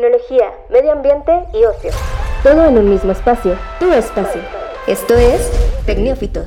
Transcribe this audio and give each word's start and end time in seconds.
tecnología, 0.00 0.50
medio 0.70 0.92
ambiente 0.92 1.30
y 1.52 1.62
ocio. 1.64 1.90
Todo 2.42 2.64
en 2.64 2.78
un 2.78 2.88
mismo 2.88 3.12
espacio, 3.12 3.58
tu 3.78 3.92
espacio. 3.92 4.40
Esto 4.86 5.14
es 5.14 5.50
Tecnófitos. 5.84 6.46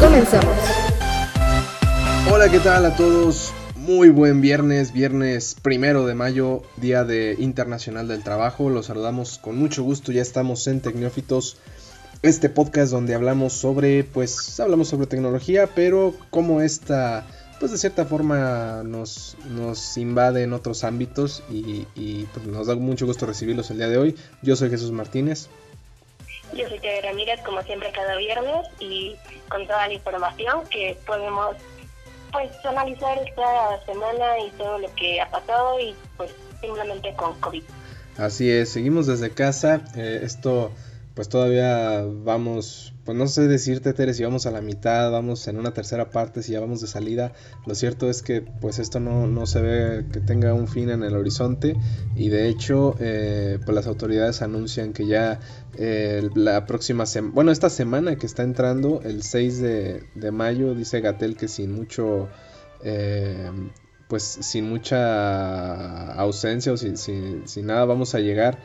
Comenzamos. 0.00 0.56
Hola, 2.32 2.48
¿qué 2.50 2.58
tal 2.58 2.86
a 2.86 2.96
todos? 2.96 3.52
Muy 3.76 4.08
buen 4.08 4.40
viernes, 4.40 4.92
viernes 4.92 5.54
primero 5.62 6.04
de 6.04 6.14
mayo, 6.16 6.62
Día 6.76 7.04
de 7.04 7.36
Internacional 7.38 8.08
del 8.08 8.24
Trabajo. 8.24 8.70
Los 8.70 8.86
saludamos 8.86 9.38
con 9.38 9.56
mucho 9.56 9.84
gusto, 9.84 10.10
ya 10.10 10.22
estamos 10.22 10.66
en 10.66 10.80
Tecnófitos, 10.80 11.58
este 12.22 12.48
podcast 12.48 12.90
donde 12.90 13.14
hablamos 13.14 13.52
sobre, 13.52 14.02
pues, 14.02 14.58
hablamos 14.58 14.88
sobre 14.88 15.06
tecnología, 15.06 15.68
pero 15.76 16.12
como 16.30 16.60
esta, 16.60 17.24
pues 17.58 17.72
de 17.72 17.78
cierta 17.78 18.04
forma 18.04 18.82
nos, 18.84 19.36
nos 19.50 19.96
invade 19.96 20.42
en 20.42 20.52
otros 20.52 20.84
ámbitos 20.84 21.42
y, 21.50 22.26
pues, 22.32 22.46
nos 22.46 22.66
da 22.66 22.74
mucho 22.76 23.06
gusto 23.06 23.26
recibirlos 23.26 23.70
el 23.70 23.78
día 23.78 23.88
de 23.88 23.98
hoy. 23.98 24.16
Yo 24.42 24.56
soy 24.56 24.70
Jesús 24.70 24.92
Martínez. 24.92 25.48
Yo 26.54 26.68
soy 26.68 26.78
Tere 26.78 27.02
Ramírez, 27.02 27.40
como 27.44 27.62
siempre 27.62 27.92
cada 27.92 28.16
viernes, 28.16 28.66
y 28.80 29.16
con 29.48 29.66
toda 29.66 29.86
la 29.86 29.94
información 29.94 30.60
que 30.70 30.96
podemos 31.06 31.56
pues 32.32 32.50
analizar 32.64 33.18
esta 33.26 33.84
semana 33.86 34.38
y 34.46 34.50
todo 34.52 34.78
lo 34.78 34.94
que 34.94 35.20
ha 35.20 35.30
pasado 35.30 35.80
y 35.80 35.94
pues 36.16 36.30
simplemente 36.60 37.14
con 37.14 37.38
COVID. 37.40 37.62
Así 38.16 38.50
es, 38.50 38.70
seguimos 38.70 39.06
desde 39.06 39.30
casa. 39.30 39.82
Eh, 39.96 40.20
esto 40.22 40.72
pues 41.14 41.28
todavía 41.28 42.04
vamos, 42.06 42.92
pues 43.08 43.16
no 43.16 43.26
sé 43.26 43.48
decirte 43.48 43.94
Tere 43.94 44.12
si 44.12 44.22
vamos 44.22 44.44
a 44.44 44.50
la 44.50 44.60
mitad, 44.60 45.10
vamos 45.10 45.48
en 45.48 45.56
una 45.56 45.72
tercera 45.72 46.10
parte, 46.10 46.42
si 46.42 46.52
ya 46.52 46.60
vamos 46.60 46.82
de 46.82 46.88
salida. 46.88 47.32
Lo 47.64 47.74
cierto 47.74 48.10
es 48.10 48.20
que 48.20 48.42
pues 48.42 48.78
esto 48.78 49.00
no, 49.00 49.26
no 49.26 49.46
se 49.46 49.62
ve 49.62 50.04
que 50.12 50.20
tenga 50.20 50.52
un 50.52 50.68
fin 50.68 50.90
en 50.90 51.02
el 51.02 51.16
horizonte 51.16 51.74
y 52.14 52.28
de 52.28 52.50
hecho 52.50 52.96
eh, 53.00 53.60
pues 53.64 53.74
las 53.74 53.86
autoridades 53.86 54.42
anuncian 54.42 54.92
que 54.92 55.06
ya 55.06 55.40
eh, 55.78 56.28
la 56.34 56.66
próxima 56.66 57.06
semana, 57.06 57.34
bueno 57.34 57.50
esta 57.50 57.70
semana 57.70 58.16
que 58.16 58.26
está 58.26 58.42
entrando, 58.42 59.00
el 59.02 59.22
6 59.22 59.58
de, 59.62 60.30
mayo, 60.30 60.74
dice 60.74 61.00
Gatel 61.00 61.38
que 61.38 61.48
sin 61.48 61.72
mucho... 61.72 62.28
Eh, 62.84 63.50
pues 64.06 64.22
sin 64.22 64.68
mucha 64.68 66.12
ausencia 66.12 66.72
o 66.72 66.76
sin, 66.78 66.96
sin 66.98 67.66
nada 67.66 67.84
vamos 67.86 68.14
a 68.14 68.20
llegar 68.20 68.58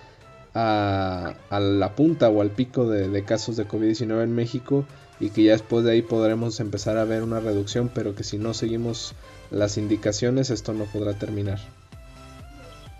a, 0.53 1.35
la 1.49 1.95
punta 1.95 2.29
o 2.29 2.41
al 2.41 2.51
pico 2.51 2.87
de, 2.87 3.23
casos 3.25 3.57
de 3.57 3.67
COVID-19 3.67 4.23
en 4.23 4.35
México 4.35 4.85
y 5.19 5.29
que 5.29 5.43
ya 5.43 5.53
después 5.53 5.83
de 5.85 5.93
ahí 5.93 6.01
podremos 6.01 6.59
empezar 6.59 6.97
a 6.97 7.05
ver 7.05 7.23
una 7.23 7.39
reducción, 7.39 7.89
pero 7.93 8.15
que 8.15 8.23
si 8.23 8.37
no 8.37 8.53
seguimos 8.53 9.15
las 9.51 9.77
indicaciones 9.77 10.49
esto 10.49 10.73
no 10.73 10.85
podrá 10.85 11.13
terminar. 11.13 11.59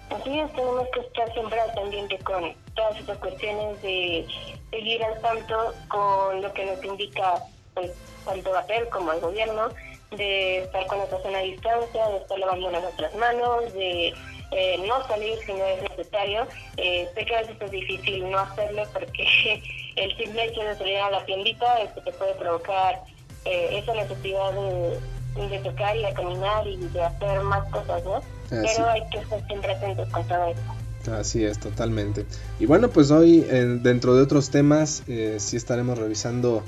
Así 0.10 0.40
es, 0.40 0.52
tenemos 0.54 0.88
que 0.94 1.00
estar 1.00 1.34
siempre 1.34 1.60
al 1.60 1.74
pendiente 1.74 2.20
con 2.20 2.54
todas 2.76 3.00
estas 3.00 3.18
cuestiones 3.18 3.82
de 3.82 4.26
seguir 4.70 5.04
al 5.04 5.20
tanto 5.22 5.74
con 5.88 6.42
lo 6.42 6.54
que 6.54 6.66
nos 6.66 6.84
indica 6.84 7.44
pues, 7.74 7.92
tanto 8.26 8.52
papel 8.52 8.88
como 8.90 9.12
el 9.12 9.20
gobierno, 9.20 9.70
de 10.12 10.60
estar 10.60 10.86
con 10.86 11.00
nuestra 11.00 11.22
zona 11.22 11.40
de 11.40 11.46
distancia, 11.46 12.08
de 12.10 12.18
estar 12.18 12.40
lavando 12.40 12.72
nuestras 12.72 13.16
manos, 13.16 13.74
de 13.74 14.14
eh, 14.56 14.86
no 14.88 15.06
salir 15.08 15.38
si 15.46 15.54
no 15.54 15.66
es 15.66 15.82
necesario. 15.82 16.48
Eh, 16.78 17.10
sé 17.16 17.26
que 17.26 17.36
a 17.36 17.42
veces 17.42 17.56
es 17.60 17.72
difícil 17.72 18.30
no 18.30 18.40
hacerlo 18.40 18.84
porque 18.94 19.62
el 19.96 20.18
simple 20.18 20.46
hecho 20.46 20.62
de 20.62 20.76
salir 20.76 20.98
a 20.98 21.12
la 21.12 21.26
tiendita 21.26 21.82
es 21.82 21.92
que 21.92 22.02
te 22.02 22.12
puede 22.14 22.34
provocar 22.36 23.02
eh, 23.46 23.80
esa 23.80 23.94
necesidad 23.94 24.54
de, 24.54 25.60
tocar 25.60 25.98
y 25.98 26.04
de 26.04 26.14
caminar 26.14 26.68
y 26.68 26.78
de 26.78 27.04
hacer 27.04 27.42
más 27.42 27.68
cosas, 27.70 28.04
¿no? 28.04 28.22
Pero 28.50 28.90
hay 28.90 29.02
que 29.10 29.18
estar 29.18 29.46
siempre 29.48 29.74
atentos 29.74 30.08
con 30.10 30.28
todo 30.28 30.46
esto. 30.46 31.12
Así 31.12 31.44
es, 31.44 31.60
totalmente. 31.60 32.26
Y 32.60 32.66
bueno, 32.66 32.90
pues 32.90 33.12
hoy 33.12 33.42
dentro 33.42 34.16
de 34.16 34.22
otros 34.22 34.52
temas 34.52 35.04
sí 35.06 35.58
estaremos 35.58 35.98
revisando 35.98 36.64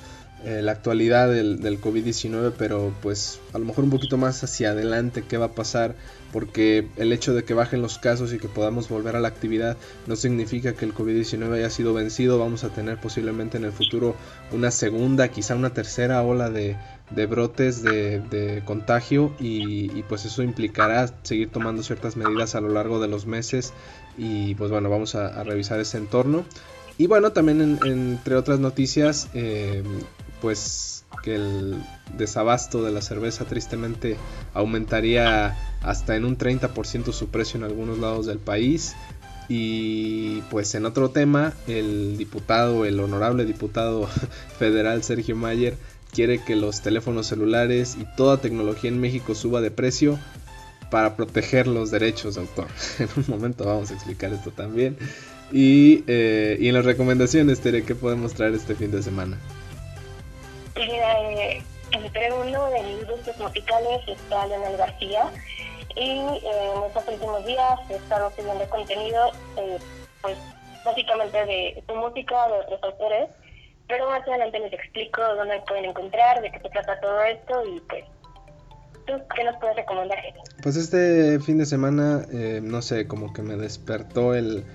eh, 0.45 0.61
la 0.61 0.73
actualidad 0.73 1.29
del, 1.29 1.59
del 1.59 1.81
COVID-19, 1.81 2.53
pero 2.57 2.93
pues 3.01 3.39
a 3.53 3.57
lo 3.57 3.65
mejor 3.65 3.83
un 3.83 3.89
poquito 3.89 4.17
más 4.17 4.43
hacia 4.43 4.71
adelante 4.71 5.23
qué 5.27 5.37
va 5.37 5.47
a 5.47 5.51
pasar, 5.51 5.95
porque 6.31 6.87
el 6.97 7.11
hecho 7.13 7.33
de 7.33 7.43
que 7.43 7.53
bajen 7.53 7.81
los 7.81 7.97
casos 7.97 8.31
y 8.33 8.37
que 8.37 8.47
podamos 8.47 8.87
volver 8.87 9.15
a 9.15 9.19
la 9.19 9.27
actividad 9.27 9.75
no 10.05 10.15
significa 10.15 10.73
que 10.73 10.85
el 10.85 10.93
COVID-19 10.93 11.51
haya 11.53 11.69
sido 11.69 11.93
vencido, 11.93 12.37
vamos 12.37 12.63
a 12.63 12.69
tener 12.69 12.99
posiblemente 12.99 13.57
en 13.57 13.65
el 13.65 13.71
futuro 13.71 14.15
una 14.51 14.71
segunda, 14.71 15.29
quizá 15.29 15.55
una 15.55 15.73
tercera 15.73 16.21
ola 16.21 16.49
de, 16.49 16.77
de 17.11 17.25
brotes 17.25 17.83
de, 17.83 18.61
contagio 18.65 19.33
y, 19.39 20.03
pues 20.03 20.25
eso 20.25 20.43
implicará 20.43 21.09
seguir 21.23 21.49
tomando 21.49 21.83
ciertas 21.83 22.17
medidas 22.17 22.55
a 22.55 22.61
lo 22.61 22.69
largo 22.69 22.99
de 22.99 23.07
los 23.07 23.25
meses. 23.25 23.73
Y 24.17 24.55
pues 24.55 24.71
bueno, 24.71 24.89
vamos 24.89 25.15
a, 25.15 25.43
revisar 25.43 25.79
ese 25.79 25.97
entorno. 25.97 26.45
Y 26.97 27.07
bueno, 27.07 27.31
también 27.31 27.79
entre 27.83 28.35
otras 28.35 28.59
noticias, 28.59 29.29
eh, 29.33 29.83
pues 30.41 31.05
que 31.23 31.35
el 31.35 31.83
desabasto 32.17 32.83
de 32.83 32.91
la 32.91 33.01
cerveza 33.01 33.45
tristemente 33.45 34.17
aumentaría 34.53 35.57
hasta 35.81 36.15
en 36.15 36.25
un 36.25 36.37
30% 36.37 37.11
su 37.11 37.29
precio 37.29 37.57
en 37.57 37.63
algunos 37.63 37.99
lados 37.99 38.25
del 38.25 38.39
país. 38.39 38.95
Y 39.47 40.41
pues 40.49 40.73
en 40.75 40.85
otro 40.85 41.09
tema, 41.09 41.53
el 41.67 42.17
diputado, 42.17 42.85
el 42.85 42.99
honorable 42.99 43.45
diputado 43.45 44.07
federal 44.59 45.03
Sergio 45.03 45.35
Mayer 45.35 45.77
quiere 46.11 46.43
que 46.43 46.55
los 46.55 46.81
teléfonos 46.81 47.27
celulares 47.27 47.97
y 47.99 48.05
toda 48.15 48.37
tecnología 48.37 48.89
en 48.89 49.01
México 49.01 49.35
suba 49.35 49.61
de 49.61 49.69
precio 49.69 50.17
para 50.89 51.15
proteger 51.15 51.67
los 51.67 51.91
derechos 51.91 52.35
de 52.35 52.41
autor. 52.41 52.67
En 52.99 53.09
un 53.17 53.25
momento 53.27 53.65
vamos 53.65 53.91
a 53.91 53.95
explicar 53.95 54.31
esto 54.33 54.51
también. 54.51 54.97
Y, 55.51 56.03
eh, 56.07 56.57
y 56.59 56.67
en 56.67 56.73
las 56.73 56.85
recomendaciones, 56.85 57.61
Tere, 57.61 57.83
¿qué 57.83 57.95
podemos 57.95 58.33
traer 58.33 58.53
este 58.53 58.75
fin 58.75 58.91
de 58.91 59.01
semana? 59.01 59.37
Eh, 60.75 61.61
entre 61.91 62.33
uno 62.33 62.69
de 62.71 62.83
mis 62.83 63.07
gustos 63.07 63.37
musicales 63.37 64.01
está 64.07 64.47
Leonel 64.47 64.77
García 64.77 65.31
y 65.95 66.09
eh, 66.09 66.39
en 66.75 66.83
estos 66.83 67.07
últimos 67.07 67.45
días 67.45 67.79
he 67.89 67.95
estado 67.95 68.31
subiendo 68.35 68.67
contenido, 68.69 69.31
eh, 69.57 69.77
pues 70.21 70.37
básicamente 70.83 71.45
de 71.45 71.83
su 71.87 71.95
música, 71.95 72.47
de 72.47 72.53
otros 72.53 72.83
autores, 72.83 73.29
pero 73.87 74.09
más 74.09 74.27
adelante 74.27 74.59
les 74.59 74.73
explico 74.73 75.21
dónde 75.35 75.61
pueden 75.67 75.85
encontrar, 75.85 76.41
de 76.41 76.51
qué 76.51 76.59
se 76.59 76.69
trata 76.69 76.99
todo 76.99 77.23
esto 77.23 77.63
y 77.65 77.79
pues 77.81 78.03
¿Tú 79.05 79.13
qué 79.35 79.43
nos 79.43 79.55
puedes 79.57 79.75
recomendar? 79.75 80.17
Pues 80.63 80.75
este 80.75 81.39
fin 81.39 81.59
de 81.59 81.67
semana, 81.67 82.25
eh, 82.33 82.59
no 82.63 82.81
sé, 82.81 83.07
como 83.07 83.33
que 83.33 83.43
me 83.43 83.55
despertó 83.55 84.33
el, 84.33 84.65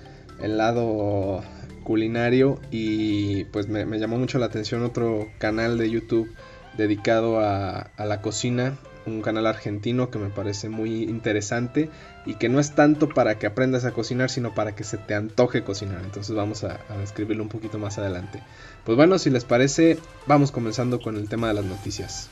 el 0.43 0.59
lado 0.59 1.43
culinario 1.85 2.59
y 2.71 3.45
pues 3.47 3.69
me, 3.69 3.85
llamó 3.99 4.19
mucho 4.19 4.39
la 4.39 4.47
atención 4.47 4.85
otro 4.85 5.29
canal 5.39 5.79
de 5.79 5.91
YouTube 5.91 6.33
dedicado 6.77 7.41
a, 7.41 7.91
la 7.99 8.21
cocina, 8.23 8.77
un 9.07 9.23
canal 9.23 9.47
argentino 9.47 10.11
que 10.11 10.19
me 10.19 10.29
parece 10.31 10.69
muy 10.69 11.03
interesante 11.03 11.91
y 12.27 12.35
que 12.35 12.49
no 12.49 12.61
es 12.61 12.75
tanto 12.75 13.09
para 13.09 13.39
que 13.39 13.47
aprendas 13.47 13.85
a 13.85 13.91
cocinar, 13.91 14.31
sino 14.31 14.55
para 14.55 14.75
que 14.75 14.85
se 14.85 14.99
te 14.99 15.15
antoje 15.15 15.65
cocinar. 15.65 16.01
Entonces 16.05 16.35
vamos 16.35 16.65
a, 16.65 16.79
describirlo 17.01 17.43
un 17.43 17.49
poquito 17.49 17.79
más 17.79 17.99
adelante. 17.99 18.43
Pues 18.85 18.97
bueno, 18.97 19.19
si 19.19 19.31
les 19.31 19.45
parece, 19.45 19.99
vamos 20.27 20.53
comenzando 20.53 21.01
con 21.01 21.17
el 21.17 21.29
tema 21.29 21.49
de 21.49 21.55
las 21.55 21.65
noticias. 21.65 22.29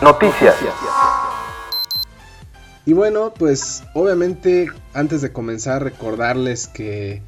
Noticias. 0.00 0.56
Y 2.84 2.94
bueno, 2.94 3.32
pues 3.36 3.84
obviamente 3.94 4.70
antes 4.92 5.22
de 5.22 5.32
comenzar 5.32 5.84
recordarles 5.84 6.66
que 6.66 7.22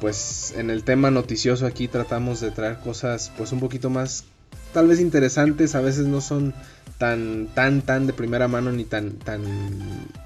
pues 0.00 0.54
en 0.56 0.70
el 0.70 0.84
tema 0.84 1.10
noticioso 1.10 1.66
aquí 1.66 1.88
tratamos 1.88 2.40
de 2.40 2.50
traer 2.50 2.78
cosas 2.78 3.32
pues 3.36 3.52
un 3.52 3.60
poquito 3.60 3.90
más 3.90 4.24
tal 4.72 4.86
vez 4.86 5.00
interesantes, 5.00 5.74
a 5.74 5.80
veces 5.80 6.06
no 6.06 6.20
son 6.20 6.54
tan 6.98 7.48
tan 7.54 7.80
tan 7.82 8.08
de 8.08 8.12
primera 8.12 8.48
mano 8.48 8.72
ni 8.72 8.82
tan 8.84 9.12
tan 9.12 9.40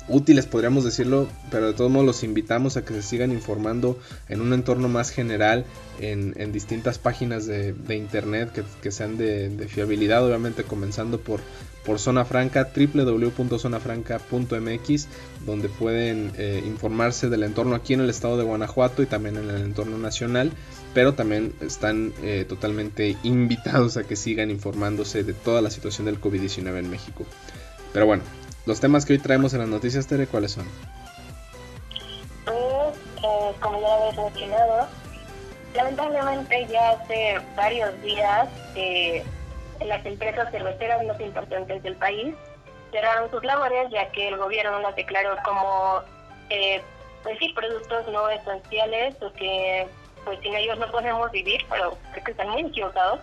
útiles 0.08 0.46
podríamos 0.46 0.84
decirlo, 0.84 1.28
pero 1.50 1.66
de 1.68 1.74
todos 1.74 1.90
modos 1.90 2.06
los 2.06 2.24
invitamos 2.24 2.78
a 2.78 2.84
que 2.84 2.94
se 2.94 3.02
sigan 3.02 3.30
informando 3.30 3.98
en 4.28 4.40
un 4.40 4.54
entorno 4.54 4.88
más 4.88 5.10
general 5.10 5.66
en, 6.00 6.52
distintas 6.52 6.98
páginas 6.98 7.46
de, 7.46 7.74
internet 7.94 8.64
que, 8.82 8.90
sean 8.90 9.18
de, 9.18 9.68
fiabilidad, 9.68 10.26
obviamente 10.26 10.64
comenzando 10.64 11.20
por 11.20 11.40
por 11.84 11.98
Zona 11.98 12.24
Franca, 12.24 12.70
www.zonafranca.mx, 12.76 15.08
donde 15.44 15.68
pueden 15.68 16.30
eh, 16.38 16.62
informarse 16.64 17.28
del 17.28 17.42
entorno 17.42 17.74
aquí 17.74 17.94
en 17.94 18.02
el 18.02 18.10
estado 18.10 18.36
de 18.36 18.44
Guanajuato 18.44 19.02
y 19.02 19.06
también 19.06 19.36
en 19.36 19.50
el 19.50 19.62
entorno 19.62 19.98
nacional, 19.98 20.52
pero 20.94 21.14
también 21.14 21.54
están 21.60 22.12
eh, 22.22 22.44
totalmente 22.48 23.16
invitados 23.22 23.96
a 23.96 24.04
que 24.04 24.16
sigan 24.16 24.50
informándose 24.50 25.24
de 25.24 25.32
toda 25.32 25.62
la 25.62 25.70
situación 25.70 26.06
del 26.06 26.20
COVID-19 26.20 26.78
en 26.78 26.90
México. 26.90 27.24
Pero 27.92 28.06
bueno, 28.06 28.22
los 28.66 28.80
temas 28.80 29.04
que 29.04 29.14
hoy 29.14 29.18
traemos 29.18 29.52
en 29.54 29.60
las 29.60 29.68
noticias, 29.68 30.06
Tere, 30.06 30.26
¿cuáles 30.26 30.52
son? 30.52 30.66
Pues, 32.44 32.96
eh, 33.24 33.54
como 33.60 33.80
ya 33.80 33.94
habéis 33.94 34.16
mencionado, 34.16 34.88
lamentablemente 35.74 36.66
ya 36.70 36.90
hace 36.90 37.40
varios 37.56 38.02
días 38.02 38.48
las 39.86 40.06
empresas 40.06 40.50
cerveceras 40.50 41.04
más 41.04 41.20
importantes 41.20 41.82
del 41.82 41.96
país 41.96 42.34
cerraron 42.92 43.30
sus 43.30 43.42
labores 43.42 43.90
ya 43.90 44.10
que 44.12 44.28
el 44.28 44.36
gobierno 44.36 44.78
las 44.80 44.94
declaró 44.94 45.36
como, 45.44 46.02
eh, 46.50 46.80
pues 47.22 47.38
sí, 47.38 47.52
productos 47.54 48.06
no 48.08 48.28
esenciales 48.28 49.20
o 49.22 49.32
que 49.32 49.88
pues 50.24 50.40
sin 50.40 50.54
ellos 50.54 50.78
no 50.78 50.90
podemos 50.90 51.30
vivir, 51.30 51.64
pero 51.68 51.96
creo 52.12 52.24
que 52.24 52.30
están 52.30 52.48
muy 52.50 52.62
equivocados. 52.62 53.20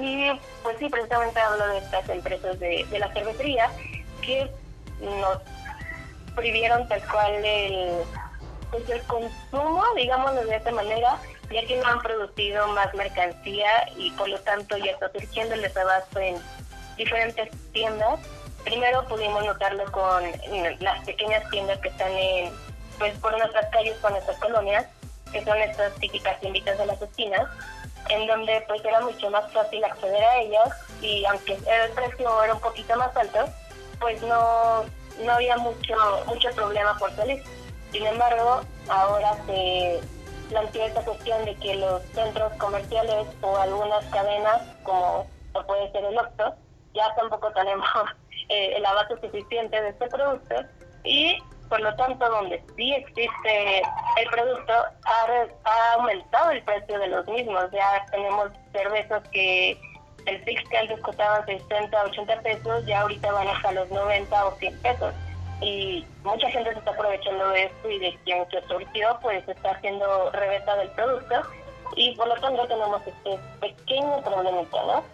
Y 0.00 0.30
pues 0.62 0.78
sí, 0.78 0.88
precisamente 0.88 1.38
hablo 1.40 1.66
de 1.68 1.78
estas 1.78 2.08
empresas 2.08 2.58
de, 2.58 2.84
de 2.90 2.98
la 2.98 3.12
cervecería 3.12 3.70
que 4.22 4.50
nos 5.00 5.38
prohibieron 6.34 6.88
tal 6.88 7.02
cual 7.08 7.44
el, 7.44 8.02
pues 8.70 8.88
el 8.90 9.02
consumo, 9.02 9.84
digámoslo 9.94 10.44
de 10.44 10.56
esta 10.56 10.72
manera, 10.72 11.18
ya 11.50 11.64
que 11.66 11.76
no 11.76 11.86
han 11.86 12.00
producido 12.00 12.66
más 12.68 12.92
mercancía 12.94 13.68
y 13.96 14.10
por 14.12 14.28
lo 14.28 14.40
tanto 14.40 14.76
ya 14.78 14.92
está 14.92 15.10
surgiendo 15.12 15.54
el 15.54 15.62
desabasto 15.62 16.18
en 16.18 16.36
diferentes 16.96 17.50
tiendas. 17.72 18.20
Primero 18.64 19.06
pudimos 19.06 19.44
notarlo 19.44 19.84
con 19.92 20.24
las 20.80 21.04
pequeñas 21.04 21.48
tiendas 21.50 21.78
que 21.80 21.88
están 21.88 22.10
en, 22.12 22.52
pues 22.98 23.16
por 23.18 23.36
nuestras 23.36 23.70
calles, 23.70 23.96
por 23.98 24.10
nuestras 24.10 24.38
colonias, 24.38 24.86
que 25.34 25.44
son 25.44 25.58
estas 25.58 25.92
típicas 25.96 26.38
tienditas 26.40 26.78
de 26.78 26.86
las 26.86 27.02
esquinas, 27.02 27.46
en 28.08 28.26
donde 28.26 28.64
pues 28.68 28.82
era 28.84 29.00
mucho 29.00 29.28
más 29.30 29.52
fácil 29.52 29.82
acceder 29.84 30.22
a 30.22 30.38
ellas 30.38 30.68
y 31.02 31.24
aunque 31.24 31.54
el 31.54 31.90
precio 31.92 32.42
era 32.44 32.54
un 32.54 32.60
poquito 32.60 32.96
más 32.96 33.14
alto, 33.16 33.46
pues 34.00 34.22
no, 34.22 34.84
no 35.24 35.32
había 35.32 35.56
mucho, 35.56 35.96
mucho 36.26 36.48
problema 36.54 36.96
por 36.98 37.14
salir. 37.16 37.42
Sin 37.90 38.06
embargo, 38.06 38.60
ahora 38.88 39.36
se 39.46 40.00
plantea 40.50 40.86
esta 40.86 41.04
cuestión 41.04 41.44
de 41.44 41.56
que 41.56 41.74
los 41.74 42.02
centros 42.14 42.52
comerciales 42.54 43.26
o 43.42 43.56
algunas 43.56 44.04
cadenas, 44.06 44.62
como 44.84 45.26
puede 45.66 45.90
ser 45.90 46.04
el 46.04 46.16
Octo, 46.16 46.54
ya 46.94 47.12
tampoco 47.16 47.50
tenemos 47.52 47.88
eh, 48.50 48.74
el 48.76 48.86
abasto 48.86 49.20
suficiente 49.20 49.80
de 49.80 49.88
este 49.88 50.06
producto 50.06 50.54
y 51.02 51.38
por 51.68 51.80
lo 51.80 51.94
tanto 51.96 52.28
donde 52.28 52.62
sí 52.76 52.92
existe 52.94 53.82
el 54.16 54.30
producto 54.30 54.72
ha, 54.72 55.26
ha 55.64 55.92
aumentado 55.94 56.50
el 56.50 56.62
precio 56.62 56.98
de 56.98 57.08
los 57.08 57.26
mismos. 57.26 57.70
Ya 57.72 58.04
tenemos 58.10 58.50
cervezas 58.72 59.26
que 59.30 59.78
el 60.26 60.44
six 60.44 60.62
que 60.68 60.76
antes 60.78 61.00
costaban 61.00 61.44
60, 61.46 62.04
80 62.04 62.40
pesos, 62.40 62.86
ya 62.86 63.00
ahorita 63.02 63.32
van 63.32 63.48
hasta 63.48 63.72
los 63.72 63.90
90 63.90 64.46
o 64.46 64.52
100 64.52 64.82
pesos. 64.82 65.14
Y 65.60 66.04
mucha 66.22 66.50
gente 66.50 66.72
se 66.72 66.78
está 66.78 66.90
aprovechando 66.90 67.48
de 67.50 67.64
esto 67.64 67.90
y 67.90 67.98
de 67.98 68.18
quien 68.24 68.48
se 68.50 68.60
surgió, 68.66 69.18
pues 69.22 69.46
está 69.48 69.70
haciendo 69.70 70.30
reventa 70.32 70.76
del 70.76 70.88
producto. 70.90 71.42
Y 71.96 72.14
por 72.16 72.28
lo 72.28 72.34
tanto 72.36 72.66
tenemos 72.66 73.00
este 73.06 73.38
pequeño 73.60 74.20
problemita, 74.22 74.82
¿no? 74.82 75.04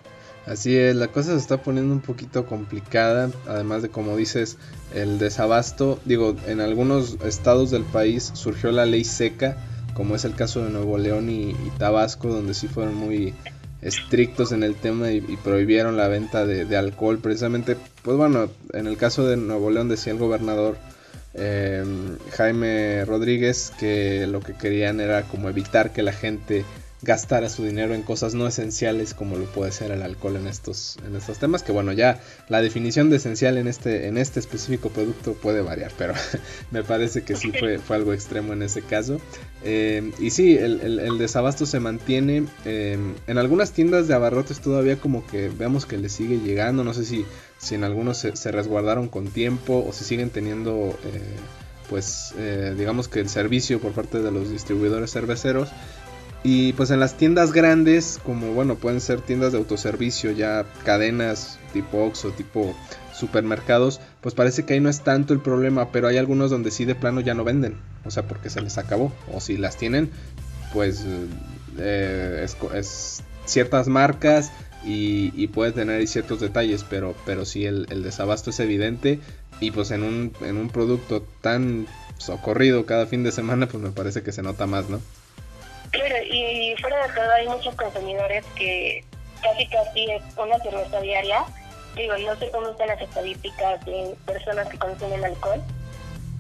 Así 0.47 0.77
es, 0.77 0.97
la 0.97 1.09
cosa 1.09 1.33
se 1.33 1.39
está 1.39 1.63
poniendo 1.63 1.93
un 1.93 2.01
poquito 2.01 2.47
complicada, 2.47 3.31
además 3.47 3.83
de 3.83 3.91
como 3.91 4.17
dices, 4.17 4.57
el 4.95 5.19
desabasto, 5.19 6.01
digo, 6.05 6.35
en 6.47 6.61
algunos 6.61 7.19
estados 7.25 7.71
del 7.71 7.85
país 7.85 8.31
surgió 8.35 8.73
la 8.73 8.87
ley 8.87 9.05
seca, 9.05 9.57
como 9.95 10.17
es 10.17 10.25
el 10.25 10.35
caso 10.35 10.65
de 10.65 10.71
Nuevo 10.71 10.99
León 10.99 11.29
y, 11.29 11.55
Tabasco, 11.79 12.29
donde 12.29 12.55
sí 12.55 12.69
fueron 12.69 12.95
muy 12.95 13.35
estrictos 13.83 14.53
en 14.53 14.63
el 14.63 14.75
tema 14.75 15.11
y, 15.11 15.21
prohibieron 15.45 15.97
la 15.97 16.09
venta 16.09 16.47
de, 16.47 16.77
alcohol. 16.77 17.19
Precisamente 17.19 17.77
pues 18.03 18.17
bueno 18.17 18.51
en 18.73 18.87
el 18.87 18.97
caso 18.97 19.27
de 19.27 19.37
Nuevo 19.37 19.71
León 19.71 19.89
decía 19.89 20.13
el 20.13 20.19
gobernador 20.19 20.77
eh, 21.35 21.85
Jaime 22.33 23.05
Rodríguez 23.05 23.73
que 23.79 24.27
lo 24.27 24.41
que 24.41 24.55
querían 24.55 25.01
era 25.01 25.23
como 25.23 25.49
evitar 25.49 25.93
que 25.93 26.03
la 26.03 26.13
gente 26.13 26.65
gastara 27.03 27.49
su 27.49 27.65
dinero 27.65 27.95
en 27.95 28.03
cosas 28.03 28.35
no 28.35 28.47
esenciales 28.47 29.15
como 29.15 29.37
lo 29.37 29.47
puede 29.47 29.73
ser 29.73 29.91
el 29.91 30.03
alcohol 30.03 30.37
en 30.37 30.47
estos, 30.47 30.99
en 31.07 31.17
estos 31.17 31.39
temas, 31.39 31.63
que 31.63 31.73
bueno, 31.73 31.93
ya 31.93 32.21
la 32.49 32.61
definición 32.61 33.09
de 33.09 33.17
esencial 33.17 33.57
en 33.57 33.69
este, 33.69 34.07
en 34.07 34.19
este 34.19 34.39
específico 34.39 34.91
producto 34.91 35.33
puede 35.35 35.63
variar, 35.63 35.93
pero 35.97 36.13
me 36.71 36.83
parece 36.83 37.23
que 37.23 37.37
sí 37.37 37.53
fue, 37.59 37.79
fue 37.79 37.97
algo 37.97 38.13
extremo 38.13 38.53
en 38.53 38.63
ese 38.63 38.83
caso. 38.83 39.19
Eh, 39.65 40.13
y 40.19 40.31
sí, 40.31 40.57
el, 40.57 41.19
desabasto 41.19 41.67
se 41.67 41.81
mantiene. 41.81 42.47
Eh, 42.65 42.99
en 43.27 43.39
algunas 43.39 43.73
tiendas 43.73 44.07
de 44.07 44.15
abarrotes 44.15 44.61
todavía 44.61 44.97
como 44.97 45.27
que 45.27 45.49
vemos 45.49 45.87
que 45.87 45.97
le 45.97 46.09
sigue 46.09 46.41
llegando, 46.41 46.85
no 46.85 46.93
sé 46.93 47.05
si, 47.05 47.25
si 47.59 47.75
en 47.75 47.85
algunos 47.85 48.19
se, 48.19 48.53
resguardaron 48.53 49.09
con 49.09 49.29
tiempo 49.29 49.85
o 49.87 49.93
si 49.93 50.05
siguen 50.05 50.31
teniendo... 50.31 50.99
Eh, 51.05 51.37
pues 51.89 52.35
digamos 52.79 53.09
que 53.09 53.19
el 53.19 53.29
servicio 53.29 53.81
por 53.81 53.91
parte 53.91 54.21
de 54.21 54.31
los 54.31 54.49
distribuidores 54.49 55.11
cerveceros 55.11 55.71
y 56.43 56.73
pues 56.73 56.91
en 56.91 57.01
las 57.01 57.17
tiendas 57.17 57.53
grandes, 57.53 58.19
como 58.25 58.53
bueno, 58.55 58.77
pueden 58.77 59.01
ser 59.01 59.21
tiendas 59.21 59.53
de 59.53 59.59
autoservicio, 59.59 60.31
ya 60.31 60.65
cadenas 60.85 61.59
tipo 61.73 62.05
Oxxo, 62.05 62.31
tipo 62.31 62.75
supermercados, 63.15 64.01
pues 64.23 64.35
parece 64.35 64.65
que 64.65 64.75
ahí 64.75 64.81
no 64.81 64.89
es 64.89 65.03
tanto 65.03 65.35
el 65.35 65.41
problema, 65.41 65.93
pero 65.93 66.09
hay 66.09 66.17
algunos 66.17 66.51
donde 66.51 66.71
sí 66.71 66.87
de 66.87 66.95
plano 66.95 67.21
ya 67.21 67.35
no 67.35 67.45
venden, 67.45 67.77
o 68.05 68.11
sea, 68.11 68.27
porque 68.27 68.49
se 68.49 68.63
les 68.63 68.79
acabó, 68.79 69.13
o 69.33 69.41
si 69.41 69.59
las 69.59 69.77
tienen, 69.77 70.11
pues 70.73 71.05
eh, 71.79 72.47
es, 72.75 73.23
ciertas 73.45 73.89
marcas 73.89 74.51
y, 74.85 75.47
puede 75.49 75.73
tener 75.73 76.07
ciertos 76.07 76.41
detalles, 76.41 76.85
pero, 76.89 77.15
pero 77.27 77.45
sí 77.45 77.67
el, 77.67 77.87
desabasto 78.03 78.51
es 78.51 78.61
evidente. 78.61 79.21
Y 79.61 79.73
pues 79.73 79.91
en 79.91 80.03
un, 80.03 80.33
en 80.41 80.57
un 80.57 80.71
producto 80.71 81.23
tan 81.43 81.87
socorrido 82.17 82.87
cada 82.87 83.07
fin 83.07 83.23
de 83.23 83.31
semana, 83.31 83.67
pues 83.67 83.83
me 83.83 83.91
parece 83.91 84.23
que 84.23 84.33
se 84.33 84.43
nota 84.43 84.67
más, 84.67 84.89
¿no? 84.89 85.01
Claro, 85.91 86.17
y 86.25 86.75
fuera 86.81 87.07
de 87.07 87.13
todo 87.15 87.33
hay 87.33 87.49
muchos 87.49 87.75
consumidores 87.75 88.45
que 88.55 89.05
casi 89.43 89.67
casi 89.67 90.11
es 90.11 90.23
una 90.37 90.59
cerveza 90.59 91.01
diaria. 91.01 91.45
Digo, 91.97 92.17
no 92.17 92.37
sé 92.37 92.51
cómo 92.51 92.69
están 92.69 92.89
las 92.89 93.01
estadísticas 93.01 93.85
de 93.85 94.15
personas 94.25 94.69
que 94.69 94.79
consumen 94.79 95.25
alcohol, 95.25 95.61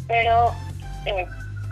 pero 0.07 0.55
eh, 1.07 1.27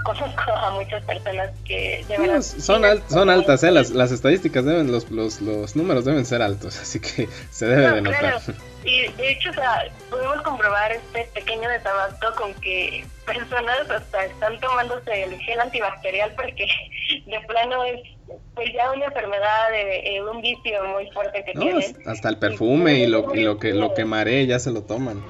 conozco 0.05 0.53
a 0.53 0.71
muchas 0.73 1.05
personas 1.05 1.51
que 1.65 2.05
de 2.09 2.43
son, 2.43 2.83
son 3.09 3.31
altas, 3.31 3.63
eh, 3.63 3.71
las, 3.71 3.91
las 3.91 4.13
estadísticas 4.13 4.65
deben, 4.65 4.91
los, 4.91 5.11
los, 5.11 5.41
los 5.41 5.77
números 5.77 6.05
deben 6.05 6.25
ser 6.25 6.43
altos, 6.43 6.79
así 6.81 7.01
que 7.01 7.29
se 7.51 7.67
debe 7.67 7.91
de 7.97 8.03
notar. 8.03 8.41
Y 8.85 9.09
de 9.13 9.33
hecho, 9.33 9.51
o 9.51 9.55
sea, 9.55 9.85
pudimos 10.09 10.41
comprobar 10.43 10.93
este 10.93 11.29
pequeño 11.35 11.69
desabasto 11.69 12.35
con 12.37 12.55
que 12.55 13.05
personas 13.27 13.91
hasta 13.91 14.25
están 14.25 14.59
tomándose 14.61 15.25
el 15.25 15.39
gel 15.41 15.61
antibacterial 15.61 16.33
porque 16.35 16.67
de 17.27 17.41
plano 17.47 17.85
es 17.85 18.01
pues 18.55 18.73
ya 18.75 18.91
una 18.93 19.07
enfermedad, 19.07 19.71
de, 19.71 20.17
eh, 20.17 20.23
un 20.23 20.43
vicio 20.43 20.85
muy 20.95 21.09
fuerte 21.13 21.45
que 21.45 21.53
tienen. 21.53 21.97
Hasta 22.07 22.29
el 22.29 22.39
perfume 22.39 22.99
y, 22.99 23.07
lo, 23.07 23.35
y 23.35 23.43
lo 23.43 23.59
que 23.59 23.73
lo 23.73 23.95
que 23.95 24.05
mare 24.05 24.47
ya 24.47 24.59
se 24.59 24.71
lo 24.71 24.83
toman. 24.83 25.23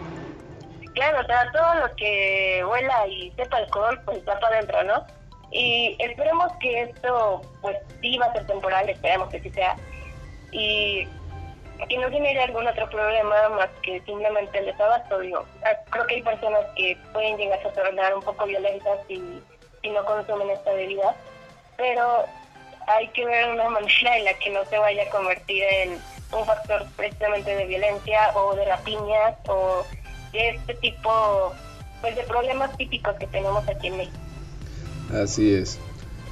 Claro, 0.99 1.25
todo 1.53 1.75
lo 1.77 1.95
que 1.95 2.65
huela 2.69 3.07
y 3.07 3.31
sepa 3.37 3.59
alcohol, 3.59 4.01
pues 4.05 4.19
va 4.29 4.37
para 4.41 4.57
adentro, 4.57 4.83
¿no? 4.83 5.07
Y 5.53 5.97
esperemos 6.01 6.53
que 6.61 6.83
esto, 6.83 7.41
pues 7.63 7.77
sí 8.01 8.19
va 8.19 8.27
a 8.27 8.33
ser 8.33 8.45
temporal, 8.49 8.89
esperemos 8.89 9.29
que 9.29 9.41
sí 9.41 9.49
sea. 9.51 9.77
Y 10.51 11.07
que 11.89 11.99
no 11.99 12.11
genere 12.11 12.43
algún 12.43 12.67
otro 12.67 12.91
problema 12.91 13.49
más 13.51 13.69
que 13.83 14.01
simplemente 14.01 14.59
el 14.59 14.67
desabasto. 14.67 15.21
Digo, 15.21 15.47
ah, 15.65 15.79
creo 15.91 16.05
que 16.09 16.17
hay 16.17 16.23
personas 16.23 16.67
que 16.77 16.99
pueden 17.13 17.37
llegar 17.37 17.65
a 17.65 17.73
tornar 17.73 18.15
un 18.17 18.23
poco 18.23 18.47
violentas 18.47 18.99
si, 19.07 19.41
si 19.81 19.91
no 19.91 20.05
consumen 20.05 20.51
esta 20.51 20.73
bebida, 20.73 21.15
pero 21.77 22.25
hay 22.89 23.07
que 23.11 23.25
ver 23.25 23.51
una 23.51 23.69
manera 23.69 24.17
en 24.17 24.25
la 24.25 24.35
que 24.35 24.51
no 24.51 24.65
se 24.65 24.79
vaya 24.79 25.05
a 25.05 25.11
convertir 25.11 25.63
en 25.63 26.01
un 26.33 26.45
factor 26.45 26.85
precisamente 26.97 27.55
de 27.55 27.67
violencia 27.67 28.33
o 28.35 28.57
de 28.57 28.65
rapiñas 28.65 29.37
o 29.47 29.87
este 30.33 30.75
tipo 30.75 31.53
pues 32.01 32.17
de 32.17 32.23
problemas 32.23 32.77
típicos 32.77 33.15
que 33.17 33.27
tenemos 33.27 33.67
aquí 33.69 33.89
en 33.89 33.97
México. 33.97 34.19
Así 35.13 35.53
es. 35.53 35.79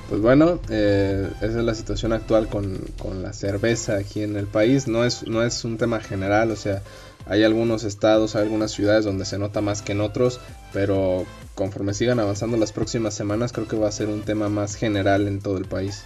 Pues 0.09 0.21
bueno, 0.21 0.61
eh, 0.71 1.29
esa 1.39 1.47
es 1.47 1.65
la 1.65 1.75
situación 1.75 2.13
actual 2.13 2.49
con, 2.49 2.79
con, 2.99 3.25
la 3.25 3.33
cerveza 3.33 3.97
aquí 3.97 4.23
en 4.23 4.37
el 4.37 4.47
país. 4.47 4.87
No 4.87 5.05
es, 5.05 5.27
no 5.27 5.43
es 5.43 5.65
un 5.65 5.79
tema 5.79 5.99
general, 5.99 6.53
o 6.53 6.57
sea, 6.57 6.83
hay 7.29 7.43
algunos 7.43 7.83
estados, 7.83 8.37
hay 8.37 8.43
algunas 8.43 8.71
ciudades 8.71 9.05
donde 9.05 9.25
se 9.25 9.39
nota 9.39 9.61
más 9.61 9.83
que 9.83 9.93
en 9.93 10.01
otros, 10.01 10.41
pero 10.73 11.27
conforme 11.57 11.93
sigan 11.93 12.21
avanzando 12.21 12.57
las 12.57 12.71
próximas 12.71 13.15
semanas, 13.15 13.53
creo 13.53 13.67
que 13.67 13.77
va 13.77 13.89
a 13.89 13.93
ser 13.93 14.07
un 14.07 14.23
tema 14.23 14.49
más 14.49 14.77
general 14.77 15.27
en 15.27 15.41
todo 15.41 15.59
el 15.59 15.65
país. 15.65 16.05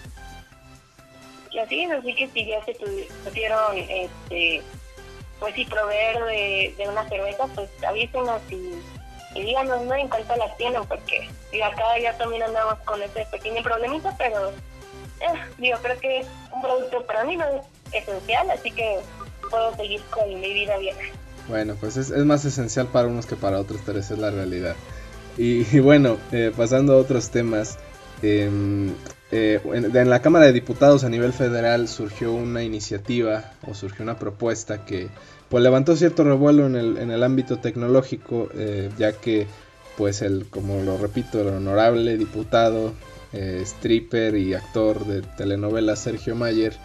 Y 1.50 1.58
así 1.58 1.82
es, 1.82 1.90
así 1.90 2.14
que 2.14 2.28
si 2.28 2.46
ya 2.46 2.64
se 2.64 2.74
pudieron, 2.74 3.76
este, 3.76 4.62
pues 5.40 5.54
si 5.54 5.64
proveer 5.64 6.24
de, 6.24 6.74
de 6.76 6.88
una 6.88 7.08
cerveza, 7.08 7.46
pues 7.54 7.68
avísenos 7.82 8.40
y 8.50 8.74
y 9.34 9.42
díganos 9.42 9.84
no 9.84 9.94
en 9.94 10.08
cuánto 10.08 10.36
las 10.36 10.56
tienen 10.56 10.84
porque 10.86 11.28
digo, 11.52 11.64
acá 11.64 11.82
ya 12.00 12.16
también 12.16 12.42
andamos 12.42 12.78
con 12.84 13.00
ese 13.02 13.26
pequeño 13.30 13.62
problemita 13.62 14.14
pero 14.18 14.50
eh, 15.20 15.74
creo 15.82 16.00
que 16.00 16.26
un 16.52 16.62
producto 16.62 17.06
para 17.06 17.24
mí 17.24 17.36
no 17.36 17.44
es 17.44 17.62
esencial 17.92 18.50
así 18.50 18.70
que 18.72 18.98
puedo 19.50 19.74
seguir 19.76 20.00
con 20.10 20.28
mi 20.40 20.52
vida 20.52 20.76
bien 20.78 20.96
bueno 21.48 21.76
pues 21.78 21.96
es, 21.96 22.10
es 22.10 22.24
más 22.24 22.44
esencial 22.44 22.88
para 22.88 23.08
unos 23.08 23.26
que 23.26 23.36
para 23.36 23.60
otros 23.60 23.80
pero 23.84 23.98
esa 23.98 24.14
es 24.14 24.20
la 24.20 24.30
realidad. 24.30 24.76
Y, 25.36 25.78
bueno 25.78 26.18
eh, 26.32 26.52
pasando 26.54 26.94
a 26.94 26.96
otros 26.96 27.30
temas 27.30 27.78
em, 28.22 28.94
eh, 29.32 29.60
en, 29.72 30.10
la 30.10 30.22
Cámara 30.22 30.46
de 30.46 30.52
Diputados 30.52 31.04
a 31.04 31.08
nivel 31.08 31.32
federal 31.32 31.86
surgió 31.86 32.32
una 32.32 32.64
iniciativa 32.64 33.52
o 33.66 33.74
surgió 33.74 34.02
una 34.02 34.18
propuesta 34.18 34.84
que 34.84 35.08
pues 35.48 35.62
levantó 35.62 35.94
cierto 35.96 36.24
revuelo 36.24 36.66
en 36.66 36.74
el, 36.74 36.96
en 36.96 37.10
el 37.10 37.22
ámbito 37.22 37.58
tecnológico, 37.58 38.48
eh, 38.54 38.90
ya 38.98 39.12
que 39.12 39.46
pues 39.96 40.22
el, 40.22 40.46
como 40.50 40.82
lo 40.82 40.98
repito, 40.98 41.40
el 41.40 41.48
honorable 41.48 42.16
diputado, 42.16 42.92
eh, 43.32 43.60
stripper 43.64 44.36
y 44.36 44.54
actor 44.54 45.04
de 45.06 45.22
telenovela 45.22 45.94
Sergio 45.94 46.34
Mayer, 46.34 46.76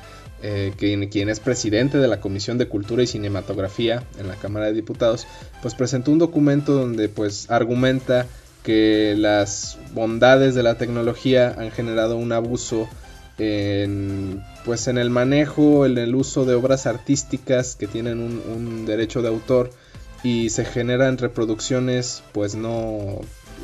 quien, 0.78 1.10
quien, 1.10 1.30
es 1.30 1.40
presidente 1.40 1.98
de 1.98 2.08
la 2.08 2.22
Comisión 2.22 2.60
de 2.60 2.68
Cultura 2.68 3.02
y 3.02 3.08
Cinematografía 3.08 4.04
en 4.20 4.28
la 4.28 4.36
Cámara 4.36 4.68
de 4.68 4.74
Diputados, 4.74 5.25
pues 5.64 5.74
presentó 5.74 6.12
un 6.12 6.20
documento 6.20 6.74
donde 6.74 7.10
pues 7.10 7.50
argumenta 7.50 8.28
que 8.66 9.14
las 9.16 9.78
bondades 9.94 10.56
de 10.56 10.64
la 10.64 10.76
tecnología 10.76 11.54
han 11.56 11.70
generado 11.70 12.18
un 12.18 12.32
abuso 12.32 12.90
en, 13.38 14.44
pues 14.66 14.88
en 14.88 14.98
el 14.98 15.12
manejo, 15.12 15.86
en 15.86 16.00
el 16.00 16.16
uso 16.16 16.46
de 16.46 16.56
obras 16.56 16.88
artísticas 16.88 17.76
que 17.76 17.86
tienen 17.86 18.20
un, 18.20 18.86
derecho 18.88 19.22
de 19.22 19.28
autor 19.28 19.70
y 20.24 20.50
se 20.50 20.66
generan 20.66 21.20
reproducciones 21.20 22.24
pues 22.32 22.56
no 22.56 23.22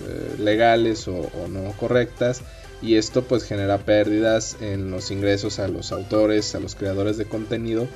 eh, 0.08 0.36
legales 0.38 1.08
o, 1.08 1.30
no 1.50 1.72
correctas. 1.80 2.44
Y 2.84 2.96
esto 2.96 3.24
pues 3.24 3.44
genera 3.44 3.80
pérdidas 3.80 4.58
en 4.62 4.92
los 4.92 5.10
ingresos 5.10 5.58
a 5.58 5.68
los 5.68 5.92
autores, 5.92 6.54
a 6.54 6.60
los 6.60 6.76
creadores 6.76 7.18
de 7.18 7.26
contenido. 7.26 7.88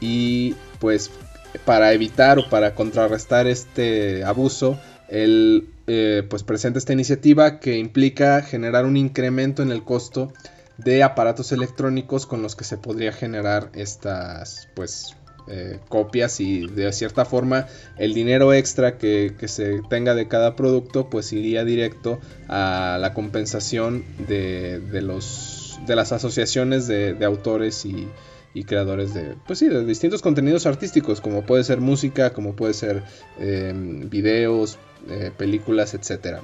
Y 0.00 0.54
pues 0.80 1.10
para 1.66 1.92
evitar 1.92 2.38
o 2.38 2.48
para 2.48 2.74
contrarrestar 2.74 3.46
este 3.46 4.24
abuso 4.24 4.78
el 5.08 5.66
eh, 5.86 6.22
pues 6.28 6.42
presenta 6.42 6.78
esta 6.78 6.92
iniciativa 6.92 7.58
que 7.58 7.78
implica 7.78 8.42
generar 8.42 8.84
un 8.86 8.96
incremento 8.96 9.62
en 9.62 9.70
el 9.70 9.82
costo 9.82 10.32
de 10.78 11.02
aparatos 11.02 11.52
electrónicos 11.52 12.26
con 12.26 12.42
los 12.42 12.56
que 12.56 12.64
se 12.64 12.78
podría 12.78 13.12
generar 13.12 13.70
estas 13.74 14.68
pues 14.74 15.16
eh, 15.48 15.80
copias 15.88 16.38
y 16.38 16.68
de 16.68 16.92
cierta 16.92 17.24
forma 17.24 17.66
el 17.98 18.14
dinero 18.14 18.52
extra 18.52 18.96
que, 18.96 19.34
se 19.46 19.80
tenga 19.90 20.14
de 20.14 20.28
cada 20.28 20.54
producto 20.54 21.10
pues 21.10 21.32
iría 21.32 21.64
directo 21.64 22.20
a 22.46 22.96
la 23.00 23.12
compensación 23.12 24.04
de, 24.28 24.80
los 25.02 25.80
de 25.84 25.96
las 25.96 26.12
asociaciones 26.12 26.86
de, 26.86 27.24
autores 27.24 27.84
y, 27.84 28.06
creadores 28.64 29.14
de 29.14 29.34
pues 29.46 29.58
sí 29.58 29.68
de 29.68 29.84
distintos 29.84 30.20
contenidos 30.20 30.66
artísticos 30.66 31.20
como 31.20 31.42
puede 31.42 31.64
ser 31.64 31.80
música 31.80 32.32
como 32.32 32.54
puede 32.54 32.74
ser 32.74 33.02
eh, 33.38 33.72
videos 33.74 34.78
eh, 35.08 35.32
películas, 35.36 35.94
etcétera. 35.94 36.42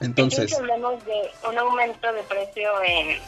Entonces, 0.00 0.52
hablamos 0.54 1.04
de 1.04 1.48
un 1.48 1.58
aumento 1.58 2.12
de 2.12 2.22
precio 2.22 2.70
en 2.84 3.18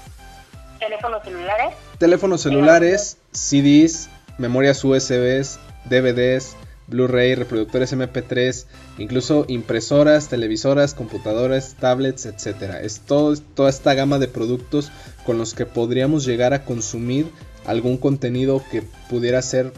teléfonos 0.79 1.23
celulares. 1.23 1.75
Teléfonos 1.99 2.41
celulares, 2.43 3.19
CDs, 3.33 4.09
memorias 4.39 4.83
USBs, 4.85 5.61
DVDs, 5.85 6.57
Blu-ray, 6.89 7.37
reproductores 7.37 7.93
MP3, 7.93 8.67
incluso 8.99 9.45
impresoras, 9.47 10.29
televisoras, 10.29 10.95
computadoras, 10.95 11.77
tablets, 11.79 12.27
etcétera. 12.27 12.81
Es 12.81 13.01
todo, 13.01 13.37
toda 13.37 13.71
esta 13.71 13.95
gama 13.95 14.19
de 14.19 14.27
productos 14.27 14.91
con 15.25 15.39
los 15.39 15.55
que 15.55 15.67
podríamos 15.67 16.25
llegar 16.25 16.55
a 16.55 16.65
consumir 16.65 17.31
algún 17.67 17.97
contenido 17.97 18.63
que 18.71 18.83
pudiera 19.09 19.41
ser 19.43 19.73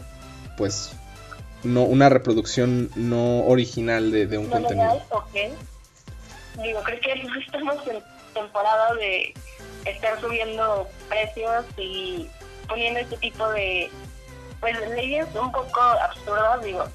pues 0.57 0.93
no 1.63 1.83
una 1.83 2.09
reproducción 2.09 2.89
no 2.95 3.45
original 3.45 4.11
de, 4.11 4.27
de 4.27 4.37
un 4.37 4.49
contenido. 4.49 5.01
Digo, 6.61 6.83
creo 6.83 6.99
que 6.99 7.11
estamos 7.45 7.75
en 7.87 8.03
temporada 8.33 8.93
de 8.95 9.33
estar 9.85 10.19
subiendo 10.19 10.87
precios 11.09 11.65
y 11.77 12.27
poniendo 12.67 12.99
este 12.99 13.17
tipo 13.17 13.47
de 13.49 13.89
pues 14.59 14.77
leyes 14.91 15.27
un 15.35 15.51
poco 15.51 15.81
absurdas, 15.81 16.63
digo. 16.63 16.85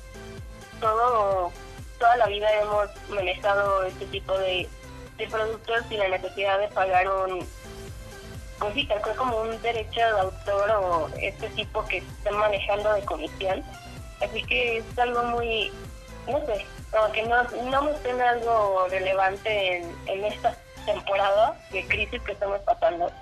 Todo 0.80 1.52
toda 1.98 2.16
la 2.16 2.26
vida 2.26 2.48
hemos 2.60 2.88
manejado 3.10 3.82
este 3.84 4.06
tipo 4.06 4.38
de, 4.38 4.68
de 5.18 5.26
productos 5.26 5.82
sin 5.88 5.98
la 5.98 6.08
necesidad 6.08 6.58
de 6.60 6.68
pagar 6.68 7.08
un 7.08 7.46
pues 8.58 8.74
sí, 8.74 8.88
como 9.16 9.42
un 9.42 9.62
derecho 9.62 10.00
de 10.00 10.20
autor 10.20 10.70
o 10.70 11.08
este 11.20 11.48
tipo 11.50 11.84
que 11.86 11.98
están 11.98 12.36
manejando 12.36 12.92
de 12.92 13.04
comisión 13.04 13.64
Así 14.20 14.42
que 14.44 14.78
es 14.78 14.98
algo 14.98 15.22
muy, 15.24 15.70
no 16.26 16.44
sé, 16.46 16.64
como 16.90 17.12
que 17.12 17.22
no, 17.22 17.42
no 17.70 17.82
me 17.82 17.98
suena 17.98 18.30
algo 18.30 18.86
relevante 18.90 19.76
en, 19.76 19.96
en 20.06 20.24
esta 20.24 20.56
temporada 20.84 21.56
de 21.70 21.86
crisis 21.86 22.20
que 22.22 22.32
estamos 22.32 22.60
pasando. 22.60 23.12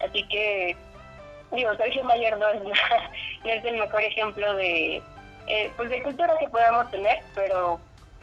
Así 0.00 0.26
que, 0.28 0.76
digo, 1.52 1.74
Sergio 1.76 2.02
Mayer 2.04 2.36
no 2.38 2.48
es, 2.48 2.60
es 3.44 3.64
el 3.64 3.78
mejor 3.78 4.02
ejemplo 4.02 4.54
de, 4.54 5.00
eh, 5.46 5.72
pues 5.76 5.90
de 5.90 6.02
cultura 6.02 6.36
que 6.38 6.48
podamos 6.48 6.90
tener, 6.90 7.22
pero 7.36 7.78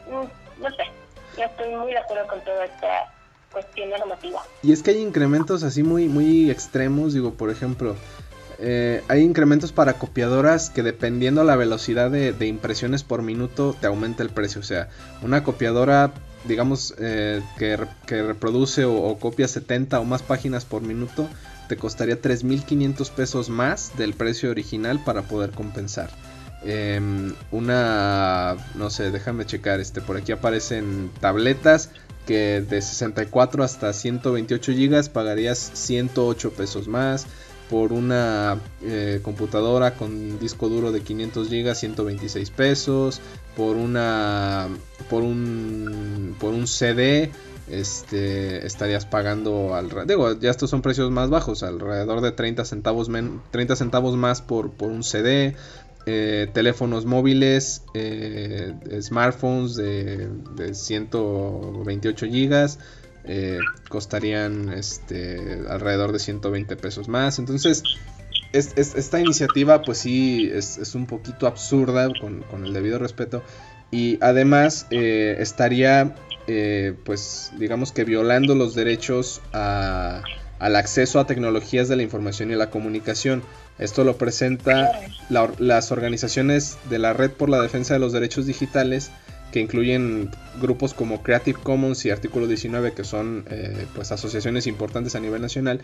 mm, 0.06 0.62
no 0.62 0.70
sé, 0.72 0.84
no 1.38 1.44
estoy 1.44 1.74
muy 1.74 1.92
de 1.92 1.98
acuerdo 1.98 2.26
con 2.26 2.40
toda 2.42 2.66
esta 2.66 3.10
cuestión 3.52 3.90
normativa. 3.90 4.42
Y 4.62 4.72
es 4.72 4.82
que 4.82 4.90
hay 4.92 4.98
incrementos 4.98 5.62
así 5.62 5.82
muy, 5.82 6.08
muy 6.08 6.50
extremos, 6.50 7.14
digo, 7.14 7.34
por 7.34 7.50
ejemplo, 7.50 7.96
eh, 8.62 9.02
hay 9.08 9.22
incrementos 9.22 9.72
para 9.72 9.94
copiadoras 9.94 10.68
que 10.68 10.82
dependiendo 10.82 11.42
la 11.44 11.56
velocidad 11.56 12.10
de, 12.10 12.46
impresiones 12.46 13.02
por 13.02 13.22
minuto 13.22 13.74
te 13.80 13.86
aumenta 13.86 14.22
el 14.22 14.28
precio. 14.28 14.60
O 14.60 14.64
sea, 14.64 14.90
una 15.22 15.42
copiadora, 15.42 16.12
digamos, 16.44 16.94
eh, 16.98 17.42
que, 17.58 17.78
reproduce 18.22 18.84
o, 18.84 19.18
copia 19.18 19.48
70 19.48 19.98
o 19.98 20.04
más 20.04 20.22
páginas 20.22 20.66
por 20.66 20.82
minuto, 20.82 21.26
te 21.68 21.76
costaría 21.76 22.20
3.500 22.20 23.10
pesos 23.10 23.48
más 23.48 23.96
del 23.96 24.12
precio 24.12 24.50
original 24.50 25.02
para 25.04 25.22
poder 25.22 25.52
compensar. 25.52 26.10
Em, 26.62 27.32
una, 27.50 28.56
no 28.74 28.90
sé, 28.90 29.10
déjame 29.10 29.46
checar, 29.46 29.80
este, 29.80 30.02
por 30.02 30.18
aquí 30.18 30.32
aparecen 30.32 31.10
tabletas 31.20 31.88
que 32.30 32.60
de 32.60 32.80
64 32.80 33.64
hasta 33.64 33.92
128 33.92 34.72
gigas 34.72 35.08
pagarías 35.08 35.58
108 35.74 36.52
pesos 36.52 36.86
más 36.86 37.26
por 37.68 37.92
una 37.92 38.56
eh, 38.84 39.18
computadora 39.24 39.96
con 39.96 40.38
disco 40.38 40.68
duro 40.68 40.92
de 40.92 41.00
500 41.00 41.50
GB 41.50 41.74
126 41.74 42.50
pesos 42.50 43.20
por 43.56 43.74
una 43.74 44.68
por 45.08 45.24
un 45.24 46.36
por 46.38 46.54
un 46.54 46.68
CD 46.68 47.32
este 47.68 48.64
estarías 48.64 49.06
pagando 49.06 49.74
alrededor 49.74 50.06
digo 50.06 50.32
ya 50.40 50.50
estos 50.50 50.70
son 50.70 50.82
precios 50.82 51.10
más 51.10 51.30
bajos 51.30 51.64
alrededor 51.64 52.20
de 52.20 52.30
30 52.30 52.64
centavos 52.64 53.10
30 53.50 53.74
centavos 53.74 54.16
más 54.16 54.40
por, 54.40 54.70
por 54.70 54.92
un 54.92 55.02
CD 55.02 55.56
eh, 56.06 56.48
teléfonos 56.52 57.04
móviles 57.04 57.84
eh, 57.94 58.74
smartphones 59.00 59.76
de, 59.76 60.28
de 60.56 60.74
128 60.74 62.26
gigas 62.26 62.78
eh, 63.24 63.58
costarían 63.88 64.72
este, 64.72 65.62
alrededor 65.68 66.12
de 66.12 66.18
120 66.18 66.74
pesos 66.76 67.08
más. 67.08 67.38
Entonces, 67.38 67.82
esta 68.52 69.20
iniciativa 69.20 69.82
pues 69.82 69.98
sí 69.98 70.50
es, 70.52 70.94
un 70.94 71.06
poquito 71.06 71.46
absurda 71.46 72.08
con, 72.18 72.64
el 72.64 72.72
debido 72.72 72.98
respeto 72.98 73.44
y 73.92 74.18
además 74.20 74.86
eh, 74.90 75.36
estaría 75.38 76.14
pues 77.04 77.52
digamos 77.60 77.92
que 77.92 78.02
violando 78.02 78.56
los 78.56 78.74
derechos 78.74 79.40
al 79.52 80.24
acceso 80.76 81.20
a 81.20 81.26
tecnologías 81.26 81.88
de 81.88 81.94
la 81.94 82.02
información 82.02 82.50
y 82.50 82.56
la 82.56 82.70
comunicación. 82.70 83.44
Esto 83.80 84.04
lo 84.04 84.16
presenta 84.16 84.92
las 85.28 85.90
organizaciones 85.90 86.76
de 86.88 86.98
la 86.98 87.12
Red 87.14 87.32
por 87.32 87.48
la 87.48 87.60
Defensa 87.60 87.94
de 87.94 88.00
los 88.00 88.12
Derechos 88.12 88.46
Digitales 88.46 89.10
que 89.50 89.60
incluyen 89.60 90.30
grupos 90.60 90.94
como 90.94 91.22
Creative 91.22 91.58
Commons 91.60 92.04
y 92.04 92.10
Artículo 92.10 92.46
19, 92.46 92.92
que 92.92 93.04
son 93.04 93.44
eh, 93.50 93.86
pues 93.94 94.12
asociaciones 94.12 94.66
importantes 94.66 95.14
a 95.14 95.20
nivel 95.20 95.42
nacional, 95.42 95.80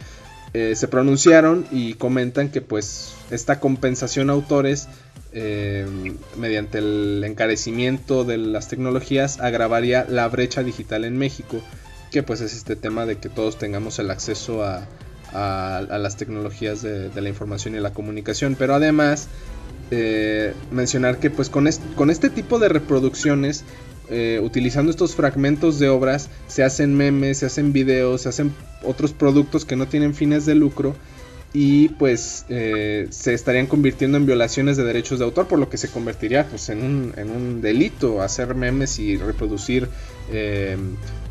eh, 0.53 0.75
se 0.77 0.89
pronunciaron 0.89 1.67
y 1.71 1.95
comentan 1.95 2.51
que 2.51 2.61
pues 2.61 3.15
esta 3.31 3.61
compensación 3.61 4.31
autores 4.31 4.89
eh, 5.33 5.87
mediante 6.37 6.79
el 6.79 7.23
encarecimiento 7.25 8.25
de 8.25 8.39
las 8.39 8.69
tecnologías 8.69 9.41
agravaría 9.41 10.07
la 10.09 10.29
brecha 10.29 10.63
digital 10.63 11.05
en 11.05 11.19
México, 11.19 11.61
que 12.11 12.23
pues 12.23 12.41
es 12.41 12.55
este 12.55 12.77
tema 12.77 13.05
de 13.05 13.19
que 13.19 13.29
todos 13.29 13.59
tengamos 13.59 13.99
el 13.99 14.11
acceso 14.11 14.65
a, 14.65 14.87
las 15.33 16.17
tecnologías 16.17 16.83
de, 16.83 17.11
la 17.15 17.29
información 17.29 17.75
y 17.75 17.81
la 17.81 17.93
comunicación, 17.93 18.57
pero 18.59 18.75
además 18.75 19.29
eh, 19.91 20.55
mencionar 20.71 21.19
que 21.19 21.31
pues 21.31 21.49
con, 21.49 21.67
este 21.67 22.31
tipo 22.31 22.59
de 22.59 22.69
reproducciones, 22.69 23.65
eh, 24.09 24.41
utilizando 24.43 24.91
estos 24.91 25.15
fragmentos 25.15 25.79
de 25.79 25.89
obras, 25.89 26.31
se 26.47 26.63
hacen 26.63 26.95
memes, 26.95 27.39
se 27.39 27.47
hacen 27.47 27.73
videos, 27.73 28.23
se 28.23 28.29
hacen 28.29 28.55
otros 28.83 29.13
productos 29.13 29.65
que 29.65 29.77
no 29.77 29.87
tienen 29.87 30.15
fines 30.15 30.47
de 30.47 30.55
lucro 30.55 30.95
y 31.53 31.89
pues 31.89 32.45
eh, 32.51 33.07
se 33.11 33.33
estarían 33.33 33.67
convirtiendo 33.67 34.19
en 34.19 34.27
violaciones 34.27 34.77
de 34.77 34.85
derechos 34.85 35.19
de 35.19 35.25
autor, 35.25 35.49
por 35.49 35.59
lo 35.59 35.71
que 35.71 35.79
se 35.79 35.89
convertiría 35.89 36.47
pues 36.47 36.69
en 36.69 36.83
un, 36.83 37.15
en 37.17 37.31
un 37.31 37.63
delito 37.63 38.21
hacer 38.21 38.55
memes 38.55 38.99
y 38.99 39.17
reproducir 39.17 39.89
eh, 40.31 40.77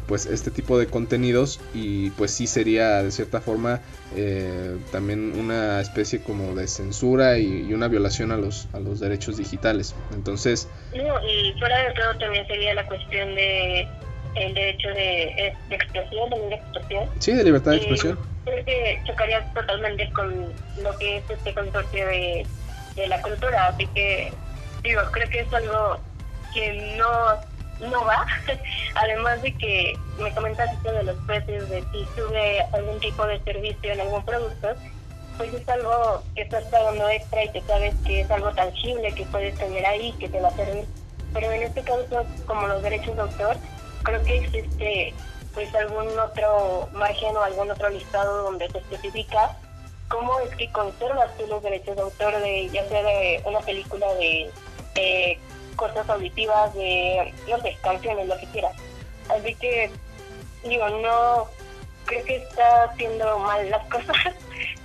pues 0.07 0.25
este 0.25 0.51
tipo 0.51 0.77
de 0.77 0.87
contenidos 0.87 1.59
y 1.73 2.11
pues 2.11 2.31
sí 2.31 2.47
sería 2.47 3.01
de 3.03 3.11
cierta 3.11 3.41
forma 3.41 3.81
eh, 4.15 4.77
también 4.91 5.37
una 5.37 5.81
especie 5.81 6.21
como 6.21 6.55
de 6.55 6.67
censura 6.67 7.37
y, 7.37 7.73
una 7.73 7.87
violación 7.87 8.31
a 8.31 8.37
los 8.37 8.67
a 8.73 8.79
los 8.79 8.99
derechos 8.99 9.37
digitales. 9.37 9.95
Entonces 10.13 10.69
y 10.93 11.53
fuera 11.59 11.77
de 11.83 11.93
todo 11.93 12.17
también 12.19 12.45
sería 12.47 12.73
la 12.73 12.85
cuestión 12.85 13.35
de 13.35 13.87
el 14.35 14.53
derecho 14.53 14.89
de, 14.89 15.53
expresión 15.69 16.29
de 16.29 16.37
libre 16.37 16.55
expresión. 16.55 17.09
Sí 17.19 17.33
de 17.33 17.43
libertad 17.43 17.71
de 17.71 17.77
expresión. 17.77 18.19
creo 18.43 18.65
que 18.65 19.01
chocaría 19.05 19.45
totalmente 19.53 20.09
con 20.11 20.53
lo 20.81 20.97
que 20.97 21.17
es 21.17 21.23
este 21.29 21.53
consorcio 21.53 22.05
de, 22.07 22.45
de 22.95 23.07
la 23.07 23.21
cultura 23.21 23.67
así 23.67 23.87
que 23.87 24.31
digo 24.83 25.01
creo 25.11 25.29
que 25.29 25.39
es 25.39 25.53
algo 25.53 25.99
que 26.53 26.95
no 26.97 27.54
no 27.79 28.05
va. 28.05 28.25
Además 28.95 29.41
de 29.41 29.53
que 29.53 29.97
me 30.17 30.33
comentas 30.33 30.71
esto 30.73 30.91
de 30.91 31.03
los 31.03 31.17
precios, 31.25 31.69
de 31.69 31.83
si 31.91 32.05
sube 32.15 32.61
algún 32.73 32.99
tipo 32.99 33.25
de 33.25 33.39
servicio 33.43 33.91
en 33.91 34.01
algún 34.01 34.23
producto, 34.23 34.69
pues 35.37 35.53
es 35.53 35.67
algo 35.67 36.23
que 36.35 36.43
estás 36.43 36.63
pagando 36.65 37.09
extra 37.09 37.43
y 37.43 37.49
que 37.49 37.61
sabes 37.61 37.93
que 38.05 38.21
es 38.21 38.31
algo 38.31 38.51
tangible 38.53 39.13
que 39.13 39.25
puedes 39.25 39.55
tener 39.55 39.85
ahí, 39.85 40.13
que 40.19 40.29
te 40.29 40.39
va 40.39 40.47
a 40.47 40.55
servir. 40.55 40.85
Pero 41.33 41.51
en 41.51 41.63
este 41.63 41.81
caso, 41.83 42.25
como 42.45 42.67
los 42.67 42.81
derechos 42.81 43.15
de 43.15 43.21
autor, 43.21 43.57
creo 44.03 44.23
que 44.23 44.37
existe 44.37 45.13
pues 45.53 45.73
algún 45.75 46.07
otro 46.19 46.89
margen 46.93 47.35
o 47.35 47.41
algún 47.41 47.71
otro 47.71 47.89
listado 47.89 48.43
donde 48.43 48.69
se 48.69 48.77
especifica 48.79 49.57
cómo 50.09 50.39
es 50.41 50.55
que 50.57 50.69
conservas 50.71 51.35
tú 51.37 51.47
los 51.47 51.63
derechos 51.63 51.95
de 51.95 52.01
autor 52.01 52.39
de 52.39 52.69
ya 52.69 52.87
sea 52.87 53.01
de 53.01 53.41
una 53.45 53.59
película 53.61 54.05
de 54.15 54.51
cosas 55.75 56.09
auditivas, 56.09 56.73
de, 56.73 57.33
no 57.49 57.59
sé, 57.61 57.77
canciones, 57.81 58.27
lo 58.27 58.37
que 58.37 58.47
quieras. 58.47 58.75
Así 59.29 59.55
que, 59.55 59.91
digo, 60.67 60.89
no, 60.89 61.47
creo 62.05 62.25
que 62.25 62.35
está 62.37 62.83
haciendo 62.85 63.39
mal 63.39 63.69
las 63.69 63.85
cosas. 63.89 64.33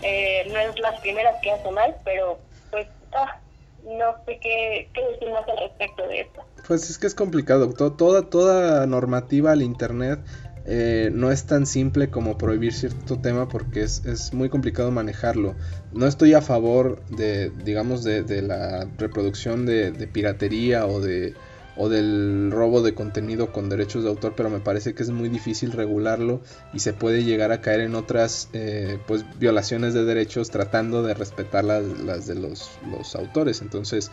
eh, 0.02 0.48
no 0.52 0.58
es 0.58 0.78
las 0.80 1.00
primeras 1.00 1.36
que 1.42 1.52
hace 1.52 1.70
mal, 1.70 1.96
pero 2.04 2.38
pues, 2.70 2.86
ah, 3.12 3.38
no 3.84 4.14
sé 4.26 4.38
qué, 4.40 4.88
qué 4.92 5.04
decir 5.08 5.30
más 5.30 5.48
al 5.48 5.58
respecto 5.58 6.06
de 6.06 6.20
esto. 6.20 6.44
Pues 6.66 6.88
es 6.90 6.98
que 6.98 7.06
es 7.06 7.14
complicado. 7.14 7.72
toda, 7.72 8.28
toda 8.28 8.86
normativa 8.86 9.52
al 9.52 9.62
Internet 9.62 10.20
eh, 10.66 11.10
no 11.12 11.30
es 11.30 11.44
tan 11.44 11.66
simple 11.66 12.10
como 12.10 12.36
prohibir 12.36 12.72
cierto 12.72 13.18
tema 13.18 13.48
porque 13.48 13.82
es, 13.82 14.32
muy 14.32 14.48
complicado 14.48 14.90
manejarlo. 14.90 15.54
No 15.92 16.06
estoy 16.06 16.34
a 16.34 16.42
favor 16.42 17.02
de, 17.08 17.50
digamos, 17.64 18.04
de, 18.04 18.42
la 18.42 18.86
reproducción 18.98 19.66
de, 19.66 19.92
piratería 20.12 20.86
o 20.86 21.00
de 21.00 21.34
o 21.76 21.88
del 21.88 22.50
robo 22.50 22.82
de 22.82 22.94
contenido 22.94 23.52
con 23.52 23.70
derechos 23.70 24.02
de 24.02 24.10
autor, 24.10 24.34
pero 24.36 24.50
me 24.50 24.60
parece 24.60 24.92
que 24.92 25.02
es 25.02 25.08
muy 25.08 25.30
difícil 25.30 25.72
regularlo 25.72 26.42
y 26.74 26.80
se 26.80 26.92
puede 26.92 27.24
llegar 27.24 27.52
a 27.52 27.62
caer 27.62 27.80
en 27.80 27.94
otras 27.94 28.50
eh, 28.52 28.98
pues 29.06 29.24
violaciones 29.38 29.94
de 29.94 30.04
derechos 30.04 30.50
tratando 30.50 31.02
de 31.02 31.14
respetar 31.14 31.64
las, 31.64 31.84
las 32.00 32.26
de 32.26 32.34
los, 32.34 32.70
los 32.90 33.14
autores. 33.14 33.62
Entonces, 33.62 34.10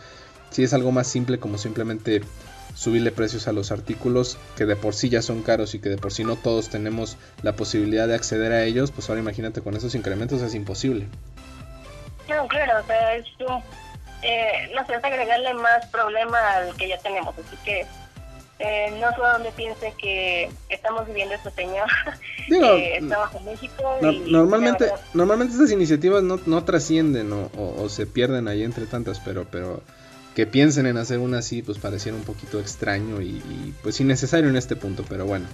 si 0.50 0.62
es 0.62 0.72
algo 0.72 0.92
más 0.92 1.08
simple 1.08 1.38
como 1.38 1.58
simplemente 1.58 2.22
subirle 2.78 3.10
precios 3.10 3.48
a 3.48 3.52
los 3.52 3.72
artículos 3.72 4.38
que 4.56 4.64
de 4.64 4.76
por 4.76 4.94
sí 4.94 5.08
ya 5.08 5.20
son 5.20 5.42
caros 5.42 5.74
y 5.74 5.80
que 5.80 5.88
de 5.88 5.96
por 5.96 6.12
sí 6.12 6.22
no 6.22 6.36
todos 6.36 6.68
tenemos 6.70 7.16
la 7.42 7.56
posibilidad 7.56 8.06
de 8.06 8.14
acceder 8.14 8.52
a 8.52 8.62
ellos, 8.62 8.92
pues 8.92 9.08
ahora 9.08 9.20
imagínate 9.20 9.62
con 9.62 9.76
esos 9.76 9.96
incrementos 9.96 10.42
es 10.42 10.54
imposible. 10.54 11.08
No, 12.28 12.46
claro, 12.46 12.80
o 12.80 12.86
sea, 12.86 13.16
es 13.16 13.26
un, 13.40 13.60
eh, 14.22 14.70
no 14.76 14.86
sé, 14.86 14.94
es 14.94 15.02
agregarle 15.02 15.54
más 15.54 15.86
problema 15.86 16.38
al 16.52 16.76
que 16.76 16.88
ya 16.88 16.98
tenemos, 16.98 17.34
así 17.36 17.56
que 17.64 17.84
eh, 18.60 18.96
no 19.00 19.10
sé 19.10 19.20
dónde 19.20 19.50
piense 19.56 19.92
que 20.00 20.48
estamos 20.68 21.04
viviendo 21.08 21.34
este 21.34 21.50
señor. 21.50 21.88
Digo, 22.48 22.74
estamos 22.74 23.34
en 23.34 23.44
México. 23.44 23.98
normalmente, 24.28 24.92
normalmente 25.14 25.54
estas 25.54 25.72
iniciativas 25.72 26.22
no, 26.22 26.38
no 26.46 26.62
trascienden 26.62 27.32
o, 27.32 27.50
o, 27.56 27.88
se 27.88 28.06
pierden 28.06 28.46
ahí 28.46 28.62
entre 28.62 28.86
tantas, 28.86 29.18
pero, 29.18 29.46
pero 29.50 29.82
que 30.38 30.46
piensen 30.46 30.86
en 30.86 30.96
hacer 30.98 31.18
una 31.18 31.38
así, 31.38 31.62
pues 31.62 31.78
pareciera 31.78 32.16
un 32.16 32.22
poquito 32.22 32.60
extraño 32.60 33.20
y, 33.20 33.74
pues 33.82 34.00
innecesario 34.00 34.48
en 34.48 34.54
este 34.54 34.76
punto, 34.76 35.04
pero 35.08 35.26
bueno, 35.26 35.46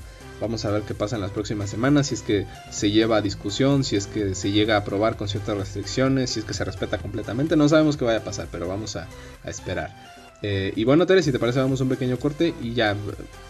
vamos 0.42 0.66
a 0.66 0.70
ver 0.70 0.82
qué 0.82 0.92
pasa 0.92 1.16
en 1.16 1.22
las 1.22 1.30
próximas 1.30 1.70
semanas, 1.70 2.08
si 2.08 2.16
es 2.16 2.20
que 2.20 2.46
se 2.70 2.90
lleva 2.90 3.16
a 3.16 3.22
discusión, 3.22 3.82
si 3.82 3.96
es 3.96 4.06
que 4.06 4.34
se 4.34 4.52
llega 4.52 4.74
a 4.74 4.80
aprobar 4.80 5.16
con 5.16 5.26
ciertas 5.26 5.56
restricciones, 5.56 6.28
si 6.28 6.40
es 6.40 6.44
que 6.44 6.52
se 6.52 6.66
respeta 6.66 6.98
completamente, 6.98 7.56
no 7.56 7.66
sabemos 7.66 7.96
qué 7.96 8.04
vaya 8.04 8.18
a 8.18 8.24
pasar, 8.24 8.48
pero 8.52 8.68
vamos 8.68 8.96
a, 8.96 9.08
esperar. 9.46 9.96
Eh, 10.42 10.74
y 10.76 10.84
bueno, 10.84 11.06
Tere, 11.06 11.22
si 11.22 11.32
te 11.32 11.38
parece, 11.38 11.60
vamos 11.60 11.80
un 11.80 11.88
pequeño 11.88 12.18
corte 12.18 12.52
y 12.60 12.74
ya 12.74 12.94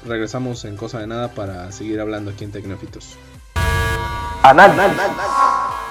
regresamos 0.06 0.64
en 0.66 0.76
cosa 0.76 1.00
de 1.00 1.08
nada 1.08 1.32
para 1.32 1.72
seguir 1.72 1.98
hablando 1.98 2.30
aquí 2.30 2.44
en 2.44 2.52
Tecnofitos. 2.52 3.16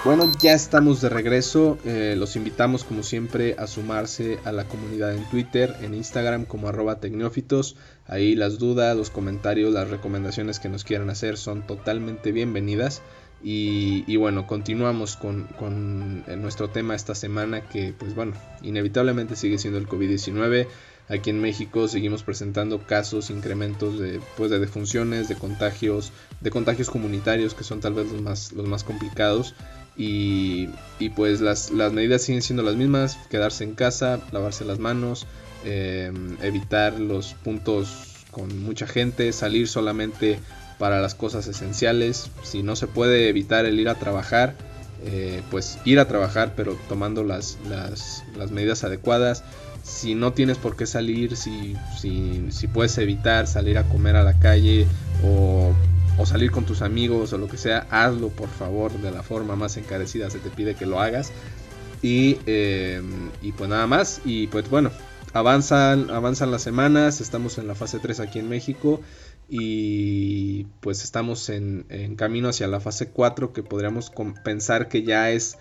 Bueno, 0.05 0.29
ya 0.41 0.53
estamos 0.53 0.99
de 0.99 1.07
regreso. 1.07 1.77
Eh, 1.85 2.15
los 2.17 2.35
invitamos 2.35 2.83
como 2.83 3.03
siempre 3.03 3.55
a 3.57 3.67
sumarse 3.67 4.37
a 4.43 4.51
la 4.51 4.65
comunidad 4.65 5.15
en 5.15 5.23
Twitter, 5.29 5.77
en 5.81 5.93
Instagram 5.93 6.43
como 6.43 6.67
arroba 6.67 6.99
tecnófitos. 6.99 7.77
Ahí 8.05 8.35
las 8.35 8.59
dudas, 8.59 8.97
los 8.97 9.09
comentarios, 9.09 9.71
las 9.71 9.89
recomendaciones 9.89 10.59
que 10.59 10.67
nos 10.67 10.83
quieran 10.83 11.09
hacer 11.09 11.37
son 11.37 11.65
totalmente 11.65 12.33
bienvenidas. 12.33 13.01
Y, 13.45 14.15
bueno, 14.17 14.45
continuamos 14.45 15.15
con, 15.17 15.47
con, 15.59 16.23
nuestro 16.41 16.69
tema 16.69 16.95
esta 16.95 17.13
semana 17.13 17.61
que 17.67 17.93
pues 17.97 18.15
bueno, 18.15 18.33
inevitablemente 18.61 19.35
sigue 19.37 19.57
siendo 19.57 19.79
el 19.79 19.87
COVID-19. 19.87 20.67
Aquí 21.09 21.29
en 21.29 21.41
México 21.41 21.89
seguimos 21.89 22.23
presentando 22.23 22.79
casos, 22.79 23.29
incrementos 23.29 23.99
de, 23.99 24.21
pues, 24.37 24.49
de 24.49 24.59
defunciones, 24.59 25.27
de 25.27 25.35
contagios, 25.35 26.13
de 26.39 26.49
contagios 26.49 26.89
comunitarios 26.89 27.53
que 27.53 27.65
son 27.65 27.81
tal 27.81 27.93
vez 27.93 28.09
los 28.09 28.21
más, 28.21 28.53
los 28.53 28.67
más 28.67 28.85
complicados. 28.85 29.53
Y, 29.95 30.69
pues 31.15 31.41
las, 31.41 31.71
medidas 31.71 32.23
siguen 32.23 32.41
siendo 32.41 32.63
las 32.63 32.75
mismas, 32.75 33.17
quedarse 33.29 33.63
en 33.63 33.75
casa, 33.75 34.19
lavarse 34.31 34.65
las 34.65 34.79
manos, 34.79 35.27
em, 35.65 36.37
evitar 36.41 36.99
los 36.99 37.33
puntos 37.35 38.25
con 38.31 38.63
mucha 38.63 38.87
gente, 38.87 39.31
salir 39.33 39.67
solamente 39.67 40.39
para 40.79 41.01
las 41.01 41.13
cosas 41.13 41.47
esenciales. 41.47 42.31
Si 42.43 42.63
no 42.63 42.75
se 42.75 42.87
puede 42.87 43.29
evitar 43.29 43.65
el 43.65 43.79
ir 43.79 43.89
a 43.89 43.95
trabajar, 43.95 44.55
eh, 45.05 45.41
pues 45.51 45.77
ir 45.85 45.99
a 45.99 46.07
trabajar, 46.07 46.53
pero 46.55 46.77
tomando 46.89 47.23
las, 47.23 47.57
las, 47.69 48.23
las 48.35 48.51
medidas 48.51 48.83
adecuadas 48.83 49.43
si 49.83 50.15
no 50.15 50.31
tienes 50.31 50.57
por 50.57 50.75
qué 50.77 50.85
salir, 50.85 51.35
si, 51.35 51.75
si, 51.99 52.47
si 52.51 52.67
puedes 52.67 52.97
evitar 52.97 53.47
salir 53.47 53.77
a 53.77 53.83
comer 53.83 54.15
a 54.15 54.23
la 54.23 54.39
calle 54.39 54.87
o, 55.23 55.73
o, 56.17 56.25
salir 56.25 56.51
con 56.51 56.65
tus 56.65 56.81
amigos 56.81 57.33
o 57.33 57.37
lo 57.37 57.47
que 57.47 57.57
sea, 57.57 57.87
hazlo 57.89 58.29
por 58.29 58.49
favor 58.49 58.91
de 58.91 59.11
la 59.11 59.23
forma 59.23 59.55
más 59.55 59.77
encarecida, 59.77 60.29
se 60.29 60.39
te 60.39 60.49
pide 60.49 60.75
que 60.75 60.85
lo 60.85 60.99
hagas. 60.99 61.31
Y, 62.01 62.37
em, 62.45 63.29
y 63.41 63.53
pues 63.53 63.69
nada 63.69 63.87
más, 63.87 64.21
y 64.25 64.47
pues 64.47 64.69
bueno, 64.69 64.91
avanzan, 65.33 66.09
avanzan 66.09 66.51
las 66.51 66.61
semanas, 66.61 67.21
estamos 67.21 67.57
en 67.57 67.67
la 67.67 67.75
fase 67.75 67.99
3 67.99 68.19
aquí 68.19 68.39
en 68.39 68.49
México. 68.49 69.01
Y 69.49 70.65
pues 70.79 71.03
estamos 71.03 71.49
en, 71.49 71.85
camino 72.15 72.49
hacia 72.49 72.67
la 72.67 72.79
fase 72.79 73.09
4 73.09 73.53
que 73.53 73.61
podríamos 73.61 74.11
pensar 74.43 74.87
que 74.87 75.03
ya 75.03 75.31
es 75.31 75.57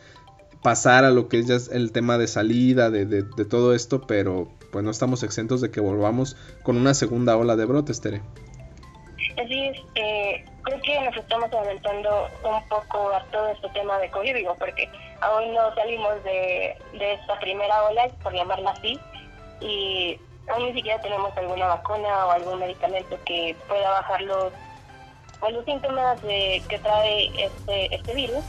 pasar 0.63 1.05
a 1.05 1.11
lo 1.11 1.29
que 1.29 1.41
es 1.41 1.47
ya 1.47 1.59
el 1.73 1.93
tema 1.93 2.17
de 2.17 2.29
salida, 2.29 2.91
de, 2.91 3.25
todo 3.25 3.75
esto, 3.75 4.07
pero 4.07 4.49
pues 4.71 4.85
no 4.85 4.91
estamos 4.91 5.23
exentos 5.25 5.61
de 5.61 5.71
que 5.71 5.81
volvamos 5.81 6.37
con 6.63 6.77
una 6.77 6.95
segunda 6.95 7.37
ola 7.37 7.57
de 7.57 7.65
brotes, 7.65 8.01
Tere. 8.01 8.23
Así 9.39 9.67
es, 9.67 9.79
eh, 9.95 10.45
creo 10.63 10.81
que 10.83 11.01
nos 11.01 11.17
estamos 11.17 11.53
adelantando 11.53 12.29
un 12.45 12.69
poco 12.69 13.13
a 13.15 13.25
todo 13.31 13.49
este 13.49 13.69
tema 13.71 13.99
de 13.99 14.11
COVID, 14.11 14.35
digo, 14.35 14.55
porque 14.59 14.89
aún 15.21 15.55
no 15.55 15.75
salimos 15.75 16.23
de, 16.25 16.77
esta 16.93 17.39
primera 17.41 17.85
ola, 17.85 18.09
por 18.23 18.35
llamarla 18.35 18.71
así, 18.73 18.99
y 19.61 20.21
aún 20.49 20.67
ni 20.67 20.75
siquiera 20.75 21.01
tenemos 21.01 21.37
alguna 21.37 21.67
vacuna 21.67 22.27
o 22.27 22.31
algún 22.33 22.59
medicamento 22.59 23.19
que 23.25 23.57
pueda 23.69 23.91
bajar 23.91 24.21
los, 24.23 24.53
pues, 25.41 25.53
los 25.55 25.65
síntomas 25.65 26.21
de, 26.23 26.63
que 26.69 26.79
trae 26.79 27.27
este, 27.43 27.95
este 27.95 28.15
virus 28.15 28.45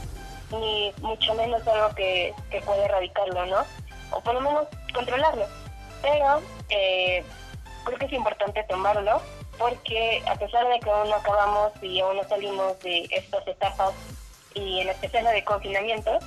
ni 0.52 0.92
mucho 1.00 1.34
menos 1.34 1.66
algo 1.66 1.94
que, 1.94 2.34
que 2.50 2.60
puede 2.60 2.84
erradicarlo, 2.84 3.46
¿no? 3.46 3.64
O 4.10 4.20
por 4.20 4.34
lo 4.34 4.40
menos 4.40 4.68
controlarlo. 4.92 5.46
Pero 6.02 6.42
eh, 6.68 7.24
creo 7.84 7.98
que 7.98 8.06
es 8.06 8.12
importante 8.12 8.62
tomarlo 8.68 9.20
porque 9.58 10.22
a 10.26 10.34
pesar 10.36 10.66
de 10.68 10.80
que 10.80 10.90
aún 10.90 11.08
no 11.08 11.16
acabamos 11.16 11.72
y 11.82 12.00
aún 12.00 12.16
no 12.16 12.24
salimos 12.28 12.78
de 12.80 13.06
estas 13.10 13.46
etapas 13.46 13.92
y 14.54 14.80
en 14.80 14.88
especial 14.88 15.24
de 15.24 15.44
confinamiento, 15.44 16.18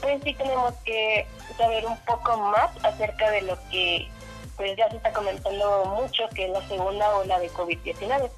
pues 0.00 0.20
sí 0.22 0.34
tenemos 0.34 0.74
que 0.84 1.26
saber 1.56 1.86
un 1.86 1.98
poco 2.04 2.36
más 2.36 2.70
acerca 2.84 3.30
de 3.30 3.42
lo 3.42 3.58
que 3.70 4.08
pues 4.56 4.76
ya 4.76 4.90
se 4.90 4.96
está 4.96 5.12
comentando 5.12 5.84
mucho, 5.84 6.28
que 6.34 6.46
es 6.46 6.50
la 6.50 6.66
segunda 6.66 7.16
ola 7.16 7.38
de 7.38 7.48
COVID-19. 7.50 8.28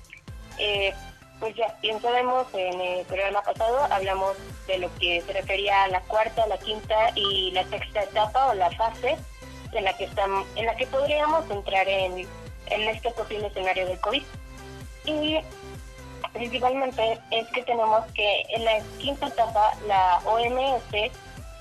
Eh, 0.59 0.95
pues 1.41 1.57
ya, 1.57 1.75
bien 1.81 2.01
sabemos, 2.03 2.47
en 2.53 2.79
el 2.79 3.07
programa 3.07 3.41
pasado 3.43 3.79
hablamos 3.91 4.37
de 4.67 4.79
lo 4.79 4.95
que 4.99 5.23
se 5.23 5.33
refería 5.33 5.85
a 5.85 5.89
la 5.89 6.01
cuarta, 6.03 6.47
la 6.47 6.59
quinta 6.59 7.11
y 7.15 7.51
la 7.53 7.65
sexta 7.69 8.03
etapa 8.03 8.49
o 8.49 8.55
la 8.55 8.71
fase 8.73 9.17
en 9.73 9.85
la 9.85 9.97
que 9.97 10.05
estamos, 10.05 10.47
en 10.57 10.67
la 10.67 10.77
que 10.77 10.87
podríamos 10.87 11.51
entrar 11.51 11.89
en, 11.89 12.29
en 12.71 12.89
este 12.89 13.11
posible 13.11 13.47
escenario 13.49 13.87
del 13.87 14.01
COVID. 14.01 14.23
Y 15.07 15.39
principalmente 16.33 17.19
es 17.31 17.49
que 17.49 17.63
tenemos 17.63 18.05
que 18.13 18.43
en 18.51 18.65
la 18.65 18.81
quinta 18.99 19.27
etapa 19.27 19.73
la 19.87 20.21
OMS 20.25 21.11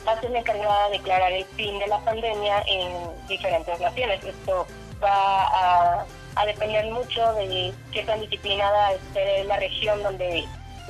va 0.08 0.13
a 0.13 0.22
ser 0.22 0.36
encargada 0.36 0.89
de 0.89 0.98
declarar 0.98 1.32
el 1.32 1.45
fin 1.45 1.78
de 1.80 1.88
la 1.88 2.00
pandemia 2.00 2.63
en 2.67 3.28
diferentes 3.28 3.80
naciones. 3.80 4.24
Esto 4.24 4.67
va 5.04 6.00
a, 6.00 6.06
depender 6.45 6.86
mucho 6.86 7.34
de 7.34 7.74
qué 7.91 8.04
tan 8.04 8.22
disciplinada 8.22 8.93
esté 8.93 9.43
la 9.43 9.58
región 9.58 10.02
donde 10.02 10.45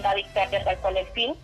va 0.05 0.11
a 0.11 0.15
dictar 0.15 0.47
tal 0.49 0.77
cual 0.77 0.97
el 0.97 1.07
fin. 1.07 1.35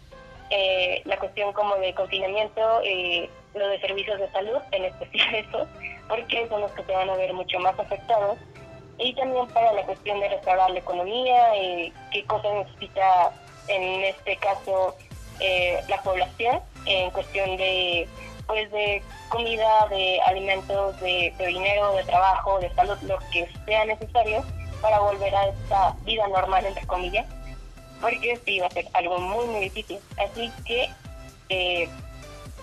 Eh, 0.51 1.01
la 1.05 1.17
cuestión 1.17 1.51
como 1.53 1.75
de 1.77 1.93
confinamiento, 1.95 2.81
eh, 2.83 3.27
lo 3.55 3.67
de 3.67 3.79
servicios 3.81 4.19
de 4.19 4.29
salud, 4.31 4.59
en 4.71 4.85
especial 4.85 5.35
eso, 5.47 5.67
porque 6.07 6.47
son 6.49 6.61
los 6.61 6.71
que 6.73 6.83
se 6.83 6.91
van 6.91 7.09
a 7.09 7.15
ver 7.15 7.33
mucho 7.33 7.59
más 7.59 7.77
afectados. 7.79 8.37
Y 8.97 9.13
también 9.15 9.47
para 9.47 9.73
la 9.73 9.83
cuestión 9.83 10.19
de 10.19 10.29
restaurar 10.29 10.71
la 10.71 10.79
economía, 10.79 11.55
eh, 11.55 11.91
qué 12.11 12.25
cosas 12.25 12.53
necesita 12.53 13.31
en 13.67 14.05
este 14.05 14.37
caso 14.37 14.95
eh, 15.39 15.81
la 15.89 16.01
población 16.01 16.61
en 16.85 17.11
cuestión 17.11 17.57
de 17.57 18.07
pues 18.47 18.71
de 18.71 19.01
comida, 19.29 19.87
de 19.89 20.21
alimentos, 20.21 20.99
de, 20.99 21.33
dinero, 21.39 21.95
de 21.95 22.03
trabajo, 22.03 22.59
de 22.59 22.73
salud, 22.75 22.97
lo 23.01 23.17
que 23.31 23.49
sea 23.65 23.85
necesario 23.85 24.43
para 24.81 24.99
volver 24.99 25.33
a 25.35 25.47
esta 25.47 25.95
vida 26.03 26.27
normal, 26.27 26.63
entre 26.63 26.85
comillas, 26.85 27.25
porque 28.01 28.39
sí 28.45 28.59
va 28.59 28.67
a 28.67 28.71
ser 28.71 28.85
algo 28.93 29.17
muy, 29.17 29.45
muy 29.47 29.61
difícil. 29.61 29.97
Así 30.17 30.51
que 30.63 30.89
eh, 31.49 31.89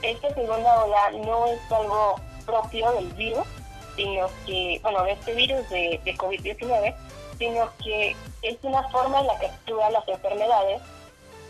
esta 0.03 0.33
segunda 0.35 0.85
ola 0.85 1.11
no 1.25 1.47
es 1.47 1.73
algo 1.73 2.21
propio 2.47 2.93
del 2.93 3.09
virus, 3.15 3.47
sino 3.97 4.29
que, 4.47 4.79
bueno, 4.83 5.05
de 5.05 5.13
este 5.13 5.35
virus 5.35 5.69
de, 5.71 6.01
de 6.05 6.17
COVID-19, 6.17 6.95
sino 7.39 7.69
que 7.83 8.17
es 8.43 8.57
una 8.63 8.89
forma 8.89 9.21
en 9.21 9.27
la 9.27 9.39
que 9.39 9.47
actúan 9.47 9.93
las 9.93 10.07
enfermedades 10.09 10.81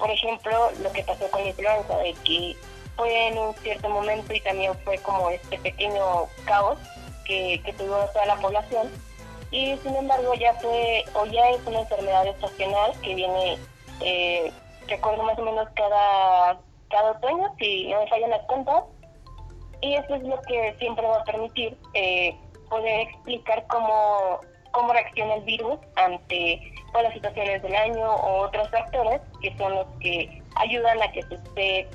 por 0.03 0.11
ejemplo, 0.11 0.71
lo 0.83 0.93
que 0.93 1.05
pasó 1.05 1.31
con 1.31 1.43
la 1.43 1.51
influenza, 1.51 1.97
de 1.99 2.13
que 2.25 2.57
fue 2.97 3.29
en 3.29 3.39
un 3.39 3.55
cierto 3.55 3.89
momento 3.89 4.35
y 4.35 4.41
también 4.41 4.75
fue 4.85 4.99
como 4.99 5.31
este 5.31 5.59
pequeño 5.59 6.27
caos 6.45 6.77
que, 7.25 7.63
tuvo 7.79 8.05
toda 8.13 8.27
la 8.27 8.37
población. 8.37 8.91
Y 9.53 9.77
sin 9.79 9.95
embargo 9.95 10.35
ya 10.35 10.55
fue, 10.55 11.05
o 11.15 11.25
ya 11.27 11.51
es 11.51 11.61
una 11.67 11.83
enfermedad 11.83 12.27
estacional 12.27 12.93
que 13.01 13.15
viene, 13.15 13.59
eh, 14.01 14.53
recuerdo 14.89 15.23
más 15.23 15.39
o 15.39 15.43
menos 15.43 15.69
cada, 15.77 16.59
cada 16.91 17.13
otoño, 17.13 17.55
si 17.61 17.87
no 17.87 18.01
me 18.01 18.09
fallan 18.09 18.31
las 18.31 18.43
cuentas. 18.47 18.83
Y 19.83 19.95
eso 19.95 20.15
es 20.15 20.23
lo 20.23 20.41
que 20.43 20.75
siempre 20.79 21.07
va 21.07 21.19
a 21.19 21.25
permitir 21.25 21.77
eh, 21.95 22.35
poder 22.71 23.01
explicar 23.01 23.67
cómo, 23.69 24.41
cómo 24.71 24.93
reacciona 24.93 25.35
el 25.35 25.43
virus 25.43 25.79
ante 25.97 26.73
o 26.95 27.03
las 27.03 27.13
situaciones 27.13 27.63
del 27.63 27.75
año 27.75 28.15
o 28.15 28.43
otros 28.43 28.69
factores 28.71 29.21
que 29.41 29.57
son 29.57 29.75
los 29.75 29.87
que 30.01 30.43
ayudan 30.57 31.03
a 31.03 31.13
que 31.13 31.23
se 31.23 31.35
esté 31.35 31.89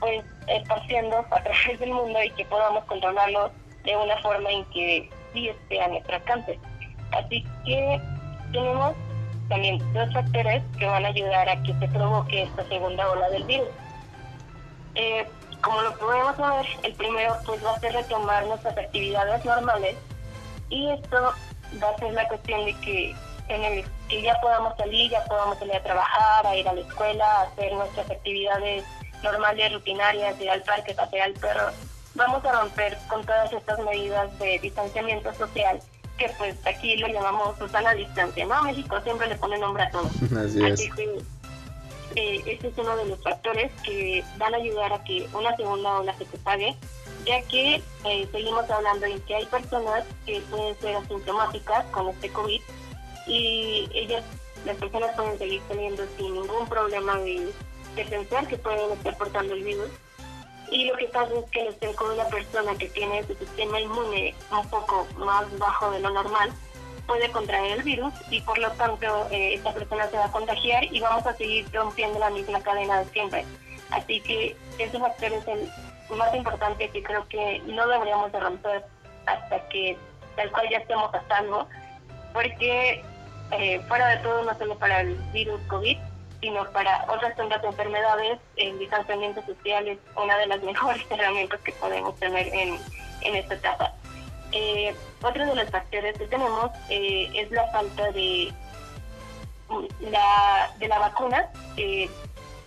pues 0.00 0.24
esparciendo 0.46 1.24
a 1.30 1.42
través 1.42 1.78
del 1.80 1.90
mundo 1.90 2.22
y 2.22 2.30
que 2.30 2.44
podamos 2.46 2.84
controlarlo 2.84 3.50
de 3.84 3.96
una 3.96 4.16
forma 4.18 4.50
en 4.50 4.64
que 4.66 5.10
sí 5.32 5.48
esté 5.48 5.80
a 5.80 5.88
nuestro 5.88 6.16
alcance. 6.16 6.58
Así 7.12 7.44
que 7.64 8.00
tenemos 8.52 8.94
también 9.48 9.78
dos 9.92 10.12
factores 10.12 10.62
que 10.78 10.86
van 10.86 11.04
a 11.04 11.08
ayudar 11.08 11.48
a 11.48 11.62
que 11.62 11.74
se 11.74 11.88
provoque 11.88 12.42
esta 12.42 12.64
segunda 12.68 13.10
ola 13.10 13.28
del 13.30 13.44
virus. 13.44 13.68
Eh, 14.94 15.26
como 15.62 15.82
lo 15.82 15.94
podemos 15.98 16.36
ver, 16.36 16.66
el 16.82 16.94
primero 16.94 17.36
pues 17.44 17.64
va 17.64 17.74
a 17.74 17.80
ser 17.80 17.92
retomar 17.92 18.46
nuestras 18.46 18.76
actividades 18.76 19.44
normales 19.44 19.96
y 20.70 20.90
esto 20.90 21.32
va 21.82 21.88
a 21.90 21.98
ser 21.98 22.12
la 22.12 22.28
cuestión 22.28 22.64
de 22.64 22.74
que 22.80 23.14
en 23.48 23.64
el 23.64 23.84
que 24.08 24.22
ya 24.22 24.38
podamos 24.40 24.76
salir, 24.76 25.10
ya 25.10 25.24
podamos 25.24 25.58
salir 25.58 25.76
a 25.76 25.82
trabajar, 25.82 26.46
a 26.46 26.56
ir 26.56 26.68
a 26.68 26.74
la 26.74 26.80
escuela, 26.80 27.24
a 27.24 27.42
hacer 27.42 27.72
nuestras 27.72 28.10
actividades 28.10 28.84
normales, 29.22 29.72
rutinarias, 29.72 30.40
ir 30.40 30.50
al 30.50 30.62
parque, 30.62 30.94
pasear 30.94 31.28
al 31.28 31.34
perro. 31.34 31.70
Vamos 32.14 32.44
a 32.44 32.52
romper 32.52 32.98
con 33.08 33.24
todas 33.24 33.52
estas 33.52 33.78
medidas 33.80 34.38
de 34.38 34.58
distanciamiento 34.58 35.32
social, 35.34 35.80
que 36.18 36.28
pues 36.36 36.56
aquí 36.66 36.96
lo 36.96 37.08
llamamos 37.08 37.56
la 37.72 37.94
distancia, 37.94 38.46
¿no? 38.46 38.62
México 38.64 39.00
siempre 39.02 39.28
le 39.28 39.36
pone 39.36 39.58
nombre 39.58 39.84
a 39.84 39.90
todo. 39.90 40.10
Así 40.42 40.64
es. 40.64 40.90
Eh, 42.16 42.42
este 42.46 42.68
es 42.68 42.78
uno 42.78 42.96
de 42.96 43.06
los 43.06 43.22
factores 43.22 43.70
que 43.82 44.24
van 44.36 44.54
a 44.54 44.58
ayudar 44.58 44.92
a 44.92 45.04
que 45.04 45.28
una 45.32 45.54
segunda 45.56 45.98
ola 45.98 46.16
se 46.16 46.24
propague, 46.24 46.74
ya 47.24 47.42
que 47.42 47.82
eh, 48.04 48.28
seguimos 48.32 48.68
hablando 48.70 49.06
de 49.06 49.20
que 49.20 49.34
hay 49.34 49.46
personas 49.46 50.04
que 50.26 50.40
pueden 50.42 50.78
ser 50.80 50.96
asintomáticas 50.96 51.84
con 51.86 52.08
este 52.08 52.30
COVID 52.30 52.60
y 53.26 53.88
ellas, 53.92 54.24
las 54.64 54.76
personas 54.76 55.14
pueden 55.14 55.38
seguir 55.38 55.60
teniendo 55.68 56.02
sin 56.16 56.32
ningún 56.32 56.66
problema 56.68 57.18
de, 57.18 57.52
pensar 58.08 58.46
que 58.46 58.56
pueden 58.56 58.92
estar 58.92 59.16
portando 59.18 59.54
el 59.54 59.64
virus. 59.64 59.90
Y 60.70 60.84
lo 60.84 60.96
que 60.96 61.06
pasa 61.06 61.32
es 61.34 61.50
que 61.50 61.68
estén 61.68 61.92
con 61.94 62.10
una 62.12 62.26
persona 62.26 62.76
que 62.76 62.88
tiene 62.88 63.26
su 63.26 63.34
sistema 63.34 63.80
inmune 63.80 64.34
un 64.52 64.68
poco 64.68 65.06
más 65.16 65.46
bajo 65.58 65.90
de 65.90 66.00
lo 66.00 66.10
normal, 66.10 66.52
puede 67.08 67.32
contraer 67.32 67.78
el 67.78 67.82
virus 67.82 68.12
y 68.30 68.40
por 68.42 68.58
lo 68.58 68.70
tanto 68.72 69.26
eh, 69.32 69.54
esta 69.54 69.72
persona 69.72 70.06
se 70.08 70.18
va 70.18 70.26
a 70.26 70.30
contagiar 70.30 70.84
y 70.84 71.00
vamos 71.00 71.26
a 71.26 71.34
seguir 71.34 71.66
rompiendo 71.72 72.18
la 72.20 72.30
misma 72.30 72.60
cadena 72.60 73.00
de 73.00 73.10
siempre. 73.10 73.44
Así 73.90 74.20
que 74.20 74.54
ese 74.78 74.98
factor 75.00 75.32
es 75.32 75.48
el 75.48 75.68
más 76.16 76.32
importante 76.34 76.88
que 76.90 77.02
creo 77.02 77.26
que 77.28 77.60
no 77.66 77.88
deberíamos 77.88 78.30
de 78.30 78.40
romper 78.40 78.84
hasta 79.26 79.68
que 79.70 79.96
tal 80.36 80.50
cual 80.52 80.68
ya 80.70 80.78
estemos 80.78 81.12
a 81.14 81.26
salvo, 81.26 81.66
porque 82.32 83.02
eh, 83.52 83.80
fuera 83.88 84.08
de 84.08 84.16
todo, 84.18 84.44
no 84.44 84.56
solo 84.56 84.78
para 84.78 85.00
el 85.00 85.14
virus 85.32 85.60
COVID, 85.68 85.98
sino 86.40 86.70
para 86.72 87.04
otras 87.08 87.34
tantas 87.36 87.64
enfermedades, 87.64 88.38
el 88.56 88.78
distanciamiento 88.78 89.42
social 89.46 89.88
es 89.88 89.98
una 90.14 90.36
de 90.36 90.46
las 90.46 90.62
mejores 90.70 91.04
herramientas 91.10 91.60
que 91.60 91.72
podemos 91.72 92.14
tener 92.20 92.46
en, 92.48 92.78
en 93.22 93.34
esta 93.34 93.54
etapa. 93.54 93.94
Eh, 94.52 94.94
otro 95.22 95.46
de 95.46 95.54
los 95.54 95.70
factores 95.70 96.16
que 96.16 96.26
tenemos 96.26 96.70
eh, 96.88 97.30
es 97.34 97.50
la 97.50 97.66
falta 97.70 98.10
de 98.12 98.52
la, 100.00 100.74
de 100.78 100.88
la 100.88 100.98
vacuna, 100.98 101.50
que 101.76 102.08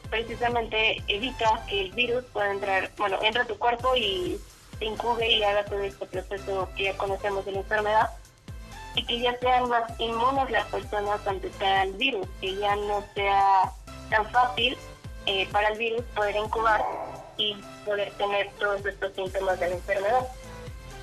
precisamente 0.09 1.01
evita 1.07 1.63
que 1.67 1.81
el 1.81 1.91
virus 1.93 2.23
pueda 2.25 2.51
entrar, 2.51 2.91
bueno, 2.97 3.17
entra 3.23 3.43
a 3.43 3.47
tu 3.47 3.57
cuerpo 3.57 3.95
y 3.95 4.39
se 4.77 4.85
incube 4.85 5.27
y 5.27 5.43
haga 5.43 5.65
todo 5.65 5.81
este 5.81 6.05
proceso 6.05 6.69
que 6.75 6.83
ya 6.83 6.97
conocemos 6.97 7.45
de 7.45 7.53
la 7.53 7.59
enfermedad 7.59 8.09
y 8.95 9.05
que 9.05 9.19
ya 9.19 9.37
sean 9.39 9.69
más 9.69 9.83
inmunes 9.99 10.49
las 10.51 10.65
personas 10.67 11.25
ante 11.25 11.49
el 11.83 11.93
virus, 11.93 12.27
que 12.41 12.55
ya 12.55 12.75
no 12.75 13.03
sea 13.15 13.71
tan 14.09 14.29
fácil 14.31 14.77
eh, 15.25 15.47
para 15.51 15.69
el 15.69 15.77
virus 15.77 16.03
poder 16.15 16.35
incubar 16.35 16.83
y 17.37 17.55
poder 17.85 18.11
tener 18.13 18.49
todos 18.59 18.85
estos 18.85 19.13
síntomas 19.13 19.59
de 19.59 19.69
la 19.69 19.75
enfermedad. 19.75 20.27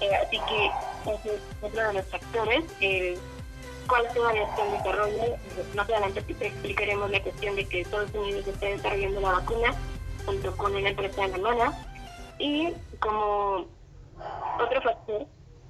Eh, 0.01 0.15
así 0.15 0.39
que 0.49 0.71
ese 1.11 1.35
es 1.35 1.41
otro 1.63 1.87
de 1.89 1.93
los 1.95 2.07
factores. 2.07 2.65
Eh, 2.81 3.19
¿Cuál 3.89 4.07
todavía 4.13 4.43
está 4.43 4.67
en 4.67 4.73
desarrollo? 4.73 5.37
Más 5.75 5.89
adelante 5.89 6.21
explicaremos 6.21 7.11
la 7.11 7.23
cuestión 7.23 7.57
de 7.57 7.65
que 7.65 7.81
Estados 7.81 8.13
Unidos 8.13 8.47
está 8.47 8.67
desarrollando 8.67 9.21
la 9.21 9.33
vacuna 9.33 9.75
junto 10.27 10.57
con 10.57 10.77
una 10.77 10.91
empresa 10.91 11.25
alemana. 11.25 11.73
Y 12.39 12.73
como 13.01 13.67
otro 14.61 14.83
factor 14.83 15.27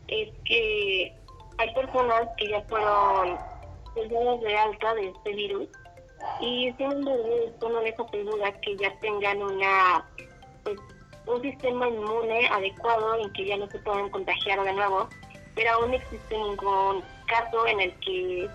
es 0.08 0.30
que 0.44 1.14
hay 1.58 1.74
personas 1.74 2.28
que 2.36 2.48
ya 2.48 2.60
fueron 2.62 3.38
dadas 3.94 4.40
de 4.40 4.56
alta 4.56 4.94
de 4.94 5.08
este 5.08 5.32
virus 5.32 5.68
y 6.40 6.72
sin 6.76 6.92
embargo 6.92 7.28
esto 7.46 7.68
no 7.68 7.82
les 7.82 7.98
asegura 7.98 8.52
que 8.60 8.76
ya 8.76 8.94
tengan 9.00 9.42
una 9.42 10.04
pues, 10.62 10.78
un 11.28 11.42
sistema 11.42 11.88
inmune 11.88 12.48
adecuado 12.48 13.20
en 13.20 13.32
que 13.32 13.46
ya 13.46 13.56
no 13.56 13.68
se 13.68 13.78
puedan 13.78 14.08
contagiar 14.10 14.62
de 14.64 14.72
nuevo, 14.72 15.08
pero 15.54 15.72
aún 15.72 15.90
no 15.90 15.96
existe 15.96 16.36
ningún 16.36 17.02
caso 17.26 17.66
en 17.66 17.80
el 17.80 17.92
que 18.00 18.48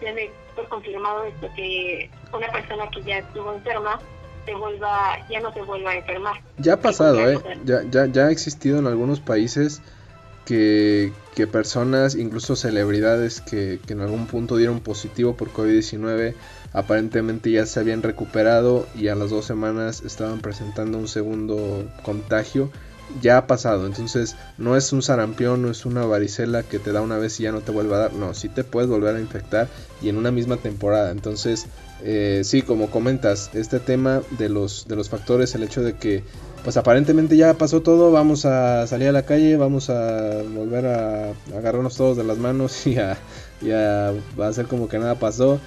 se 0.00 0.30
por 0.54 0.68
confirmado 0.68 1.24
esto 1.24 1.48
que 1.54 2.10
una 2.32 2.50
persona 2.50 2.88
que 2.90 3.02
ya 3.02 3.18
estuvo 3.18 3.52
enferma 3.52 4.00
se 4.44 4.54
vuelva, 4.54 5.18
ya 5.28 5.40
no 5.40 5.52
se 5.52 5.62
vuelva 5.62 5.90
a 5.90 5.96
enfermar. 5.96 6.40
Ya 6.58 6.74
ha 6.74 6.80
pasado, 6.80 7.18
¿eh? 7.28 7.38
Ya, 7.64 7.82
ya, 7.90 8.06
ya 8.06 8.26
ha 8.26 8.30
existido 8.30 8.78
en 8.78 8.86
algunos 8.86 9.20
países 9.20 9.82
que, 10.46 11.12
personas, 11.50 12.14
incluso 12.14 12.56
celebridades 12.56 13.40
que, 13.40 13.80
en 13.88 14.00
algún 14.00 14.26
punto 14.26 14.56
dieron 14.56 14.80
positivo 14.80 15.36
por 15.36 15.52
COVID-19, 15.52 16.34
aparentemente 16.76 17.50
ya 17.50 17.64
se 17.64 17.80
habían 17.80 18.02
recuperado 18.02 18.86
y 18.94 19.08
a 19.08 19.14
las 19.14 19.30
dos 19.30 19.46
semanas 19.46 20.02
estaban 20.04 20.40
presentando 20.40 20.98
un 20.98 21.08
segundo 21.08 21.88
contagio 22.02 22.70
ya 23.22 23.38
ha 23.38 23.46
pasado. 23.46 23.86
Entonces, 23.86 24.36
no 24.58 24.76
es 24.76 24.92
un 24.92 25.02
sarampión, 25.02 25.62
no 25.62 25.70
es 25.70 25.86
una 25.86 26.04
varicela 26.04 26.62
que 26.62 26.78
te 26.78 26.92
da 26.92 27.00
una 27.00 27.18
vez 27.18 27.38
y 27.40 27.44
ya 27.44 27.52
no 27.52 27.60
te 27.60 27.72
vuelve 27.72 27.94
a 27.94 27.98
dar. 27.98 28.12
No, 28.12 28.34
sí 28.34 28.48
te 28.48 28.64
puedes 28.64 28.90
volver 28.90 29.16
a 29.16 29.20
infectar 29.20 29.68
y 30.02 30.08
en 30.08 30.16
una 30.16 30.30
misma 30.30 30.56
temporada. 30.56 31.10
Entonces, 31.10 31.66
eh, 32.02 32.42
sí, 32.44 32.62
como 32.62 32.90
comentas, 32.90 33.50
este 33.54 33.80
tema 33.80 34.22
de 34.38 34.48
los, 34.48 34.86
de 34.88 34.96
los 34.96 35.08
factores, 35.08 35.54
el 35.54 35.62
hecho 35.62 35.82
de 35.82 35.94
que, 35.94 36.24
pues 36.64 36.76
aparentemente 36.76 37.36
ya 37.36 37.54
pasó 37.54 37.80
todo, 37.80 38.10
vamos 38.10 38.44
a 38.44 38.86
salir 38.86 39.08
a 39.08 39.12
la 39.12 39.22
calle, 39.22 39.56
vamos 39.56 39.88
a 39.88 40.42
volver 40.42 40.86
a 40.86 41.30
agarrarnos 41.56 41.96
todos 41.96 42.16
de 42.16 42.24
las 42.24 42.38
manos 42.38 42.86
y 42.88 42.98
a, 42.98 43.16
y 43.62 43.70
a 43.70 44.12
hacer 44.42 44.66
como 44.66 44.88
que 44.88 44.98
nada 44.98 45.14
pasó. 45.14 45.60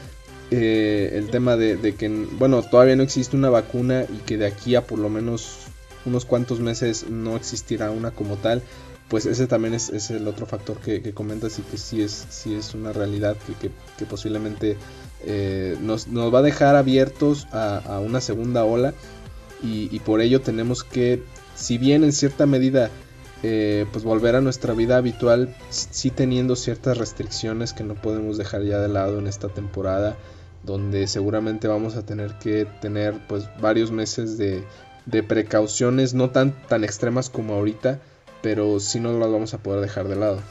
Eh, 0.51 1.11
el 1.13 1.29
tema 1.29 1.55
de, 1.57 1.95
que, 1.95 2.09
bueno, 2.09 2.63
todavía 2.63 2.95
no 2.95 3.03
existe 3.03 3.35
una 3.35 3.49
vacuna 3.49 4.05
y 4.09 4.17
que 4.19 4.37
de 4.37 4.47
aquí 4.47 4.75
a 4.75 4.85
por 4.85 4.97
lo 4.97 5.09
menos 5.09 5.67
unos 6.05 6.25
cuantos 6.25 6.59
meses 6.59 7.05
no 7.07 7.35
existirá 7.35 7.91
una 7.91 8.11
como 8.11 8.35
tal, 8.37 8.63
pues 9.09 9.25
ese 9.27 9.45
también 9.45 9.75
es, 9.75 10.09
el 10.09 10.27
otro 10.27 10.47
factor 10.47 10.77
que, 10.77 11.13
comentas 11.13 11.59
y 11.59 11.61
que 11.63 11.77
sí 11.77 12.01
es, 12.01 12.25
sí 12.29 12.55
es 12.55 12.73
una 12.73 12.93
realidad 12.93 13.37
que, 13.59 14.05
posiblemente 14.05 14.77
eh, 15.25 15.77
nos, 15.81 16.07
va 16.07 16.39
a 16.39 16.43
dejar 16.43 16.75
abiertos 16.75 17.47
a, 17.51 17.99
una 18.03 18.21
segunda 18.21 18.63
ola 18.63 18.93
y, 19.61 19.99
por 19.99 20.21
ello 20.21 20.41
tenemos 20.41 20.83
que, 20.83 21.21
si 21.53 21.77
bien 21.77 22.03
en 22.03 22.13
cierta 22.13 22.47
medida, 22.47 22.89
eh, 23.43 23.85
pues 23.91 24.03
volver 24.03 24.35
a 24.35 24.41
nuestra 24.41 24.73
vida 24.73 24.97
habitual, 24.97 25.55
sí 25.69 26.09
teniendo 26.09 26.55
ciertas 26.55 26.97
restricciones 26.97 27.73
que 27.73 27.83
no 27.83 27.95
podemos 27.95 28.37
dejar 28.37 28.63
ya 28.63 28.79
de 28.79 28.87
lado 28.87 29.19
en 29.19 29.27
esta 29.27 29.49
temporada, 29.49 30.17
donde 30.63 31.07
seguramente 31.07 31.67
vamos 31.67 31.95
a 31.95 32.05
tener 32.05 32.33
que 32.39 32.65
tener 32.65 33.15
pues 33.27 33.49
varios 33.59 33.91
meses 33.91 34.37
de, 34.37 34.63
de 35.05 35.23
precauciones 35.23 36.13
no 36.13 36.29
tan, 36.29 36.51
tan 36.67 36.83
extremas 36.83 37.29
como 37.29 37.53
ahorita, 37.55 37.99
pero 38.41 38.79
sí 38.79 38.99
no 38.99 39.17
las 39.17 39.31
vamos 39.31 39.53
a 39.53 39.59
poder 39.59 39.81
dejar 39.81 40.07
de 40.07 40.15
lado. 40.15 40.41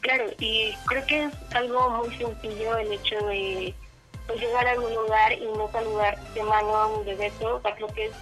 Claro, 0.00 0.24
y 0.38 0.72
creo 0.86 1.06
que 1.06 1.24
es 1.24 1.32
algo 1.52 1.90
muy 1.90 2.16
sencillo 2.16 2.76
el 2.76 2.92
hecho 2.92 3.16
de 3.26 3.74
pues, 4.26 4.40
llegar 4.40 4.66
a 4.66 4.72
algún 4.72 4.94
lugar 4.94 5.32
y 5.32 5.44
no 5.56 5.70
saludar 5.72 6.16
de 6.32 6.42
mano 6.42 6.98
ni 6.98 7.10
de 7.10 7.16
beso, 7.16 7.56
o 7.56 7.62
sea, 7.62 7.74
creo 7.74 7.88
que 7.88 8.06
es 8.06 8.12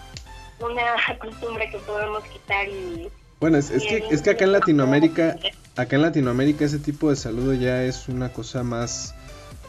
una 0.60 1.18
costumbre 1.18 1.70
que 1.70 1.78
podemos 1.78 2.22
quitar 2.24 2.68
y... 2.68 3.08
Bueno, 3.40 3.58
es, 3.58 3.68
que, 3.68 4.04
es 4.10 4.22
que 4.22 4.30
acá 4.30 4.44
en 4.44 4.52
Latinoamérica, 4.52 5.37
acá 5.76 5.96
en 5.96 6.02
Latinoamérica 6.02 6.64
ese 6.64 6.78
tipo 6.78 7.10
de 7.10 7.16
saludo 7.16 7.52
ya 7.52 7.82
es 7.82 8.08
una 8.08 8.32
cosa 8.32 8.62
más, 8.62 9.14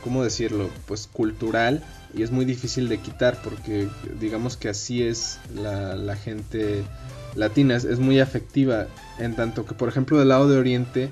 ¿cómo 0.06 0.24
decirlo? 0.24 0.70
Pues 0.86 1.08
cultural 1.08 1.82
y 2.14 2.22
es 2.22 2.30
muy 2.30 2.46
difícil 2.46 2.88
de 2.90 3.00
quitar 3.00 3.42
porque 3.44 3.88
digamos 4.20 4.56
que 4.56 4.70
así 4.70 5.02
es 5.02 5.40
la, 5.56 6.16
gente 6.16 6.84
latina, 7.34 7.76
es, 7.76 7.98
muy 7.98 8.20
afectiva, 8.20 8.86
en 9.18 9.36
tanto 9.36 9.66
que 9.66 9.74
por 9.74 9.90
ejemplo 9.90 10.20
del 10.20 10.30
lado 10.30 10.48
de 10.48 10.60
Oriente 10.60 11.10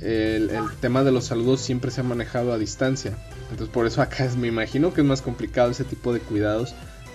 el, 0.00 0.48
tema 0.80 1.02
de 1.02 1.10
los 1.10 1.24
saludos 1.24 1.60
siempre 1.60 1.90
se 1.90 2.02
ha 2.02 2.04
manejado 2.04 2.52
a 2.52 2.58
distancia, 2.58 3.18
entonces 3.50 3.68
por 3.68 3.84
eso 3.84 4.00
acá 4.00 4.24
es, 4.24 4.36
me 4.36 4.46
imagino 4.46 4.94
que 4.94 5.00
es 5.00 5.06
más 5.08 5.22
complicado 5.22 5.72
ese 5.72 5.82
tipo 5.82 6.12
de 6.12 6.20
cuidados, 6.20 6.72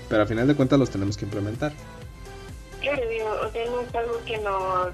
pero 0.09 0.21
a 0.21 0.25
final 0.25 0.49
de 0.49 0.55
cuentas 0.55 0.77
los 0.77 0.89
tenemos 0.89 1.15
que 1.15 1.23
implementar. 1.23 1.71
Claro, 2.81 3.01
o 3.41 3.51
sea, 3.53 3.65
no 3.67 3.79
es 3.79 3.95
algo 3.95 4.21
que 4.25 4.37
nos 4.39 4.89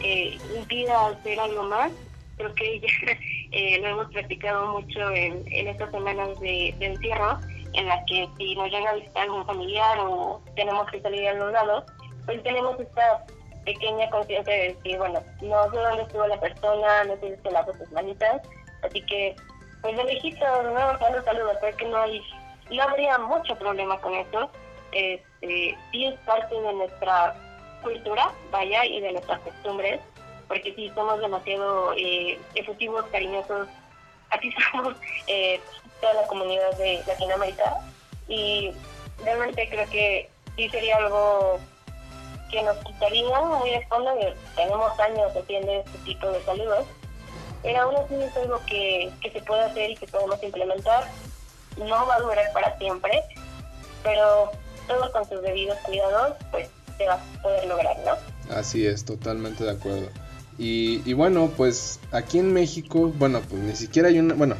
eh, 0.00 0.36
impida 0.58 1.10
hacer 1.10 1.38
algo 1.38 1.62
más, 1.62 1.92
creo 2.36 2.52
que 2.56 2.80
ya 2.80 2.88
eh, 3.54 3.78
lo 3.80 3.88
hemos 3.88 4.12
practicado 4.12 4.80
mucho 4.80 5.10
en, 5.10 5.44
estas 5.46 5.90
semanas 5.92 6.28
de, 6.40 6.74
de 6.78 6.86
encierro, 6.86 7.38
en 7.72 7.86
las 7.86 8.04
que 8.06 8.28
si 8.36 8.56
nos 8.56 8.68
llega 8.68 8.90
a 8.90 8.94
visitar 8.94 9.22
algún 9.22 9.46
familiar 9.46 9.98
o 10.00 10.42
tenemos 10.56 10.90
que 10.90 11.00
salir 11.00 11.28
a 11.28 11.34
los 11.34 11.52
lados, 11.52 11.84
pues 12.26 12.42
tenemos 12.42 12.78
esta 12.80 13.24
pequeña 13.64 14.10
conciencia 14.10 14.52
de 14.52 14.74
decir, 14.74 14.98
bueno, 14.98 15.20
no 15.40 15.70
sé 15.70 15.76
dónde 15.76 16.02
estuvo 16.02 16.26
la 16.26 16.40
persona, 16.40 17.04
no 17.04 17.14
sé 17.16 17.36
si 17.36 17.42
se 17.42 17.50
lavó 17.52 17.72
sus 17.74 17.90
manitas, 17.92 18.42
así 18.82 19.00
que, 19.02 19.36
pues 19.82 19.96
de 19.96 20.04
lejito, 20.04 20.44
no, 20.64 20.98
saludos, 20.98 21.24
saludos, 21.24 21.56
pero 21.60 21.76
que 21.76 21.86
no 21.86 21.96
hay, 21.98 22.20
no 22.70 22.82
habría 22.82 23.18
mucho 23.18 23.56
problema 23.56 24.00
con 24.00 24.14
eso, 24.14 24.50
este, 24.90 25.78
sí 25.92 26.06
es 26.06 26.18
parte 26.20 26.60
de 26.60 26.72
nuestra 26.72 27.34
cultura, 27.82 28.32
vaya, 28.50 28.84
y 28.84 29.00
de 29.00 29.12
nuestras 29.12 29.38
costumbres, 29.40 30.00
porque 30.54 30.72
si 30.74 30.88
somos 30.90 31.18
demasiado 31.18 31.94
eh, 31.94 32.38
efusivos, 32.54 33.04
cariñosos, 33.10 33.66
así 34.30 34.54
somos, 34.72 34.94
eh, 35.26 35.60
toda 36.00 36.14
la 36.14 36.26
comunidad 36.28 36.78
de 36.78 37.02
Latinoamérica 37.08 37.80
y 38.28 38.70
realmente 39.24 39.68
creo 39.68 39.90
que 39.90 40.30
sí 40.54 40.68
sería 40.68 40.98
algo 40.98 41.58
que 42.52 42.62
nos 42.62 42.76
quitaría 42.84 43.40
muy 43.40 43.68
de 43.68 43.84
fondo, 43.88 44.12
tenemos 44.54 45.00
años 45.00 45.32
haciendo 45.36 45.72
este 45.72 45.98
tipo 46.04 46.30
de 46.30 46.40
saludos, 46.44 46.86
pero 47.64 47.80
aún 47.80 47.96
así 47.96 48.14
es 48.14 48.36
algo 48.36 48.60
que, 48.66 49.10
que 49.22 49.32
se 49.32 49.40
puede 49.42 49.62
hacer 49.62 49.90
y 49.90 49.96
que 49.96 50.06
podemos 50.06 50.40
implementar. 50.40 51.10
No 51.78 52.06
va 52.06 52.14
a 52.14 52.20
durar 52.20 52.52
para 52.52 52.78
siempre, 52.78 53.24
pero 54.04 54.52
todo 54.86 55.10
con 55.10 55.28
sus 55.28 55.42
debidos 55.42 55.78
cuidados, 55.78 56.36
pues 56.52 56.68
se 56.96 57.06
va 57.06 57.14
a 57.14 57.42
poder 57.42 57.66
lograr, 57.66 57.96
¿no? 58.04 58.54
Así 58.54 58.86
es, 58.86 59.04
totalmente 59.04 59.64
de 59.64 59.72
acuerdo. 59.72 60.08
Y, 60.58 61.00
y 61.04 61.12
bueno, 61.14 61.50
pues 61.56 62.00
aquí 62.12 62.38
en 62.38 62.52
México, 62.52 63.12
bueno, 63.18 63.40
pues 63.48 63.62
ni 63.62 63.74
siquiera 63.74 64.08
hay 64.08 64.18
una, 64.18 64.34
bueno, 64.34 64.56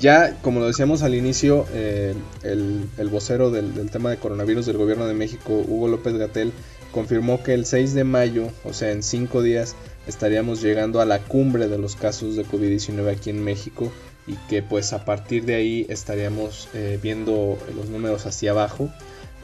ya, 0.00 0.36
como 0.42 0.60
lo 0.60 0.66
decíamos 0.66 1.02
al 1.02 1.14
inicio, 1.14 1.66
eh, 1.72 2.14
el, 2.42 3.08
vocero 3.10 3.50
del, 3.50 3.90
tema 3.90 4.10
de 4.10 4.16
coronavirus 4.16 4.66
del 4.66 4.76
gobierno 4.76 5.06
de 5.06 5.14
México, 5.14 5.62
Hugo 5.66 5.88
López 5.88 6.14
Gatel, 6.14 6.52
confirmó 6.92 7.42
que 7.42 7.54
el 7.54 7.64
6 7.64 7.94
de 7.94 8.04
mayo, 8.04 8.48
o 8.64 8.72
sea, 8.72 8.90
en 8.90 9.02
cinco 9.02 9.42
días, 9.42 9.76
estaríamos 10.06 10.60
llegando 10.62 11.00
a 11.00 11.04
la 11.04 11.20
cumbre 11.20 11.68
de 11.68 11.78
los 11.78 11.96
casos 11.96 12.36
de 12.36 12.44
COVID-19 12.44 13.10
aquí 13.10 13.30
en 13.30 13.42
México 13.42 13.90
y 14.26 14.34
que 14.48 14.62
pues 14.62 14.92
a 14.92 15.04
partir 15.04 15.44
de 15.44 15.54
ahí 15.54 15.86
estaríamos 15.88 16.68
eh, 16.74 16.98
viendo 17.02 17.58
los 17.76 17.88
números 17.88 18.26
hacia 18.26 18.50
abajo. 18.52 18.90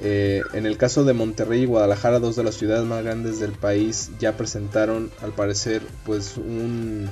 Eh, 0.02 0.42
en 0.54 0.66
el 0.66 0.78
caso 0.78 1.04
de 1.04 1.12
Monterrey 1.12 1.62
y 1.62 1.66
Guadalajara, 1.66 2.20
dos 2.20 2.36
de 2.36 2.44
las 2.44 2.54
ciudades 2.54 2.86
más 2.86 3.04
grandes 3.04 3.38
del 3.38 3.52
país, 3.52 4.10
ya 4.18 4.36
presentaron 4.36 5.10
al 5.22 5.32
parecer 5.32 5.82
pues 6.04 6.36
un 6.36 7.08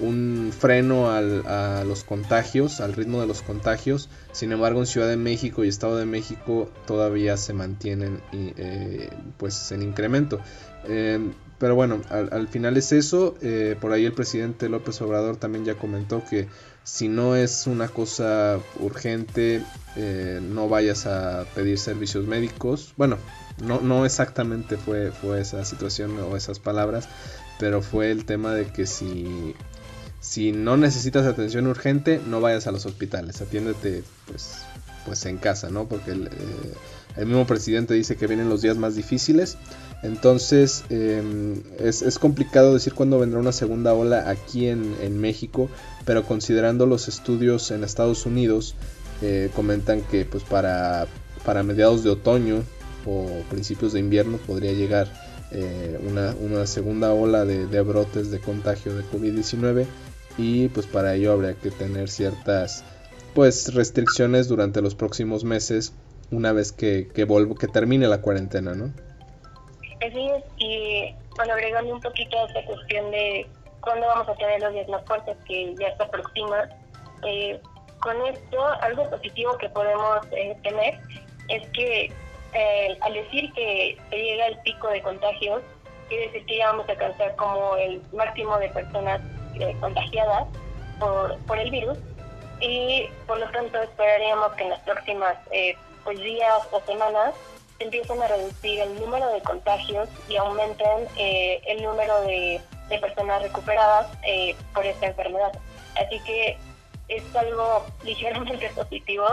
un 0.00 0.52
freno 0.56 1.10
a 1.10 1.84
los 1.84 2.04
contagios, 2.04 2.80
al 2.80 2.92
ritmo 2.92 3.20
de 3.20 3.26
los 3.26 3.42
contagios. 3.42 4.08
Sin 4.32 4.52
embargo, 4.52 4.80
en 4.80 4.86
Ciudad 4.86 5.08
de 5.08 5.16
México 5.16 5.64
y 5.64 5.68
Estado 5.68 5.96
de 5.96 6.06
México 6.06 6.70
todavía 6.86 7.36
se 7.36 7.52
mantienen 7.52 8.20
eh, 8.32 9.08
pues 9.38 9.72
en 9.72 9.82
incremento. 9.82 10.40
Em, 10.88 11.32
pero 11.58 11.74
bueno, 11.74 12.00
al, 12.10 12.48
final 12.48 12.76
es 12.76 12.92
eso. 12.92 13.36
Eh, 13.40 13.76
por 13.80 13.92
ahí 13.92 14.04
el 14.04 14.12
presidente 14.12 14.68
López 14.68 15.00
Obrador 15.00 15.36
también 15.36 15.64
ya 15.64 15.74
comentó 15.74 16.22
que 16.24 16.48
si 16.84 17.08
no 17.08 17.34
es 17.34 17.66
una 17.66 17.88
cosa 17.88 18.58
urgente, 18.80 19.62
eh, 19.96 20.40
no 20.42 20.68
vayas 20.68 21.06
a 21.06 21.46
pedir 21.54 21.78
servicios 21.78 22.26
médicos. 22.26 22.92
Bueno, 22.96 23.18
no, 23.62 23.80
no 23.80 24.04
exactamente 24.04 24.76
fue, 24.76 25.10
fue 25.12 25.40
esa 25.40 25.64
situación 25.64 26.18
o 26.20 26.36
esas 26.36 26.58
palabras, 26.58 27.08
pero 27.58 27.80
fue 27.82 28.10
el 28.10 28.24
tema 28.24 28.54
de 28.54 28.66
que 28.66 28.86
si 28.86 29.54
si 30.26 30.50
no 30.50 30.76
necesitas 30.76 31.24
atención 31.24 31.68
urgente, 31.68 32.20
no 32.26 32.40
vayas 32.40 32.66
a 32.66 32.72
los 32.72 32.84
hospitales, 32.84 33.40
atiéndete 33.40 34.02
pues, 34.26 34.56
pues 35.04 35.24
en 35.26 35.38
casa, 35.38 35.70
¿no? 35.70 35.86
Porque 35.86 36.10
eh, 36.10 36.28
mismo 37.24 37.46
presidente 37.46 37.94
dice 37.94 38.16
que 38.16 38.26
vienen 38.26 38.50
los 38.50 38.60
días 38.60 38.76
más 38.76 38.94
difíciles. 38.94 39.56
Entonces 40.02 40.84
em, 40.90 41.62
es, 41.78 42.18
complicado 42.18 42.74
decir 42.74 42.92
cuándo 42.92 43.18
vendrá 43.18 43.40
una 43.40 43.52
segunda 43.52 43.94
ola 43.94 44.28
aquí 44.28 44.68
en, 44.68 45.18
México, 45.18 45.70
pero 46.04 46.24
considerando 46.24 46.84
los 46.86 47.08
estudios 47.08 47.70
en 47.70 47.82
Estados 47.82 48.26
Unidos, 48.26 48.74
eh, 49.22 49.50
comentan 49.54 50.02
que 50.02 50.26
pues 50.26 50.44
para, 50.44 51.06
para 51.44 51.62
mediados 51.62 52.04
de 52.04 52.10
otoño 52.10 52.62
o 53.06 53.26
principios 53.48 53.94
de 53.94 54.00
invierno 54.00 54.36
podría 54.36 54.72
llegar 54.72 55.10
eh, 55.52 55.98
una, 56.06 56.66
segunda 56.66 57.12
ola 57.14 57.44
de, 57.44 57.66
de 57.66 57.80
brotes 57.80 58.30
de 58.30 58.40
contagio 58.40 58.94
de 58.94 59.04
COVID-19 59.04 59.86
y 60.36 60.68
pues 60.68 60.86
para 60.86 61.14
ello 61.14 61.32
habría 61.32 61.54
que 61.54 61.70
tener 61.70 62.10
ciertas 62.10 62.84
pues 63.32 63.72
restricciones 63.74 64.48
durante 64.48 64.82
los 64.82 64.94
próximos 64.94 65.44
meses 65.44 65.92
una 66.30 66.52
vez 66.52 66.72
que, 66.72 67.08
que 67.08 67.24
vuelvo 67.24 67.54
que 67.54 67.68
termine 67.68 68.06
la 68.08 68.20
cuarentena, 68.20 68.74
¿no? 68.74 68.92
Así 70.06 70.28
es, 70.28 70.44
y 70.58 71.14
bueno, 71.36 71.54
agregando 71.54 71.94
un 71.94 72.00
poquito 72.00 72.38
a 72.38 72.46
esta 72.46 72.64
cuestión 72.64 73.10
de 73.10 73.46
cuándo 73.80 74.06
vamos 74.06 74.28
a 74.28 74.34
tener 74.34 74.60
los 74.60 74.72
días 74.72 74.88
más 74.88 75.04
fuertes 75.06 75.36
que 75.46 75.74
ya 75.78 75.96
se 75.96 76.02
aproxima, 76.02 76.68
eh, 77.24 77.60
con 78.00 78.26
esto 78.26 78.66
algo 78.82 79.08
positivo 79.10 79.56
que 79.58 79.68
podemos 79.70 80.26
eh, 80.32 80.56
tener 80.62 81.00
es 81.48 81.66
que 81.70 82.12
eh, 82.52 82.96
al 83.00 83.12
decir 83.12 83.52
que 83.52 83.98
se 84.10 84.16
llega 84.16 84.46
el 84.46 84.58
pico 84.60 84.88
de 84.88 85.02
contagios, 85.02 85.62
quiere 86.08 86.26
decir 86.26 86.46
que 86.46 86.58
ya 86.58 86.68
vamos 86.68 86.88
a 86.88 86.92
alcanzar 86.92 87.36
como 87.36 87.76
el 87.76 88.00
máximo 88.12 88.58
de 88.58 88.68
personas 88.70 89.20
eh, 89.60 89.76
contagiadas 89.80 90.46
por, 90.98 91.36
por 91.46 91.58
el 91.58 91.70
virus 91.70 91.98
y 92.60 93.08
por 93.26 93.38
lo 93.38 93.50
tanto 93.50 93.82
esperaríamos 93.82 94.52
que 94.54 94.64
en 94.64 94.70
las 94.70 94.80
próximas 94.80 95.36
eh, 95.50 95.76
pues 96.06 96.20
días 96.20 96.62
o 96.70 96.80
semanas 96.86 97.34
se 97.76 97.84
empiezan 97.84 98.22
a 98.22 98.28
reducir 98.28 98.80
el 98.80 98.98
número 98.98 99.30
de 99.32 99.42
contagios 99.42 100.08
y 100.28 100.36
aumenten 100.36 101.08
eh, 101.16 101.60
el 101.66 101.82
número 101.82 102.22
de, 102.22 102.62
personas 103.00 103.42
recuperadas 103.42 104.06
eh, 104.22 104.54
por 104.72 104.86
esta 104.86 105.06
enfermedad. 105.06 105.52
Así 105.96 106.20
que 106.20 106.56
es 107.08 107.36
algo 107.36 107.84
ligeramente 108.04 108.70
positivo. 108.70 109.26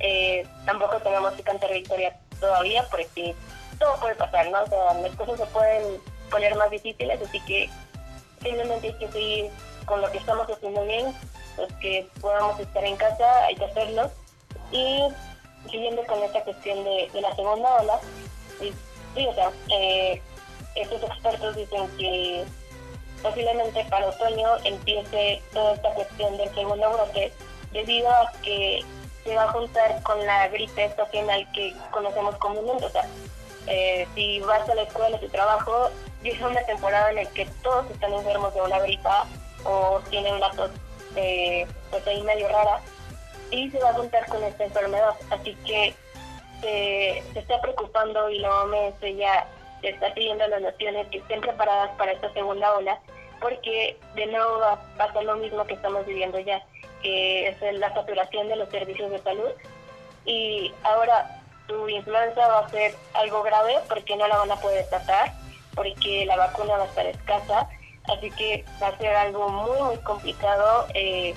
Eh, 0.00 0.46
tampoco 0.66 0.98
tenemos 0.98 1.32
que 1.32 1.42
cantar 1.42 1.72
victoria 1.72 2.14
todavía 2.38 2.86
porque 2.90 3.34
todo 3.78 3.98
puede 3.98 4.14
pasar, 4.14 4.50
¿no? 4.50 4.62
O 4.62 4.66
sea, 4.66 4.92
las 5.00 5.16
cosas 5.16 5.38
se 5.38 5.46
pueden 5.46 5.98
poner 6.30 6.54
más 6.56 6.70
difíciles, 6.70 7.20
así 7.22 7.40
que 7.40 7.70
simplemente 8.42 8.88
hay 8.88 8.98
que 8.98 9.08
seguir 9.10 9.50
con 9.86 10.02
lo 10.02 10.12
que 10.12 10.18
estamos 10.18 10.46
haciendo 10.50 10.84
bien, 10.84 11.06
los 11.56 11.72
que 11.80 12.06
podamos 12.20 12.60
estar 12.60 12.84
en 12.84 12.96
casa, 12.96 13.44
hay 13.46 13.56
que 13.56 13.64
hacerlo. 13.64 14.10
Y 14.70 15.00
siguiendo 15.70 16.04
con 16.06 16.22
esta 16.22 16.42
cuestión 16.42 16.84
de, 16.84 17.10
la 17.20 17.34
segunda 17.34 17.82
ola, 17.82 18.00
sí, 18.60 19.26
o 19.26 19.34
sea, 19.34 19.50
eh, 19.70 20.22
estos 20.74 21.02
expertos 21.02 21.56
dicen 21.56 21.88
que 21.98 22.44
posiblemente 23.22 23.84
para 23.90 24.08
otoño 24.08 24.56
empiece 24.64 25.42
toda 25.52 25.74
esta 25.74 25.90
cuestión 25.94 26.36
del 26.36 26.54
segundo 26.54 26.92
brote, 26.92 27.32
debido 27.72 28.08
a 28.10 28.32
que 28.42 28.84
se 29.24 29.34
va 29.34 29.44
a 29.44 29.52
juntar 29.52 30.02
con 30.02 30.24
la 30.24 30.48
gripe 30.48 30.84
estacional 30.84 31.46
que 31.52 31.74
conocemos 31.90 32.36
comúnmente. 32.36 32.86
O 32.86 32.90
sea, 32.90 33.06
eh, 33.66 34.06
si 34.14 34.40
vas 34.40 34.68
a 34.68 34.74
la 34.74 34.82
escuela, 34.82 35.16
a 35.16 35.20
tu 35.20 35.28
trabajo, 35.28 35.90
llega 36.22 36.46
una 36.46 36.62
temporada 36.64 37.10
en 37.10 37.16
la 37.16 37.24
que 37.26 37.46
todos 37.62 37.90
están 37.90 38.12
enfermos 38.12 38.54
de 38.54 38.62
una 38.62 38.78
gripa 38.80 39.26
o 39.64 40.00
tienen 40.08 40.34
una 40.34 40.50
tos 40.52 40.70
eh, 41.16 41.66
pues 41.90 42.06
ahí 42.06 42.22
medio 42.22 42.48
rara 42.48 42.80
y 43.50 43.70
se 43.70 43.78
va 43.78 43.90
a 43.90 43.94
juntar 43.94 44.26
con 44.26 44.42
esta 44.42 44.64
enfermedad. 44.64 45.14
Así 45.30 45.54
que 45.66 45.94
se, 46.60 47.18
está 47.34 47.60
preocupando 47.60 48.30
y 48.30 48.38
la 48.38 48.62
OMS 48.62 49.00
ya 49.16 49.46
está 49.82 50.12
pidiendo 50.14 50.44
a 50.44 50.48
las 50.48 50.62
naciones 50.62 51.06
que 51.08 51.18
estén 51.18 51.40
preparadas 51.40 51.90
para 51.96 52.12
esta 52.12 52.32
segunda 52.32 52.74
ola, 52.76 52.98
porque 53.40 53.96
de 54.14 54.26
nuevo 54.26 54.58
va, 54.58 54.78
a 54.98 55.12
ser 55.12 55.24
lo 55.24 55.36
mismo 55.36 55.64
que 55.66 55.74
estamos 55.74 56.04
viviendo 56.06 56.38
ya, 56.40 56.62
que 57.02 57.48
es 57.48 57.56
la 57.74 57.92
saturación 57.94 58.48
de 58.48 58.56
los 58.56 58.68
servicios 58.70 59.10
de 59.10 59.20
salud. 59.20 59.50
Y 60.24 60.72
ahora 60.82 61.40
tu 61.66 61.88
influenza 61.88 62.48
va 62.48 62.60
a 62.60 62.68
ser 62.70 62.94
algo 63.14 63.42
grave 63.42 63.76
porque 63.88 64.16
no 64.16 64.26
la 64.26 64.38
van 64.38 64.50
a 64.50 64.56
poder 64.56 64.86
tratar, 64.88 65.32
porque 65.74 66.26
la 66.26 66.36
vacuna 66.36 66.76
va 66.76 66.84
a 66.84 66.86
estar 66.86 67.06
escasa, 67.06 67.68
así 68.12 68.30
que 68.32 68.64
va 68.82 68.88
a 68.88 68.98
ser 68.98 69.14
algo 69.14 69.48
muy, 69.48 69.80
muy 69.82 69.96
complicado. 69.98 70.86
Eh, 70.94 71.34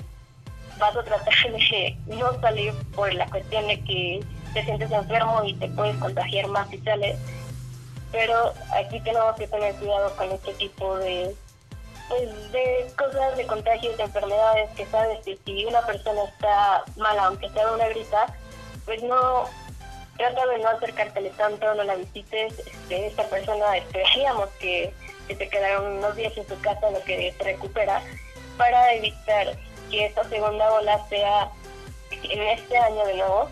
vas 0.82 0.96
a 0.96 1.04
tratar 1.04 1.32
de 1.32 1.96
no 2.06 2.40
salir 2.40 2.74
por 2.96 3.14
la 3.14 3.26
cuestión 3.26 3.68
de 3.68 3.80
que 3.84 4.20
te 4.52 4.64
sientes 4.64 4.90
enfermo 4.90 5.44
y 5.44 5.54
te 5.54 5.68
puedes 5.68 5.96
contagiar 5.98 6.48
más 6.48 6.68
si 6.70 6.78
sales. 6.78 7.16
Pero 8.10 8.52
aquí 8.74 9.00
tenemos 9.00 9.36
que 9.36 9.46
tener 9.46 9.74
cuidado 9.76 10.14
con 10.16 10.32
este 10.32 10.52
tipo 10.54 10.98
de, 10.98 11.34
pues, 12.08 12.52
de 12.52 12.92
cosas, 12.98 13.36
de 13.36 13.46
contagios, 13.46 13.96
de 13.96 14.02
enfermedades, 14.02 14.70
que 14.70 14.84
sabes 14.86 15.20
que 15.24 15.38
si 15.44 15.64
una 15.64 15.86
persona 15.86 16.24
está 16.24 16.84
mala, 16.96 17.26
aunque 17.26 17.48
sea 17.50 17.72
una 17.72 17.88
grita, 17.88 18.26
pues 18.84 19.02
no, 19.04 19.44
trata 20.16 20.46
de 20.46 20.58
no 20.58 20.68
acercártele 20.68 21.30
tanto, 21.30 21.74
no 21.74 21.84
la 21.84 21.94
visites. 21.94 22.58
Este, 22.58 23.06
esta 23.06 23.22
persona 23.28 23.76
esperaríamos 23.76 24.48
que, 24.58 24.92
que 25.28 25.36
te 25.36 25.48
quedaron 25.48 25.98
unos 25.98 26.16
días 26.16 26.36
en 26.36 26.48
su 26.48 26.60
casa 26.60 26.90
lo 26.90 27.00
que 27.04 27.32
te 27.38 27.44
recupera 27.44 28.02
para 28.58 28.92
evitar 28.94 29.56
que 29.92 30.06
esta 30.06 30.24
segunda 30.24 30.72
ola 30.72 30.98
sea 31.08 31.50
en 32.10 32.42
este 32.42 32.76
año 32.76 33.04
de 33.04 33.16
nuevo 33.16 33.48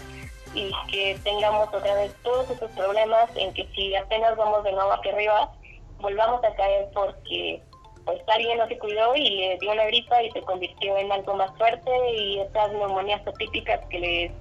y 0.55 0.73
que 0.91 1.17
tengamos 1.23 1.69
otra 1.73 1.95
vez 1.95 2.13
todos 2.23 2.51
esos 2.51 2.71
problemas 2.73 3.31
en 3.37 3.53
que 3.55 3.67
si 3.75 3.95
apenas 3.95 4.37
vamos 4.37 4.65
de 4.65 4.73
nuevo 4.73 4.91
aquí 4.93 5.11
arriba, 5.11 5.53
volvamos 5.99 6.43
a 6.43 6.55
caer 6.55 6.89
porque 6.93 7.63
pues 8.05 8.21
alguien 8.27 8.59
no 8.59 8.67
se 8.67 8.79
cuidó 8.79 9.15
y 9.15 9.29
le 9.29 9.59
dio 9.59 9.71
una 9.71 9.85
gripa 9.85 10.23
y 10.23 10.31
se 10.33 10.41
convirtió 10.41 10.97
en 10.97 11.13
algo 11.13 11.37
más 11.37 11.57
fuerte 11.59 11.91
y 12.17 12.41
estas 12.41 12.73
neumonías 12.73 13.25
atípicas 13.27 13.81
que 13.91 13.99
les 14.01 14.33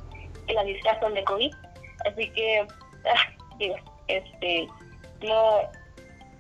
que 0.48 0.54
las 0.54 0.66
disfrazan 0.66 1.14
de 1.14 1.24
COVID. 1.26 1.54
Así 2.06 2.30
que, 2.32 2.60
ah, 3.06 3.86
este, 4.08 4.68
no, 5.22 5.60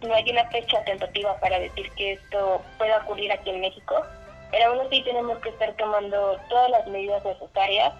no 0.07 0.13
hay 0.15 0.31
una 0.31 0.49
fecha 0.49 0.83
tentativa 0.85 1.39
para 1.41 1.59
decir 1.59 1.91
que 1.91 2.13
esto 2.13 2.61
pueda 2.77 2.97
ocurrir 3.03 3.31
aquí 3.31 3.51
en 3.51 3.61
México 3.61 4.03
pero 4.51 4.71
aún 4.71 4.79
así 4.85 5.03
tenemos 5.03 5.37
que 5.39 5.49
estar 5.49 5.75
tomando 5.77 6.37
todas 6.49 6.69
las 6.71 6.87
medidas 6.87 7.23
necesarias 7.23 7.93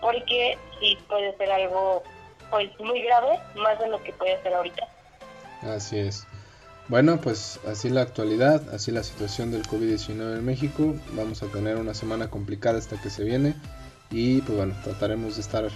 porque 0.00 0.58
sí 0.80 0.98
puede 1.08 1.36
ser 1.36 1.50
algo 1.50 2.02
pues 2.50 2.70
muy 2.80 3.02
grave, 3.02 3.40
más 3.56 3.78
de 3.78 3.88
lo 3.88 4.02
que 4.02 4.12
puede 4.12 4.40
ser 4.42 4.54
ahorita. 4.54 4.86
Así 5.62 5.98
es. 5.98 6.26
Bueno, 6.88 7.20
pues 7.20 7.58
así 7.66 7.90
la 7.90 8.02
actualidad, 8.02 8.62
así 8.72 8.92
la 8.92 9.02
situación 9.02 9.50
del 9.50 9.66
COVID-19 9.66 10.38
en 10.38 10.44
México. 10.44 10.94
Vamos 11.12 11.42
a 11.42 11.46
tener 11.46 11.76
una 11.76 11.94
semana 11.94 12.30
complicada 12.30 12.78
hasta 12.78 13.00
que 13.00 13.10
se 13.10 13.24
viene 13.24 13.56
y 14.10 14.40
pues 14.42 14.56
bueno, 14.56 14.74
trataremos 14.84 15.34
de 15.34 15.40
estar 15.40 15.68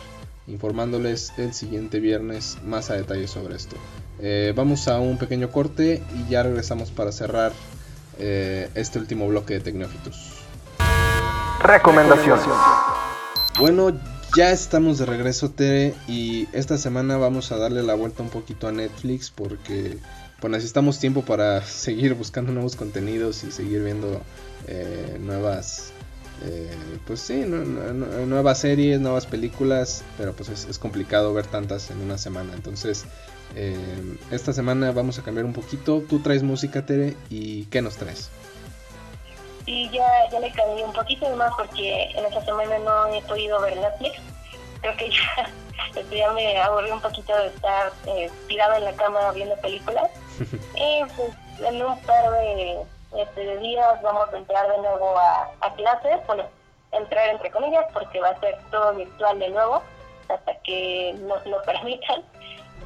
informándoles 0.47 1.33
el 1.39 1.53
siguiente 1.53 1.99
viernes 1.99 2.59
más 2.65 2.91
a 2.91 2.95
detalle 2.95 3.27
sobre 3.27 3.57
esto. 3.57 3.77
Eh, 4.21 4.53
vamos 4.55 4.87
a 4.87 5.01
un 5.01 5.19
pequeño 5.19 5.51
corte 5.51 6.03
y 6.15 6.31
ya 6.31 6.45
regresamos 6.45 6.91
para 6.93 7.11
cerrar 7.11 7.53
eh, 8.21 8.69
este 8.75 8.99
último 8.99 9.27
bloque 9.29 9.55
de 9.55 9.61
Tecnófitos. 9.61 10.35
Recomendación. 11.63 12.39
Bueno, 13.59 13.93
ya 14.37 14.51
estamos 14.53 14.99
de 14.99 15.07
regreso, 15.07 15.51
Tere, 15.51 15.95
y 16.07 16.49
esta 16.53 16.79
semana 16.79 17.17
vamos 17.17 17.51
a 17.51 17.57
darle 17.57 17.83
la 17.83 17.95
vuelta 17.95 18.23
un 18.23 18.31
poquito 18.31 18.69
a 18.69 18.73
Netflix 18.73 19.31
porque 19.31 19.99
pues 20.41 20.51
necesitamos 20.51 20.99
tiempo 20.99 21.23
para 21.23 21.63
seguir 21.65 22.15
buscando 22.15 22.53
nuevos 22.53 22.77
contenidos 22.77 23.43
y 23.45 23.51
seguir 23.51 23.83
viendo 23.83 24.21
eh, 24.69 25.19
nuevas, 25.21 25.93
eh, 26.45 26.71
pues 27.07 27.21
sí, 27.21 27.45
nuevas 27.45 28.59
series, 28.59 29.01
nuevas 29.01 29.27
películas, 29.27 30.03
pero 30.17 30.33
pues 30.33 30.49
es, 30.49 30.67
es, 30.67 30.79
complicado 30.79 31.35
ver 31.35 31.47
tantas 31.47 31.91
en 31.91 32.01
una 32.01 32.17
semana. 32.17 32.53
Entonces 32.55 33.05
eh, 33.57 34.17
esta 34.31 34.53
semana 34.53 34.93
vamos 34.93 35.19
a 35.19 35.23
cambiar 35.23 35.45
un 35.45 35.53
poquito. 35.53 36.03
Tú 36.09 36.21
traes 36.21 36.43
música, 36.43 36.85
Tere, 36.87 37.17
¿y 37.29 37.65
qué 37.67 37.83
nos 37.83 37.97
traes? 37.97 38.31
Sí, 39.65 39.89
ya, 39.93 40.07
ya 40.31 40.41
le 40.41 40.51
cambié 40.53 40.85
un 40.85 40.93
poquito 40.93 41.29
más 41.37 41.53
porque 41.57 42.05
en 42.05 42.25
esta 42.25 42.45
semana 42.45 42.79
no 42.79 43.07
he 43.15 43.23
podido 43.23 43.61
ver 43.61 43.77
Netflix. 43.77 44.21
Creo 44.81 44.97
que 44.97 45.11
ya, 45.11 45.51
este, 46.01 46.17
ya 46.17 46.33
me 46.33 46.61
aburrí 46.61 46.91
un 46.91 47.01
poquito 47.01 47.37
de 47.37 47.49
estar 47.49 47.93
eh, 48.07 48.31
tirada 48.49 48.79
en 48.79 48.85
la 48.85 48.93
cama 48.93 49.33
viendo 49.33 49.57
películas. 49.57 50.11
pues 50.39 51.33
en 51.61 51.83
un 51.85 52.01
par 52.03 52.31
de, 52.33 52.79
este, 53.17 53.59
días 53.59 54.03
vamos 54.03 54.33
a 54.33 54.37
entrar 54.39 54.69
de 54.71 54.79
nuevo 54.79 55.19
a, 55.19 55.51
a 55.61 55.75
clases. 55.75 56.19
Bueno, 56.27 56.45
entrar 56.93 57.29
entre 57.29 57.51
comillas 57.51 57.85
porque 57.93 58.21
va 58.21 58.31
a 58.31 58.41
ser 58.41 58.59
todo 58.71 58.95
virtual 58.95 59.39
de 59.39 59.49
nuevo 59.51 59.83
hasta 60.29 60.55
que 60.63 61.15
nos 61.21 61.45
lo 61.47 61.63
permitan. 61.63 62.23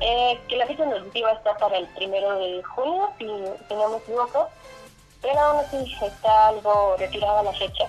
Eh, 0.00 0.40
que 0.48 0.57
la 0.57 0.66
fecha 0.66 0.85
normativa 0.85 1.33
está 1.33 1.57
para 1.57 1.78
el 1.78 1.87
primero 1.88 2.38
de 2.38 2.62
junio, 2.62 3.11
si, 3.18 3.24
no 3.24 3.88
me 3.90 3.96
equivoco, 3.98 4.48
pero 5.22 5.38
aún 5.38 5.61
así 5.61 5.96
está 6.02 6.48
algo 6.48 6.96
retirada 6.98 7.42
la 7.42 7.52
fecha. 7.52 7.87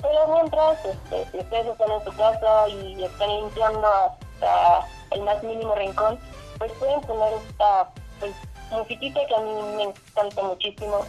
Pero 0.00 0.28
mientras, 0.28 0.84
este, 0.84 1.30
si 1.30 1.38
ustedes 1.38 1.66
están 1.66 1.90
en 1.90 2.04
su 2.04 2.16
casa 2.16 2.68
y 2.68 3.04
están 3.04 3.28
limpiando 3.28 3.86
hasta 3.86 4.86
el 5.10 5.22
más 5.22 5.42
mínimo 5.42 5.74
rincón, 5.74 6.18
pues 6.58 6.72
pueden 6.72 7.00
poner 7.02 7.34
esta 7.34 7.90
pues, 8.20 8.32
musiquita 8.70 9.20
que 9.26 9.34
a 9.34 9.40
mí 9.40 9.62
me 9.76 9.82
encanta 9.84 10.42
muchísimo, 10.42 11.04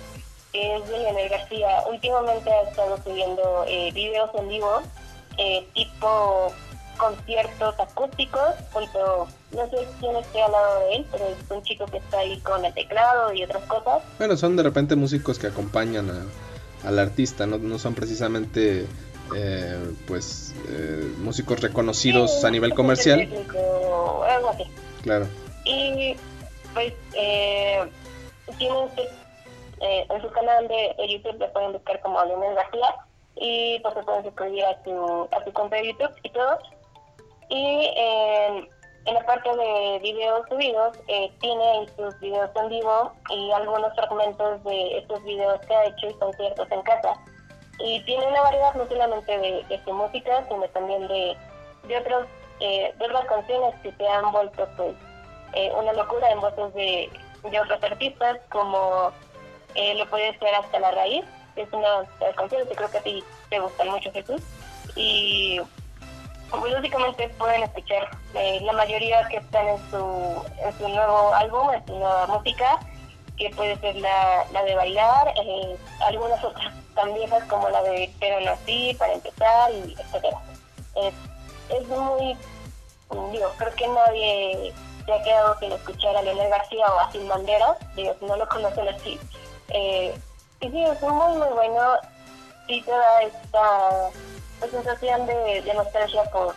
que 0.52 0.78
es 0.78 0.88
de 0.88 1.00
Leonel 1.00 1.30
García. 1.30 1.84
Últimamente 1.88 2.52
ha 2.52 2.62
estado 2.64 2.98
subiendo 3.04 3.66
eh, 3.68 3.92
videos 3.94 4.30
en 4.36 4.50
vivo, 4.50 4.82
eh, 5.38 5.68
tipo 5.74 6.52
conciertos 6.98 7.80
acústicos 7.80 8.56
junto, 8.72 9.28
no 9.52 9.70
sé 9.70 9.88
quién 10.00 10.16
esté 10.16 10.42
al 10.42 10.52
lado 10.52 10.80
de 10.80 10.96
él, 10.96 11.06
pero 11.12 11.26
es 11.26 11.52
un 11.52 11.64
chico 11.64 11.86
que 11.86 11.98
está 11.98 12.20
ahí 12.20 12.40
con 12.40 12.64
el 12.64 12.74
teclado 12.74 13.34
y 13.34 13.44
otras 13.44 13.64
cosas. 13.64 14.04
Bueno, 14.18 14.38
son 14.38 14.56
de 14.56 14.64
repente 14.64 14.96
músicos 14.96 15.40
que 15.40 15.48
acompañan 15.48 16.10
al 16.84 17.00
artista, 17.00 17.46
no, 17.46 17.58
no 17.58 17.80
son 17.80 17.94
precisamente 17.96 18.88
eh, 19.36 19.94
pues 20.08 20.54
eh, 20.70 21.14
músicos 21.20 21.62
reconocidos 21.62 22.44
a 22.44 22.52
nivel 22.52 22.74
comercial. 22.74 23.22
algo 23.22 24.50
así. 24.50 24.64
Claro. 25.02 25.28
Y 25.66 26.16
pues 26.74 26.94
eh, 27.14 27.84
tienen 28.58 28.90
eh, 29.82 30.06
en 30.10 30.22
su 30.22 30.30
canal 30.32 30.68
de, 30.68 30.96
YouTube 31.10 31.40
le 31.40 31.48
pueden 31.50 31.74
buscar 31.74 32.00
como 32.02 32.24
Leonel 32.24 32.56
García 32.56 32.96
y 33.36 33.80
pues 33.80 33.94
se 33.96 34.04
pueden 34.04 34.24
suscribir 34.24 34.64
a 34.66 34.84
su, 34.84 35.28
a 35.32 35.44
su 35.44 35.52
cuenta 35.52 35.76
de 35.76 35.88
YouTube 35.88 36.16
y 36.24 36.30
todo 36.30 36.58
y 37.54 37.94
en, 37.96 39.14
la 39.14 39.26
parte 39.26 39.50
de 39.56 40.00
videos 40.02 40.48
subidos 40.50 40.98
eh, 41.08 41.32
tiene 41.40 41.88
sus 41.96 42.20
videos 42.20 42.50
en 42.56 42.70
vivo 42.70 43.14
y 43.30 43.52
algunos 43.52 43.94
fragmentos 43.94 44.64
de 44.64 44.98
estos 44.98 45.24
videos 45.24 45.60
que 45.68 45.76
ha 45.76 45.86
hecho 45.86 46.08
y 46.08 46.14
conciertos 46.16 46.72
en 46.72 46.82
casa. 46.82 47.14
Y 47.80 48.04
tiene 48.06 48.26
una 48.28 48.42
variedad 48.42 48.74
no 48.76 48.88
solamente 48.88 49.38
de, 49.38 49.82
su 49.84 49.94
música, 49.94 50.46
sino 50.48 50.64
también 50.70 51.08
de, 51.08 51.38
de, 51.88 51.98
otros, 51.98 52.28
eh, 52.60 52.94
de 52.98 53.06
otras 53.06 53.26
canciones 53.26 53.76
que 53.84 53.92
se 53.92 54.08
han 54.08 54.32
vuelto 54.32 54.68
pues 54.78 54.96
eh, 55.54 55.72
una 55.78 55.94
locura 55.94 56.32
en 56.32 56.40
voces 56.40 56.74
de, 56.74 57.10
otros 57.44 57.84
artistas, 57.84 58.40
como 58.50 59.12
eh, 59.76 59.96
lo 59.96 60.10
puede 60.10 60.38
ser 60.40 60.56
Hasta 60.56 60.80
la 60.80 60.92
Raíz, 60.92 61.26
que 61.54 61.64
es 61.64 61.74
una 61.74 62.02
de 62.02 62.08
las 62.20 62.36
canciones 62.36 62.68
que 62.68 62.76
creo 62.76 62.90
que 62.90 62.98
a 62.98 63.04
ti 63.04 63.24
te 63.50 63.60
gustan 63.60 63.90
mucho, 63.90 64.12
Jesús. 64.12 64.42
Y 64.96 65.60
pues, 66.50 66.74
básicamente 66.74 67.30
pueden 67.38 67.64
escuchar 67.64 68.10
eh, 68.36 68.60
la 68.62 68.74
mayoría 68.74 69.28
que 69.28 69.38
están 69.38 69.68
en 69.68 69.78
su, 69.90 70.44
en 70.64 70.78
su 70.78 70.88
nuevo 70.88 71.34
álbum, 71.34 71.72
en 71.72 71.86
su 71.86 71.94
nueva 71.94 72.28
música, 72.28 72.80
que 73.38 73.50
puede 73.52 73.78
ser 73.80 73.96
la, 73.96 74.46
la 74.52 74.64
de 74.64 74.76
bailar, 74.76 75.34
eh, 75.36 75.78
algunas 76.02 76.44
otras 76.44 76.74
tan 76.96 77.14
viejas 77.14 77.44
como 77.46 77.70
la 77.70 77.82
de 77.84 78.14
Pero 78.20 78.40
no 78.42 78.52
así, 78.52 78.96
para 79.00 79.14
empezar, 79.14 79.72
y 79.72 79.96
etcétera. 80.00 80.38
es 81.70 81.88
muy, 81.88 82.38
digo, 83.32 83.50
creo 83.58 83.74
que 83.76 83.88
nadie 83.88 84.74
se 85.06 85.14
ha 85.14 85.24
quedado 85.24 85.60
sin 85.60 85.72
escuchar 85.72 86.16
a 86.16 86.22
Leonel 86.22 86.50
García 86.50 86.86
o 86.88 87.00
a 87.00 87.12
Sin 87.12 87.28
Bandera, 87.28 87.78
digo, 87.96 88.16
no 88.22 88.36
lo 88.36 88.48
conocen 88.48 88.88
así. 88.88 89.20
Eh, 89.70 90.16
y 90.62 90.70
sí, 90.70 90.84
es 90.84 91.02
muy, 91.02 91.38
muy 91.38 91.48
bueno, 91.50 91.96
y 92.68 92.82
te 92.82 92.92
da 92.92 93.22
esta 93.24 94.10
sensación 94.68 95.26
de, 95.26 95.62
de 95.62 95.74
nostalgia 95.74 96.24
por 96.32 96.56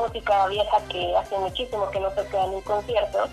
música 0.00 0.46
vieja 0.48 0.78
que 0.88 1.16
hace 1.16 1.38
muchísimo 1.38 1.90
que 1.90 2.00
no 2.00 2.10
toca 2.10 2.44
en 2.44 2.50
un 2.50 2.62
concierto. 2.62 3.28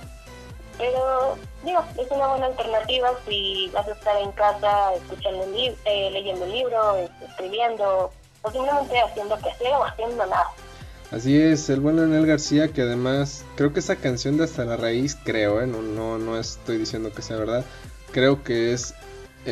Pero, 0.77 1.37
digo, 1.63 1.83
es 1.97 2.09
una 2.09 2.27
buena 2.27 2.45
alternativa 2.47 3.11
si 3.27 3.69
vas 3.73 3.87
a 3.87 3.91
estar 3.91 4.17
en 4.17 4.31
casa 4.31 4.93
escuchando 4.95 5.43
un 5.43 5.55
eh, 5.55 6.09
leyendo 6.11 6.45
un 6.45 6.51
libro, 6.51 6.95
escribiendo, 7.27 8.11
o 8.41 8.51
simplemente 8.51 8.99
haciendo 8.99 9.37
que 9.37 9.53
sea 9.55 9.77
o 9.77 9.83
haciendo 9.83 10.25
nada. 10.25 10.47
Así 11.11 11.41
es, 11.41 11.69
el 11.69 11.81
buen 11.81 11.97
Leonel 11.97 12.25
García, 12.25 12.71
que 12.71 12.83
además 12.83 13.43
creo 13.55 13.73
que 13.73 13.79
esa 13.79 13.95
canción 13.95 14.37
de 14.37 14.45
Hasta 14.45 14.63
la 14.63 14.77
Raíz, 14.77 15.17
creo, 15.23 15.59
¿eh? 15.59 15.67
no, 15.67 15.81
no, 15.81 16.17
no 16.17 16.39
estoy 16.39 16.77
diciendo 16.77 17.11
que 17.11 17.23
sea 17.23 17.35
verdad, 17.35 17.65
creo 18.11 18.43
que 18.43 18.71
es 18.71 18.93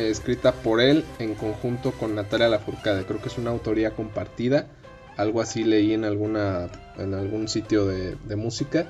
escrita 0.06 0.52
por 0.52 0.80
él 0.80 1.04
en 1.18 1.34
conjunto 1.34 1.92
con 1.92 2.14
Natalia 2.14 2.48
Lafourcade. 2.48 3.04
Creo 3.04 3.20
que 3.20 3.28
es 3.28 3.38
una 3.38 3.50
autoría 3.50 3.90
compartida. 3.90 4.66
Algo 5.16 5.40
así 5.40 5.64
leí 5.64 5.92
en 5.92 6.04
alguna 6.04 6.68
en 6.98 7.14
algún 7.14 7.48
sitio 7.48 7.86
de, 7.86 8.36
música. 8.36 8.86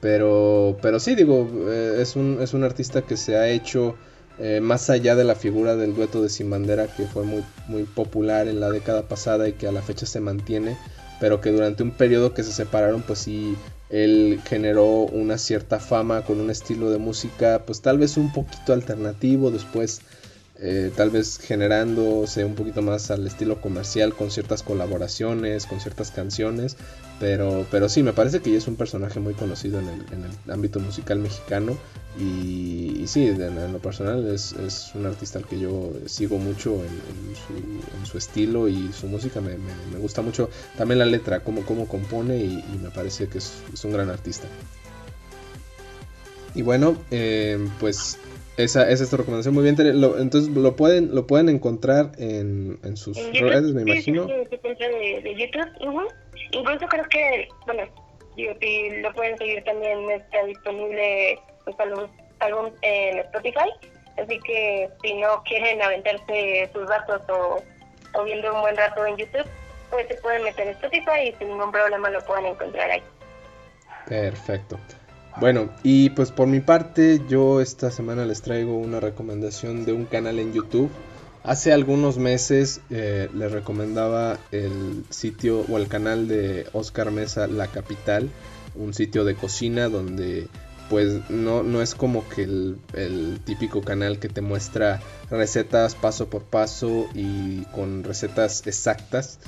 Pero, 0.00 0.76
pero 0.82 1.00
sí, 1.00 1.14
digo, 1.14 1.48
eh, 1.68 1.96
es, 2.00 2.14
un, 2.16 2.38
es 2.40 2.52
un 2.52 2.62
artista 2.62 3.02
que 3.02 3.16
se 3.16 3.36
ha 3.36 3.48
hecho 3.48 3.96
eh, 4.38 4.60
más 4.60 4.90
allá 4.90 5.14
de 5.14 5.24
la 5.24 5.34
figura 5.34 5.76
del 5.76 5.94
dueto 5.94 6.20
de 6.20 6.28
Sin 6.28 6.50
Bandera, 6.50 6.88
que 6.88 7.06
fue 7.06 7.24
muy, 7.24 7.44
muy 7.68 7.84
popular 7.84 8.48
en 8.48 8.60
la 8.60 8.70
década 8.70 9.08
pasada 9.08 9.48
y 9.48 9.52
que 9.52 9.66
a 9.66 9.72
la 9.72 9.80
fecha 9.80 10.06
se 10.06 10.20
mantiene, 10.20 10.76
pero 11.20 11.40
que 11.40 11.50
durante 11.50 11.82
un 11.82 11.92
periodo 11.92 12.34
que 12.34 12.42
se 12.42 12.52
separaron, 12.52 13.02
pues 13.02 13.20
sí, 13.20 13.56
él 13.90 14.40
generó 14.44 15.04
una 15.04 15.38
cierta 15.38 15.78
fama 15.78 16.22
con 16.24 16.40
un 16.40 16.50
estilo 16.50 16.90
de 16.90 16.98
música, 16.98 17.62
pues 17.64 17.80
tal 17.80 17.98
vez 17.98 18.16
un 18.16 18.32
poquito 18.32 18.72
alternativo, 18.72 19.52
después 19.52 20.00
eh, 20.56 20.92
tal 20.96 21.10
vez 21.10 21.38
generándose 21.38 22.44
un 22.44 22.54
poquito 22.54 22.80
más 22.80 23.10
al 23.10 23.26
estilo 23.26 23.60
comercial 23.60 24.14
con 24.14 24.30
ciertas 24.30 24.62
colaboraciones, 24.62 25.66
con 25.66 25.80
ciertas 25.80 26.12
canciones, 26.12 26.76
pero, 27.18 27.66
pero 27.72 27.88
sí, 27.88 28.04
me 28.04 28.12
parece 28.12 28.40
que 28.40 28.50
ella 28.50 28.58
es 28.58 28.68
un 28.68 28.76
personaje 28.76 29.18
muy 29.18 29.34
conocido 29.34 29.80
en 29.80 29.88
el, 29.88 30.52
ámbito 30.52 30.78
musical 30.78 31.18
mexicano 31.18 31.76
y, 32.20 33.02
sí, 33.08 33.26
en, 33.26 33.72
lo 33.72 33.80
personal 33.80 34.28
es, 34.28 34.54
un 34.94 35.06
artista 35.06 35.40
al 35.40 35.46
que 35.46 35.58
yo 35.58 35.92
sigo 36.06 36.38
mucho 36.38 36.74
en, 36.74 38.06
su, 38.06 38.16
estilo 38.16 38.68
y 38.68 38.92
su 38.92 39.08
música 39.08 39.40
me, 39.40 39.56
gusta 39.98 40.22
mucho, 40.22 40.50
también 40.78 41.00
la 41.00 41.06
letra, 41.06 41.40
cómo, 41.40 41.66
cómo 41.66 41.88
compone 41.88 42.36
y, 42.36 42.78
me 42.80 42.90
parece 42.90 43.26
que 43.26 43.38
es, 43.38 43.52
un 43.82 43.92
gran 43.92 44.08
artista. 44.08 44.46
Y 46.54 46.62
bueno, 46.62 46.96
eh, 47.10 47.58
pues 47.80 48.18
esa, 48.56 48.88
esa 48.88 49.04
es 49.04 49.10
tu 49.10 49.16
recomendación 49.16 49.54
muy 49.54 49.64
bien. 49.64 49.76
entonces 49.78 50.48
lo 50.50 50.76
pueden 50.76 51.14
lo 51.14 51.26
pueden 51.26 51.48
encontrar 51.48 52.12
en, 52.18 52.78
en 52.84 52.96
sus 52.96 53.16
redes, 53.16 53.72
me 53.74 53.82
imagino. 53.82 54.26
Sí, 54.26 54.32
sí, 54.50 54.58
de, 54.62 55.20
de, 55.22 55.34
YouTube. 55.34 56.08
Incluso 56.52 56.86
creo 56.86 57.04
que, 57.08 57.48
bueno, 57.66 57.82
lo 58.36 59.12
pueden 59.14 59.36
seguir 59.38 59.62
también, 59.64 60.10
está 60.10 60.44
disponible 60.44 61.38
pues, 61.64 61.76
algún, 62.40 62.72
en 62.82 63.18
Spotify. 63.18 63.70
Así 64.16 64.38
que 64.46 64.88
si 65.02 65.14
no 65.14 65.42
quieren 65.44 65.82
aventarse 65.82 66.70
sus 66.72 66.88
datos 66.88 67.22
o, 67.28 67.60
o 68.14 68.24
viendo 68.24 68.54
un 68.54 68.60
buen 68.60 68.76
rato 68.76 69.04
en 69.04 69.16
YouTube, 69.16 69.46
pues 69.90 70.06
se 70.06 70.14
pueden 70.16 70.44
meter 70.44 70.68
en 70.68 70.74
Spotify 70.74 71.28
y 71.28 71.32
sin 71.38 71.48
ningún 71.48 71.72
problema 71.72 72.08
lo 72.10 72.20
pueden 72.24 72.46
encontrar 72.46 72.90
ahí. 72.90 73.02
Perfecto. 74.06 74.78
Bueno, 75.40 75.70
y 75.82 76.10
pues 76.10 76.30
por 76.30 76.46
mi 76.46 76.60
parte, 76.60 77.20
yo 77.28 77.60
esta 77.60 77.90
semana 77.90 78.24
les 78.24 78.42
traigo 78.42 78.78
una 78.78 79.00
recomendación 79.00 79.84
de 79.84 79.92
un 79.92 80.04
canal 80.04 80.38
en 80.38 80.52
YouTube. 80.52 80.90
Hace 81.42 81.72
algunos 81.72 82.18
meses 82.18 82.80
eh, 82.88 83.28
les 83.34 83.50
recomendaba 83.50 84.38
el 84.52 85.04
sitio 85.10 85.64
o 85.68 85.76
el 85.76 85.88
canal 85.88 86.28
de 86.28 86.66
Oscar 86.72 87.10
Mesa 87.10 87.48
La 87.48 87.66
Capital, 87.66 88.30
un 88.76 88.94
sitio 88.94 89.24
de 89.24 89.34
cocina 89.34 89.88
donde 89.88 90.46
pues 90.88 91.28
no, 91.30 91.62
no 91.62 91.82
es 91.82 91.94
como 91.94 92.28
que 92.28 92.44
el, 92.44 93.40
típico 93.44 93.82
canal 93.82 94.18
que 94.18 94.28
te 94.28 94.40
muestra 94.40 95.00
recetas 95.30 95.94
paso 95.94 96.28
por 96.28 96.44
paso 96.44 97.06
y 97.14 97.62
con 97.74 98.04
recetas 98.04 98.66
exactas, 98.66 99.38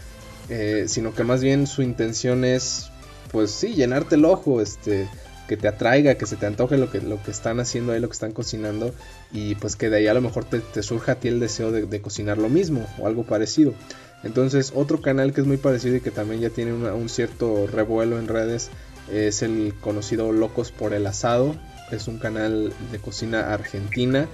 eh, 0.48 0.86
sino 0.88 1.14
que 1.14 1.24
más 1.24 1.42
bien 1.42 1.66
su 1.66 1.82
intención 1.82 2.44
es 2.44 2.90
pues 3.32 3.50
sí, 3.50 3.74
llenarte 3.74 4.14
el 4.14 4.24
ojo, 4.24 4.60
este 4.60 5.08
que 5.48 5.56
te 5.56 5.68
atraiga, 5.68 6.16
que 6.16 6.26
se 6.26 6.36
te 6.36 6.46
antoje 6.46 6.76
lo 6.76 6.90
que, 6.90 7.00
lo 7.00 7.22
que 7.22 7.30
están 7.30 7.60
haciendo 7.60 7.92
ahí, 7.92 8.00
lo 8.00 8.08
que 8.08 8.14
están 8.14 8.32
cocinando 8.32 8.94
y 9.32 9.54
pues 9.56 9.76
que 9.76 9.90
de 9.90 9.98
ahí 9.98 10.06
a 10.06 10.14
lo 10.14 10.20
mejor 10.20 10.44
te, 10.44 10.82
surja 10.82 11.12
a 11.12 11.14
ti 11.16 11.28
el 11.28 11.40
deseo 11.40 11.72
de, 11.72 12.00
cocinar 12.00 12.38
lo 12.38 12.48
mismo 12.48 12.86
o 12.98 13.06
algo 13.06 13.24
parecido. 13.24 13.74
Entonces 14.22 14.72
otro 14.74 15.00
canal 15.00 15.32
que 15.32 15.40
es 15.40 15.46
muy 15.46 15.56
parecido 15.56 15.96
y 15.96 16.00
que 16.00 16.10
también 16.10 16.40
ya 16.40 16.50
tiene 16.50 16.72
un 16.72 17.08
cierto 17.08 17.66
revuelo 17.66 18.18
en 18.18 18.28
redes 18.28 18.70
es 19.12 19.42
el 19.42 19.74
conocido 19.80 20.32
Locos 20.32 20.72
por 20.72 20.92
el 20.92 21.06
Asado. 21.06 21.54
Es 21.90 22.08
un 22.08 22.18
canal 22.18 22.72
de 22.90 22.98
cocina 22.98 23.52
argentina 23.52 24.26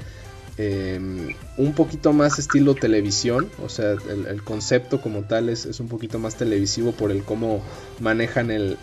Em, 0.58 1.34
un 1.56 1.72
poquito 1.72 2.12
más 2.12 2.38
estilo 2.38 2.74
televisión, 2.74 3.48
o 3.64 3.70
sea, 3.70 3.92
el, 3.92 4.42
concepto 4.42 5.00
como 5.00 5.22
tal 5.22 5.48
es, 5.48 5.80
un 5.80 5.88
poquito 5.88 6.18
más 6.18 6.36
televisivo 6.36 6.92
por 6.92 7.10
el 7.10 7.22
cómo 7.22 7.62
manejan 8.00 8.50
el, 8.50 8.76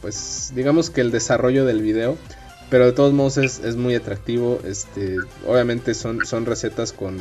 pues 0.00 0.52
digamos 0.56 0.90
que 0.90 1.00
el 1.00 1.12
desarrollo 1.12 1.64
del 1.64 1.80
video, 1.80 2.18
pero 2.70 2.86
de 2.86 2.92
todos 2.92 3.12
modos 3.12 3.38
es, 3.38 3.76
muy 3.76 3.94
atractivo, 3.94 4.58
este, 4.64 5.16
obviamente 5.46 5.94
son, 5.94 6.26
son 6.26 6.44
recetas 6.44 6.92
con, 6.92 7.18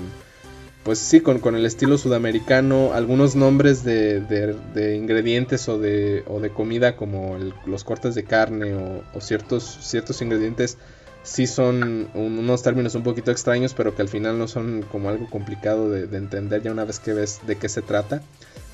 pues 0.84 0.98
sí, 0.98 1.20
con, 1.20 1.38
con 1.38 1.56
el 1.56 1.68
estilo 1.68 2.00
sudamericano, 2.00 2.94
algunos 2.94 3.36
nombres 3.36 3.84
de, 3.84 4.20
de, 4.20 4.96
ingredientes 4.96 5.70
o 5.70 5.78
de, 5.78 6.24
o 6.26 6.40
de 6.40 6.50
comida 6.50 6.96
como 6.96 7.38
los 7.68 7.84
cortes 7.84 8.16
de 8.16 8.24
carne 8.24 8.74
o, 8.74 9.04
o 9.14 9.22
ciertos, 9.22 9.78
ciertos 9.84 10.24
ingredientes 10.24 10.80
sí 11.28 11.46
son 11.46 12.08
unos 12.14 12.64
términos 12.64 12.96
un 12.96 13.04
poquito 13.04 13.32
extraños, 13.32 13.74
pero 13.74 13.94
que 13.94 14.02
al 14.02 14.08
final 14.08 14.40
no 14.40 14.48
son 14.48 14.84
como 14.90 15.10
algo 15.10 15.30
complicado 15.30 15.90
de, 15.90 16.18
entender 16.18 16.64
ya 16.64 16.72
una 16.72 16.86
vez 16.86 17.00
que 17.00 17.14
ves 17.14 17.42
de 17.46 17.58
qué 17.58 17.68
se 17.68 17.82
trata. 17.82 18.22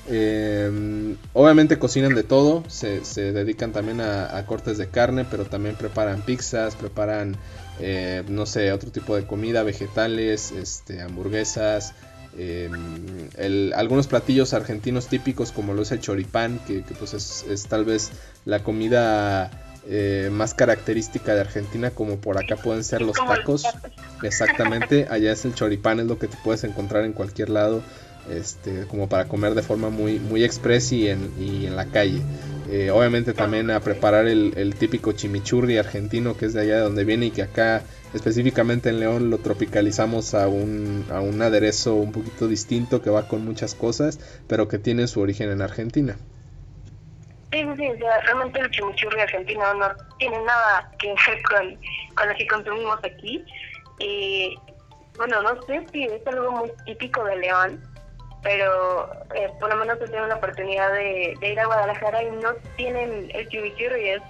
Em, 0.06 1.16
obviamente 1.32 1.78
cocinan 1.78 2.14
de 2.14 2.22
todo, 2.22 2.62
se, 2.68 3.00
dedican 3.32 3.72
también 3.72 4.00
a, 4.00 4.44
cortes 4.46 4.78
de 4.78 4.88
carne, 4.88 5.26
pero 5.28 5.46
también 5.46 5.74
preparan 5.74 6.22
pizzas, 6.22 6.76
preparan, 6.76 7.36
eh, 7.80 8.22
no 8.28 8.46
sé, 8.46 8.72
otro 8.72 8.90
tipo 8.90 9.16
de 9.16 9.26
comida, 9.26 9.62
vegetales, 9.64 10.52
este, 10.52 11.02
hamburguesas, 11.02 11.94
em, 12.36 13.72
algunos 13.74 14.06
platillos 14.06 14.54
argentinos 14.54 15.08
típicos 15.08 15.50
como 15.50 15.74
lo 15.74 15.82
es 15.82 15.90
el 15.90 16.00
choripán, 16.00 16.60
que, 16.66 16.84
pues 16.98 17.14
es, 17.14 17.44
es, 17.48 17.66
tal 17.66 17.84
vez 17.84 18.12
la 18.44 18.62
comida 18.62 19.63
eh, 19.86 20.30
más 20.32 20.54
característica 20.54 21.34
de 21.34 21.40
Argentina, 21.40 21.90
como 21.90 22.16
por 22.16 22.38
acá 22.38 22.56
pueden 22.56 22.84
ser 22.84 23.02
los 23.02 23.16
tacos. 23.16 23.64
Exactamente, 24.22 25.06
allá 25.10 25.32
es 25.32 25.44
el 25.44 25.54
choripán, 25.54 26.00
es 26.00 26.06
lo 26.06 26.18
que 26.18 26.28
te 26.28 26.36
puedes 26.42 26.64
encontrar 26.64 27.04
en 27.04 27.12
cualquier 27.12 27.50
lado, 27.50 27.82
este, 28.30 28.86
como 28.86 29.08
para 29.08 29.26
comer 29.26 29.54
de 29.54 29.62
forma 29.62 29.90
muy, 29.90 30.18
muy 30.18 30.42
express 30.44 30.92
y 30.92 31.08
en, 31.08 31.30
y 31.38 31.66
en 31.66 31.76
la 31.76 31.86
calle. 31.86 32.22
Eh, 32.70 32.90
obviamente 32.90 33.34
también 33.34 33.70
a 33.70 33.80
preparar 33.80 34.26
el, 34.26 34.74
típico 34.78 35.12
chimichurri 35.12 35.76
argentino 35.76 36.36
que 36.36 36.46
es 36.46 36.54
de 36.54 36.62
allá 36.62 36.76
de 36.76 36.80
donde 36.80 37.04
viene 37.04 37.26
y 37.26 37.30
que 37.30 37.42
acá 37.42 37.82
específicamente 38.14 38.88
en 38.88 39.00
León 39.00 39.28
lo 39.28 39.38
tropicalizamos 39.38 40.34
a 40.34 40.48
un, 40.48 41.04
a 41.10 41.20
un 41.20 41.42
aderezo 41.42 41.94
un 41.96 42.12
poquito 42.12 42.48
distinto 42.48 43.02
que 43.02 43.10
va 43.10 43.28
con 43.28 43.44
muchas 43.44 43.74
cosas, 43.74 44.18
pero 44.48 44.66
que 44.68 44.78
tiene 44.78 45.06
su 45.08 45.20
origen 45.20 45.50
en 45.50 45.60
Argentina. 45.60 46.16
Sí, 47.54 47.64
sí, 47.76 47.88
realmente 48.24 48.58
el 48.58 48.70
chimichurri 48.72 49.20
argentino 49.20 49.74
no 49.74 49.86
tiene 50.18 50.42
nada 50.42 50.90
que 50.98 51.14
ver 51.28 51.42
con, 51.44 51.78
con 52.16 52.28
lo 52.28 52.34
que 52.34 52.48
consumimos 52.48 52.98
aquí. 53.04 53.44
Y 54.00 54.58
bueno, 55.16 55.40
no 55.40 55.62
sé 55.62 55.86
si 55.92 56.02
es 56.02 56.26
algo 56.26 56.50
muy 56.50 56.72
típico 56.84 57.22
de 57.22 57.36
León, 57.36 57.80
pero 58.42 59.08
eh, 59.36 59.48
por 59.60 59.68
lo 59.68 59.76
menos 59.76 59.98
he 60.00 60.06
tenido 60.06 60.26
la 60.26 60.34
oportunidad 60.34 60.92
de, 60.94 61.38
ir 61.42 61.60
a 61.60 61.66
Guadalajara 61.66 62.24
y 62.24 62.30
no 62.32 62.54
tienen 62.76 63.30
el 63.32 63.48
chimichurri, 63.48 64.08
es 64.08 64.22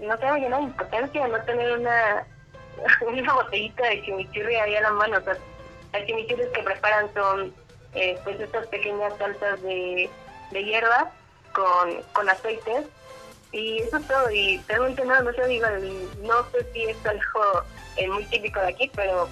no 0.00 0.16
se 0.18 0.26
llena 0.40 0.56
de 0.56 0.64
impotencia 0.64 1.28
no 1.28 1.40
tener 1.44 1.78
una, 1.78 2.26
una 3.06 3.34
botellita 3.34 3.86
de 3.86 4.02
chimichurri 4.02 4.56
ahí 4.56 4.74
a 4.74 4.80
la 4.80 4.90
mano. 4.90 5.18
O 5.18 5.20
sea, 5.20 5.36
las 5.92 6.06
chimichurris 6.06 6.48
que 6.48 6.62
preparan 6.64 7.08
son 7.14 7.54
eh, 7.94 8.18
pues 8.24 8.40
estas 8.40 8.66
pequeñas 8.66 9.16
salsas 9.16 9.62
de, 9.62 10.10
de 10.50 10.64
hierba 10.64 11.12
con, 11.54 12.02
con 12.12 12.28
aceites. 12.28 12.86
Y 13.52 13.78
eso 13.78 13.96
es 13.96 14.06
todo. 14.08 14.30
Y 14.30 14.60
realmente 14.68 15.04
no, 15.04 15.22
no 15.22 15.32
sé, 15.32 15.46
digo, 15.46 15.66
no 16.22 16.50
sé 16.50 16.66
si 16.72 16.82
es 16.82 16.96
algo 17.06 17.62
eh, 17.96 18.08
muy 18.08 18.24
típico 18.26 18.60
de 18.60 18.68
aquí, 18.68 18.90
pero 18.94 19.28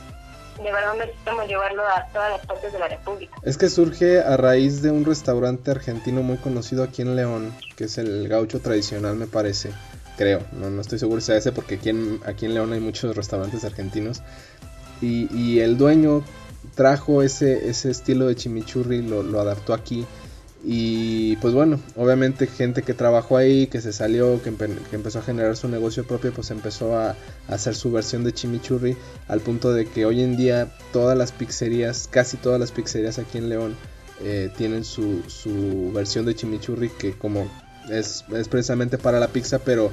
de 0.63 0.73
verdad 0.73 0.95
necesitamos 0.99 1.49
llevarlo 1.49 1.83
a 1.83 2.07
todas 2.13 2.33
las 2.33 2.47
partes 2.47 2.73
de 2.73 2.79
la 2.79 2.89
República. 2.89 3.35
Es 3.43 3.59
que 3.59 3.69
surge 3.69 4.21
a 4.21 4.37
raíz 4.37 4.83
de 4.83 4.91
un 4.91 5.05
restaurante 5.05 5.71
argentino 5.71 6.23
muy 6.23 6.37
conocido 6.37 6.85
aquí 6.85 7.03
en 7.03 7.17
León, 7.17 7.53
que 7.77 7.85
es 7.85 7.99
el 7.99 8.29
gaucho 8.29 8.61
tradicional 8.61 9.17
me 9.17 9.27
parece, 9.27 9.73
creo, 10.17 10.43
no, 10.53 10.71
no 10.71 10.81
estoy 10.81 10.99
seguro 10.99 11.21
si 11.21 11.29
sea 11.29 11.37
ese 11.37 11.53
porque 11.53 11.77
aquí 11.77 11.89
en, 11.89 12.21
aquí 12.27 12.47
en 12.47 12.55
León 12.55 12.73
hay 12.73 12.81
muchos 12.81 13.17
restaurantes 13.17 13.65
argentinos. 13.65 14.23
Y, 15.01 15.35
y 15.37 15.61
el 15.61 15.77
dueño 15.77 16.23
trajo 16.77 17.23
ese, 17.23 17.69
ese 17.69 17.91
estilo 17.91 18.27
de 18.27 18.37
chimichurri, 18.37 19.03
lo, 19.03 19.23
lo 19.23 19.41
adaptó 19.41 19.75
aquí 19.75 20.07
y 20.65 21.37
pues 21.37 21.55
bueno, 21.55 21.81
obviamente 21.97 22.47
gente 22.47 22.83
que 22.83 22.95
trabajó 22.95 23.37
ahí, 23.37 23.67
que 23.67 23.81
se 23.81 23.93
salió, 23.93 24.41
que, 24.43 24.51
empezó 24.93 25.19
a 25.19 25.23
generar 25.23 25.57
su 25.57 25.69
negocio 25.69 26.07
propio, 26.07 26.33
pues 26.33 26.51
empezó 26.51 26.97
a, 26.97 27.17
hacer 27.49 27.75
su 27.75 27.91
versión 27.91 28.23
de 28.23 28.33
chimichurri 28.33 28.97
al 29.27 29.41
punto 29.41 29.73
de 29.73 29.87
que 29.87 30.07
hoy 30.07 30.23
en 30.23 30.37
día 30.37 30.73
todas 30.93 31.19
las 31.19 31.33
pizzerías, 31.33 32.09
casi 32.09 32.37
todas 32.37 32.61
las 32.61 32.71
pizzerías 32.71 33.19
aquí 33.19 33.39
en 33.39 33.49
León 33.49 33.77
eh, 34.23 34.51
tienen 34.57 34.85
su, 34.85 35.23
su, 35.27 35.91
versión 35.93 36.27
de 36.27 36.37
chimichurri 36.37 36.91
que 36.91 37.13
como 37.13 37.51
es, 37.91 38.25
es, 38.33 38.47
precisamente 38.47 38.99
para 38.99 39.19
la 39.19 39.29
pizza, 39.29 39.59
pero 39.59 39.91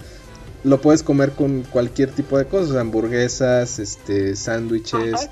lo 0.63 0.79
puedes 0.81 1.01
comer 1.01 1.31
con 1.31 1.63
cualquier 1.63 2.11
tipo 2.11 2.37
de 2.37 2.45
cosas, 2.45 2.75
hamburguesas, 2.75 3.79
este, 3.79 4.35
sándwiches. 4.35 5.29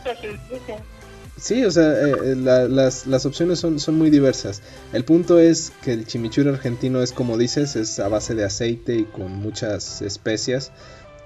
Sí, 1.37 1.63
o 1.63 1.71
sea, 1.71 1.93
eh, 1.93 2.15
eh, 2.23 2.35
las, 2.35 3.25
opciones 3.25 3.59
son, 3.59 3.79
son 3.79 3.95
muy 3.97 4.09
diversas. 4.09 4.63
El 4.91 5.05
punto 5.05 5.39
es 5.39 5.71
que 5.83 5.93
el 5.93 6.07
chimichurri 6.07 6.49
argentino 6.49 7.01
es 7.01 7.11
como 7.11 7.37
dices, 7.37 7.75
es 7.75 7.99
a 7.99 8.07
base 8.07 8.33
de 8.33 8.43
aceite 8.43 8.95
y 8.95 9.03
con 9.03 9.33
muchas 9.33 10.01
especias. 10.01 10.71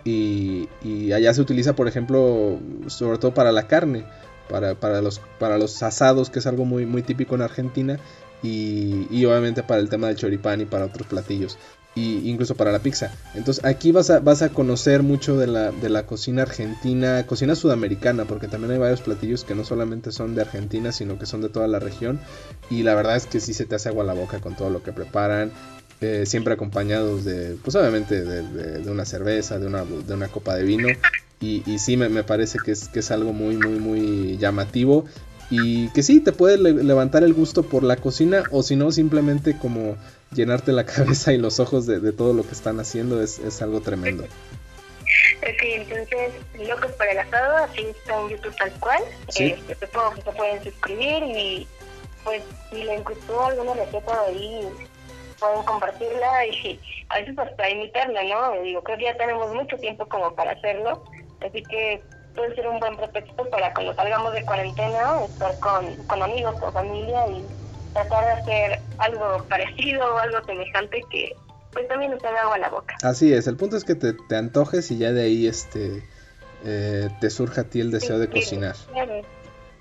Y, 0.04 0.68
y 0.84 1.14
allá 1.14 1.34
se 1.34 1.42
utiliza, 1.42 1.76
por 1.76 1.88
ejemplo, 1.88 2.60
sobre 2.88 3.20
todo 3.20 3.34
para 3.34 3.54
la 3.54 3.68
carne, 3.68 4.04
para, 4.50 4.76
para, 4.76 5.02
los, 5.02 5.22
para 5.40 5.58
los 5.58 5.82
asados, 5.82 6.30
que 6.30 6.40
es 6.40 6.48
algo 6.48 6.66
muy, 6.66 6.86
muy 6.86 7.04
típico 7.04 7.36
en 7.36 7.44
Argentina. 7.44 7.98
Y, 8.44 9.08
y, 9.12 9.24
obviamente 9.26 9.62
para 9.62 9.80
el 9.80 9.90
tema 9.90 10.08
del 10.08 10.16
choripán 10.16 10.62
y 10.62 10.66
para 10.66 10.86
otros 10.86 11.06
platillos 11.08 11.60
y 11.94 12.30
incluso 12.30 12.56
para 12.56 12.72
la 12.72 12.80
pizza. 12.80 13.12
Entonces 13.36 13.66
aquí 13.66 13.92
vas 13.92 14.10
a, 14.10 14.20
vas 14.20 14.42
a 14.42 14.50
conocer 14.50 15.04
mucho 15.04 15.38
de 15.38 15.48
la, 15.48 15.72
de 15.72 15.90
la 15.90 16.06
cocina 16.06 16.44
argentina, 16.44 17.26
cocina 17.28 17.56
sudamericana, 17.56 18.26
porque 18.26 18.48
también 18.48 18.72
hay 18.72 18.78
varios 18.78 19.02
platillos 19.02 19.44
que 19.44 19.56
no 19.56 19.66
solamente 19.66 20.12
son 20.12 20.36
de 20.36 20.42
Argentina, 20.42 20.92
sino 20.92 21.20
que 21.20 21.26
son 21.26 21.42
de 21.42 21.50
toda 21.50 21.68
la 21.68 21.80
región. 21.80 22.20
Y 22.70 22.84
la 22.84 22.96
verdad 22.96 23.18
es 23.18 23.26
que 23.26 23.40
sí 23.40 23.54
se 23.54 23.66
te 23.66 23.76
hace 23.76 23.90
agua 23.90 24.04
la 24.04 24.14
boca 24.14 24.40
con 24.40 24.56
todo 24.56 24.70
lo 24.70 24.84
que 24.84 24.94
preparan. 24.94 25.52
Eh, 26.00 26.26
siempre 26.26 26.54
acompañados 26.54 27.26
de, 27.26 27.58
pues 27.64 27.76
obviamente, 27.76 28.24
de, 28.24 28.90
una 28.90 29.06
cerveza, 29.06 29.60
de 29.60 29.68
una, 29.68 29.84
de 29.84 30.14
una 30.14 30.30
copa 30.30 30.56
de 30.56 30.64
vino. 30.64 30.90
Y, 31.40 31.64
y 31.70 31.80
sí 31.80 31.98
me, 31.98 32.08
me, 32.08 32.24
parece 32.24 32.60
que 32.60 32.72
es, 32.72 32.88
que 32.88 33.00
es 33.00 33.12
algo 33.12 33.34
muy, 33.34 33.58
muy, 33.58 33.80
muy 33.80 34.38
llamativo 34.38 35.06
y 35.52 35.90
que 35.90 36.02
sí, 36.02 36.22
te 36.22 36.32
puede 36.32 36.58
levantar 36.58 37.24
el 37.26 37.34
gusto 37.34 37.64
por 37.64 37.84
la 37.84 37.98
cocina 37.98 38.46
o 38.52 38.64
si 38.64 38.78
no, 38.78 38.90
simplemente 38.92 39.58
como 39.58 39.98
llenarte 40.34 40.72
la 40.72 40.86
cabeza 40.86 41.34
y 41.34 41.38
los 41.38 41.60
ojos 41.60 41.86
de, 41.86 42.12
todo 42.12 42.34
lo 42.34 42.44
que 42.44 42.52
están 42.52 42.80
haciendo 42.80 43.22
es, 43.22 43.40
es 43.40 43.62
algo 43.62 43.82
tremendo. 43.82 44.24
Ok, 44.24 45.64
entonces, 45.64 46.34
Locos 46.68 46.92
para 46.94 47.12
el 47.12 47.20
Asado, 47.20 47.58
así 47.58 47.82
está 47.82 48.20
en 48.22 48.30
YouTube 48.30 48.56
tal 48.56 48.72
cual. 48.80 49.04
¿Sí? 49.30 49.56
Este, 49.68 49.88
supongo 49.88 50.12
que 50.12 50.22
se 50.22 50.32
pueden 50.32 50.64
suscribir 50.64 51.24
y 51.24 51.68
pues 52.24 52.44
si 52.70 52.84
les 52.84 53.04
gustó 53.04 53.46
alguna 53.46 53.74
receta 53.74 54.24
de 54.24 54.28
ahí, 54.28 54.70
pueden 55.40 55.64
compartirla 55.64 56.46
y 56.46 56.80
a 57.10 57.20
veces 57.20 57.38
hasta 57.38 57.70
imitarla, 57.70 58.24
¿no? 58.24 58.62
Digo, 58.62 58.84
creo 58.84 58.98
que 58.98 59.06
ya 59.06 59.18
tenemos 59.18 59.54
mucho 59.54 59.76
tiempo 59.78 60.08
como 60.08 60.34
para 60.36 60.52
hacerlo, 60.52 61.04
así 61.46 61.64
que 61.64 62.04
puede 62.36 62.56
ser 62.56 62.68
un 62.68 62.80
buen 62.80 62.96
pretexto 62.96 63.50
para 63.50 63.74
cuando 63.74 63.96
salgamos 63.96 64.34
de 64.34 64.46
cuarentena, 64.46 65.26
estar 65.26 65.60
con, 65.60 65.96
con 66.06 66.22
amigos, 66.22 66.60
con 66.60 66.72
familia 66.72 67.28
y 67.28 67.44
tratar 67.94 68.26
de 68.26 68.32
hacer 68.42 68.80
algo 68.98 69.44
parecido 69.50 70.16
o 70.16 70.18
algo 70.18 70.44
semejante 70.46 71.04
que 71.10 71.36
pues 71.72 71.88
también 71.88 72.12
nos 72.12 72.24
haga 72.24 72.42
agua 72.42 72.56
a 72.56 72.60
la 72.60 72.70
boca. 72.70 72.96
Así 73.02 73.32
es, 73.34 73.48
el 73.48 73.56
punto 73.56 73.78
es 73.78 73.84
que 73.84 73.96
te, 73.96 74.14
te 74.14 74.36
antojes 74.36 74.92
y 74.92 74.98
ya 74.98 75.12
de 75.12 75.24
ahí 75.24 75.48
este 75.48 76.04
eh, 76.66 77.10
te 77.20 77.30
surja 77.30 77.62
a 77.62 77.64
ti 77.66 77.80
el 77.80 77.92
deseo 77.92 78.20
de 78.20 78.30
cocinar. 78.30 78.76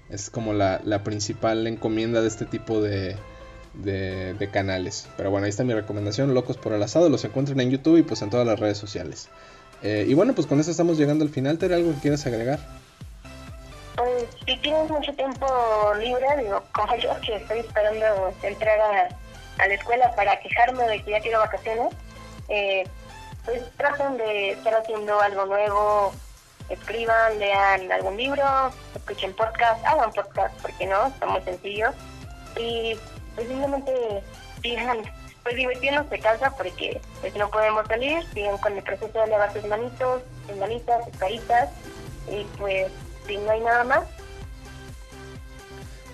Es 0.09 0.31
como 0.31 0.53
la, 0.53 0.81
la, 0.85 1.05
principal 1.05 1.67
encomienda 1.67 2.21
de 2.21 2.29
este 2.29 2.45
tipo 2.45 2.81
de, 2.81 3.17
de, 3.75 4.35
de, 4.35 4.51
canales. 4.51 5.09
Pero 5.17 5.31
bueno, 5.31 5.45
ahí 5.45 5.51
está 5.51 5.63
mi 5.63 5.75
recomendación, 5.75 6.35
Locos 6.35 6.57
por 6.57 6.73
el 6.73 6.83
Asado, 6.83 7.09
los 7.09 7.25
encuentran 7.25 7.61
en 7.61 7.71
YouTube 7.71 7.99
y 7.99 8.03
pues 8.03 8.23
en 8.23 8.31
todas 8.31 8.47
las 8.47 8.59
redes 8.59 8.77
sociales. 8.77 9.29
Eh, 9.83 10.07
y 10.09 10.15
bueno, 10.15 10.35
pues 10.35 10.47
con 10.47 10.59
eso 10.59 10.71
estamos 10.71 10.99
llegando 10.99 11.25
al 11.25 11.31
final. 11.31 11.59
¿Te 11.59 11.73
algo 11.73 11.93
que 11.95 12.01
quieras 12.01 12.27
agregar? 12.27 12.59
Si 14.47 14.57
tienes 14.57 14.91
mucho 14.91 15.13
tiempo 15.15 15.47
libre, 15.99 16.27
digo, 16.39 16.63
como 16.73 16.97
yo 16.97 17.21
que 17.21 17.37
estoy 17.37 17.61
esperando 17.61 18.35
entrar 18.43 18.81
a, 18.81 19.67
la 19.67 19.75
escuela 19.75 20.11
para 20.17 20.41
quejarme 20.41 20.85
de 20.85 21.03
que 21.03 21.11
ya 21.11 21.21
quiero 21.21 21.39
vacaciones, 21.41 21.95
eh, 22.49 22.85
pues 23.45 23.63
traten 23.77 24.17
de 24.17 24.53
estar 24.53 24.75
haciendo 24.75 25.21
algo 25.21 25.47
nuevo, 25.47 26.13
escriban, 26.71 27.39
lean 27.39 27.93
algún 27.93 28.17
libro, 28.17 28.73
escuchen 28.95 29.35
podcast, 29.35 29.85
hagan 29.85 30.13
podcast, 30.13 30.55
porque 30.63 30.87
no, 30.87 31.07
está 31.09 31.27
muy 31.27 31.43
sencillo. 31.43 31.93
Y 32.57 32.97
pues 33.35 33.49
simplemente 33.49 34.23
sigan 34.63 35.03
pues 35.43 35.57
divirtiéndose 35.57 36.11
de 36.11 36.21
casa 36.21 36.51
porque 36.57 37.01
pues 37.21 37.35
no 37.35 37.51
podemos 37.51 37.87
salir, 37.87 38.23
siguen 38.35 38.57
con 38.59 38.77
el 38.77 38.83
proceso 38.83 39.21
de 39.21 39.27
lavar 39.27 39.53
sus 39.53 39.65
manitos, 39.65 40.23
sus 40.47 40.57
manitas, 40.57 41.05
sus 41.05 41.17
caritas 41.17 41.71
y 42.31 42.45
pues 42.59 42.93
si 43.27 43.37
no 43.39 43.51
hay 43.51 43.61
nada 43.61 43.85
más. 43.85 44.05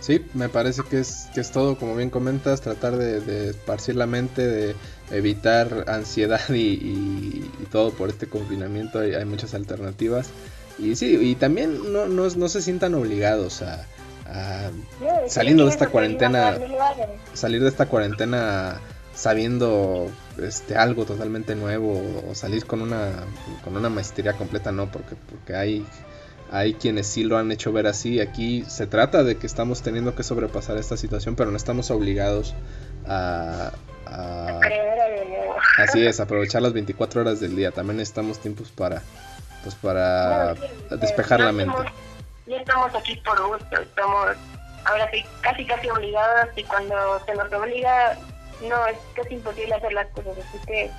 Sí, 0.07 0.24
me 0.34 0.48
parece 0.48 0.82
que 0.88 1.00
es, 1.00 1.28
que 1.34 1.40
es 1.40 1.50
todo, 1.50 1.76
como 1.76 1.96
bien 1.96 2.11
comentas, 2.11 2.61
tratar 2.61 2.96
de, 2.96 3.20
de 3.20 3.50
esparcir 3.50 3.96
la 3.96 4.07
mente, 4.07 4.46
de 4.46 4.76
evitar 5.11 5.86
ansiedad 5.88 6.40
y, 6.50 7.50
todo 7.72 7.90
por 7.90 8.11
este 8.11 8.28
confinamiento, 8.28 9.00
hay, 9.00 9.14
hay, 9.14 9.24
muchas 9.24 9.52
alternativas. 9.54 10.28
Y 10.78 10.94
sí, 10.94 11.18
y 11.20 11.34
también 11.34 11.92
no, 11.92 12.07
no, 12.07 12.28
no 12.28 12.48
se 12.48 12.62
sientan 12.62 12.94
obligados 12.94 13.62
a, 13.62 13.84
a 14.26 14.70
saliendo 15.26 15.64
de 15.64 15.70
esta 15.70 15.88
cuarentena, 15.88 16.57
salir 17.34 17.61
de 17.61 17.68
esta 17.68 17.86
cuarentena 17.86 18.80
sabiendo 19.12 20.09
este 20.40 20.76
algo 20.76 21.04
totalmente 21.04 21.57
nuevo 21.57 22.22
o 22.30 22.34
salir 22.36 22.64
con 22.66 22.80
una 22.82 23.11
con 23.64 23.74
una 23.74 23.88
maestría 23.88 24.34
completa 24.34 24.72
no 24.72 24.92
porque 24.92 25.16
porque 25.30 25.57
hay 25.57 25.86
hay 26.51 26.74
quienes 26.74 27.07
sí 27.07 27.24
lo 27.24 27.38
han 27.38 27.51
hecho 27.53 27.72
ver 27.72 27.86
así. 27.86 28.20
Aquí 28.20 28.64
se 28.68 28.86
trata 28.86 29.24
de 29.24 29.36
que 29.36 29.47
estamos 29.47 29.82
teniendo 29.82 30.14
que 30.14 30.22
sobrepasar 30.22 30.76
esta 30.76 30.97
situación 30.97 31.36
pero 31.36 31.51
no 31.51 31.57
estamos 31.57 31.90
obligados 31.90 32.55
a, 33.07 33.72
a 34.07 34.61
así 35.78 36.07
es 36.07 36.20
aprovechar 36.20 36.62
las 36.62 36.72
24 36.72 37.20
horas 37.20 37.40
del 37.40 37.57
día. 37.57 37.70
También 37.70 37.99
necesitamos 37.99 38.38
tiempos 38.38 38.70
para 38.70 39.03
pues 39.62 39.74
para 39.74 40.55
despejar 40.90 41.40
la 41.40 41.53
mente. 41.53 41.76
ya 42.47 42.57
estamos 42.59 42.94
aquí 42.94 43.16
por 43.24 43.40
gusto 43.49 43.80
estamos 43.80 44.36
ahora 44.84 45.11
sí 45.11 45.24
casi 45.40 45.66
casi 45.66 45.88
obligados 45.90 46.51
y 46.57 46.62
cuando 46.62 46.94
se 47.26 47.34
nos 47.34 47.53
obliga 47.53 48.16
no, 48.62 48.86
es 48.86 48.97
casi 49.14 49.34
imposible 49.34 49.74
hacer 49.74 49.92
las 49.92 50.07
cosas, 50.09 50.32
así 50.38 50.59
que 50.66 50.90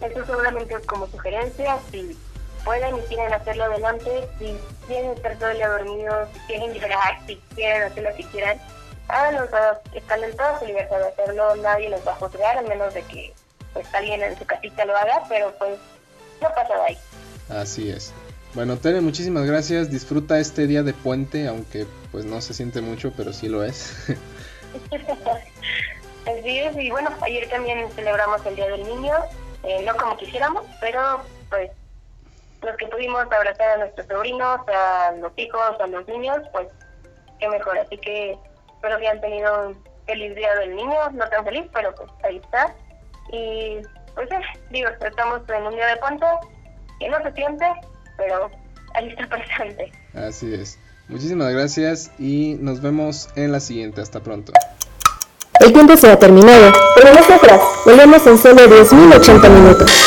eso 0.00 0.26
solamente 0.26 0.74
es 0.74 0.86
como 0.86 1.06
sugerencia, 1.06 1.78
si 1.90 2.16
pueden 2.64 2.96
y 2.96 3.00
quieren 3.02 3.32
hacerlo 3.32 3.64
adelante, 3.64 4.28
si 4.38 4.56
quieren 4.86 5.12
estar 5.12 5.36
todo 5.38 5.50
el 5.50 5.56
día 5.56 5.68
dormidos, 5.68 6.28
si 6.32 6.38
quieren 6.40 6.72
llorar, 6.74 7.18
si 7.26 7.36
quieren 7.54 7.82
hacer 7.82 8.02
lo 8.02 8.14
que 8.14 8.24
quieran, 8.24 8.58
háganlo, 9.08 9.48
están 9.94 10.24
en 10.24 10.36
toda 10.36 10.58
su 10.58 10.66
libertad 10.66 10.98
de 10.98 11.08
hacerlo, 11.08 11.56
nadie 11.56 11.90
los 11.90 12.06
va 12.06 12.12
a 12.12 12.16
juzgar, 12.16 12.58
a 12.58 12.62
menos 12.62 12.94
de 12.94 13.02
que 13.02 13.32
pues 13.72 13.86
alguien 13.94 14.22
en 14.22 14.38
su 14.38 14.44
casita 14.44 14.84
lo 14.84 14.96
haga, 14.96 15.22
pero 15.28 15.52
pues 15.58 15.78
no 16.40 16.48
pasa 16.48 16.74
de 16.74 16.82
ahí. 16.82 16.98
Así 17.48 17.90
es. 17.90 18.12
Bueno, 18.54 18.76
Tere, 18.78 19.00
muchísimas 19.00 19.46
gracias. 19.46 19.90
Disfruta 19.90 20.40
este 20.40 20.66
día 20.66 20.82
de 20.82 20.92
puente, 20.92 21.46
aunque 21.46 21.86
pues 22.10 22.24
no 22.24 22.40
se 22.40 22.52
siente 22.52 22.80
mucho, 22.80 23.12
pero 23.16 23.32
sí 23.32 23.48
lo 23.48 23.62
es. 23.62 23.94
y 26.44 26.90
bueno, 26.90 27.10
ayer 27.22 27.48
también 27.48 27.88
celebramos 27.92 28.44
el 28.46 28.56
Día 28.56 28.68
del 28.68 28.84
Niño, 28.84 29.14
eh, 29.62 29.84
no 29.86 29.96
como 29.96 30.16
quisiéramos, 30.16 30.64
pero 30.80 31.22
pues 31.48 31.70
los 32.62 32.76
que 32.76 32.86
pudimos 32.86 33.22
abrazar 33.22 33.70
a 33.70 33.76
nuestros 33.78 34.06
sobrinos, 34.06 34.60
a 34.68 35.12
los 35.18 35.32
hijos, 35.36 35.80
a 35.80 35.86
los 35.86 36.06
niños, 36.08 36.38
pues 36.52 36.68
qué 37.38 37.48
mejor. 37.48 37.78
Así 37.78 37.96
que 37.98 38.38
espero 38.74 38.98
que 38.98 39.08
hayan 39.08 39.20
tenido 39.20 39.68
un 39.68 39.84
feliz 40.06 40.34
Día 40.34 40.54
del 40.56 40.76
Niño, 40.76 41.10
no 41.12 41.28
tan 41.28 41.44
feliz, 41.44 41.66
pero 41.72 41.94
pues 41.94 42.10
ahí 42.24 42.36
está. 42.36 42.74
Y 43.32 43.78
pues 44.14 44.28
digo, 44.70 44.88
estamos 45.04 45.40
en 45.48 45.62
un 45.62 45.74
día 45.74 45.86
de 45.86 45.96
ponte, 45.96 46.26
que 46.98 47.08
no 47.08 47.22
se 47.22 47.32
siente, 47.32 47.64
pero 48.16 48.50
ahí 48.94 49.08
está 49.08 49.26
presente. 49.28 49.92
Así 50.14 50.52
es. 50.54 50.78
Muchísimas 51.08 51.52
gracias 51.52 52.12
y 52.18 52.56
nos 52.60 52.80
vemos 52.80 53.28
en 53.36 53.52
la 53.52 53.60
siguiente. 53.60 54.00
Hasta 54.00 54.20
pronto. 54.20 54.52
El 55.60 55.72
tiempo 55.72 55.96
se 55.96 56.10
ha 56.10 56.18
terminado, 56.18 56.72
pero 56.94 57.12
nosotras 57.12 57.60
volvemos 57.84 58.26
en 58.26 58.38
solo 58.38 58.62
10.080 58.62 59.50
minutos. 59.50 59.99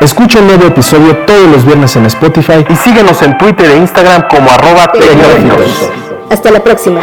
Escucha 0.00 0.38
un 0.38 0.46
nuevo 0.46 0.64
episodio 0.66 1.16
todos 1.26 1.50
los 1.50 1.64
viernes 1.64 1.96
en 1.96 2.06
Spotify 2.06 2.64
y 2.68 2.76
síguenos 2.76 3.20
en 3.22 3.36
Twitter 3.36 3.68
e 3.68 3.78
Instagram 3.78 4.28
como 4.28 4.48
arroba 4.48 4.92
tecnológicos. 4.92 5.90
Hasta 6.30 6.52
la 6.52 6.60
próxima. 6.62 7.00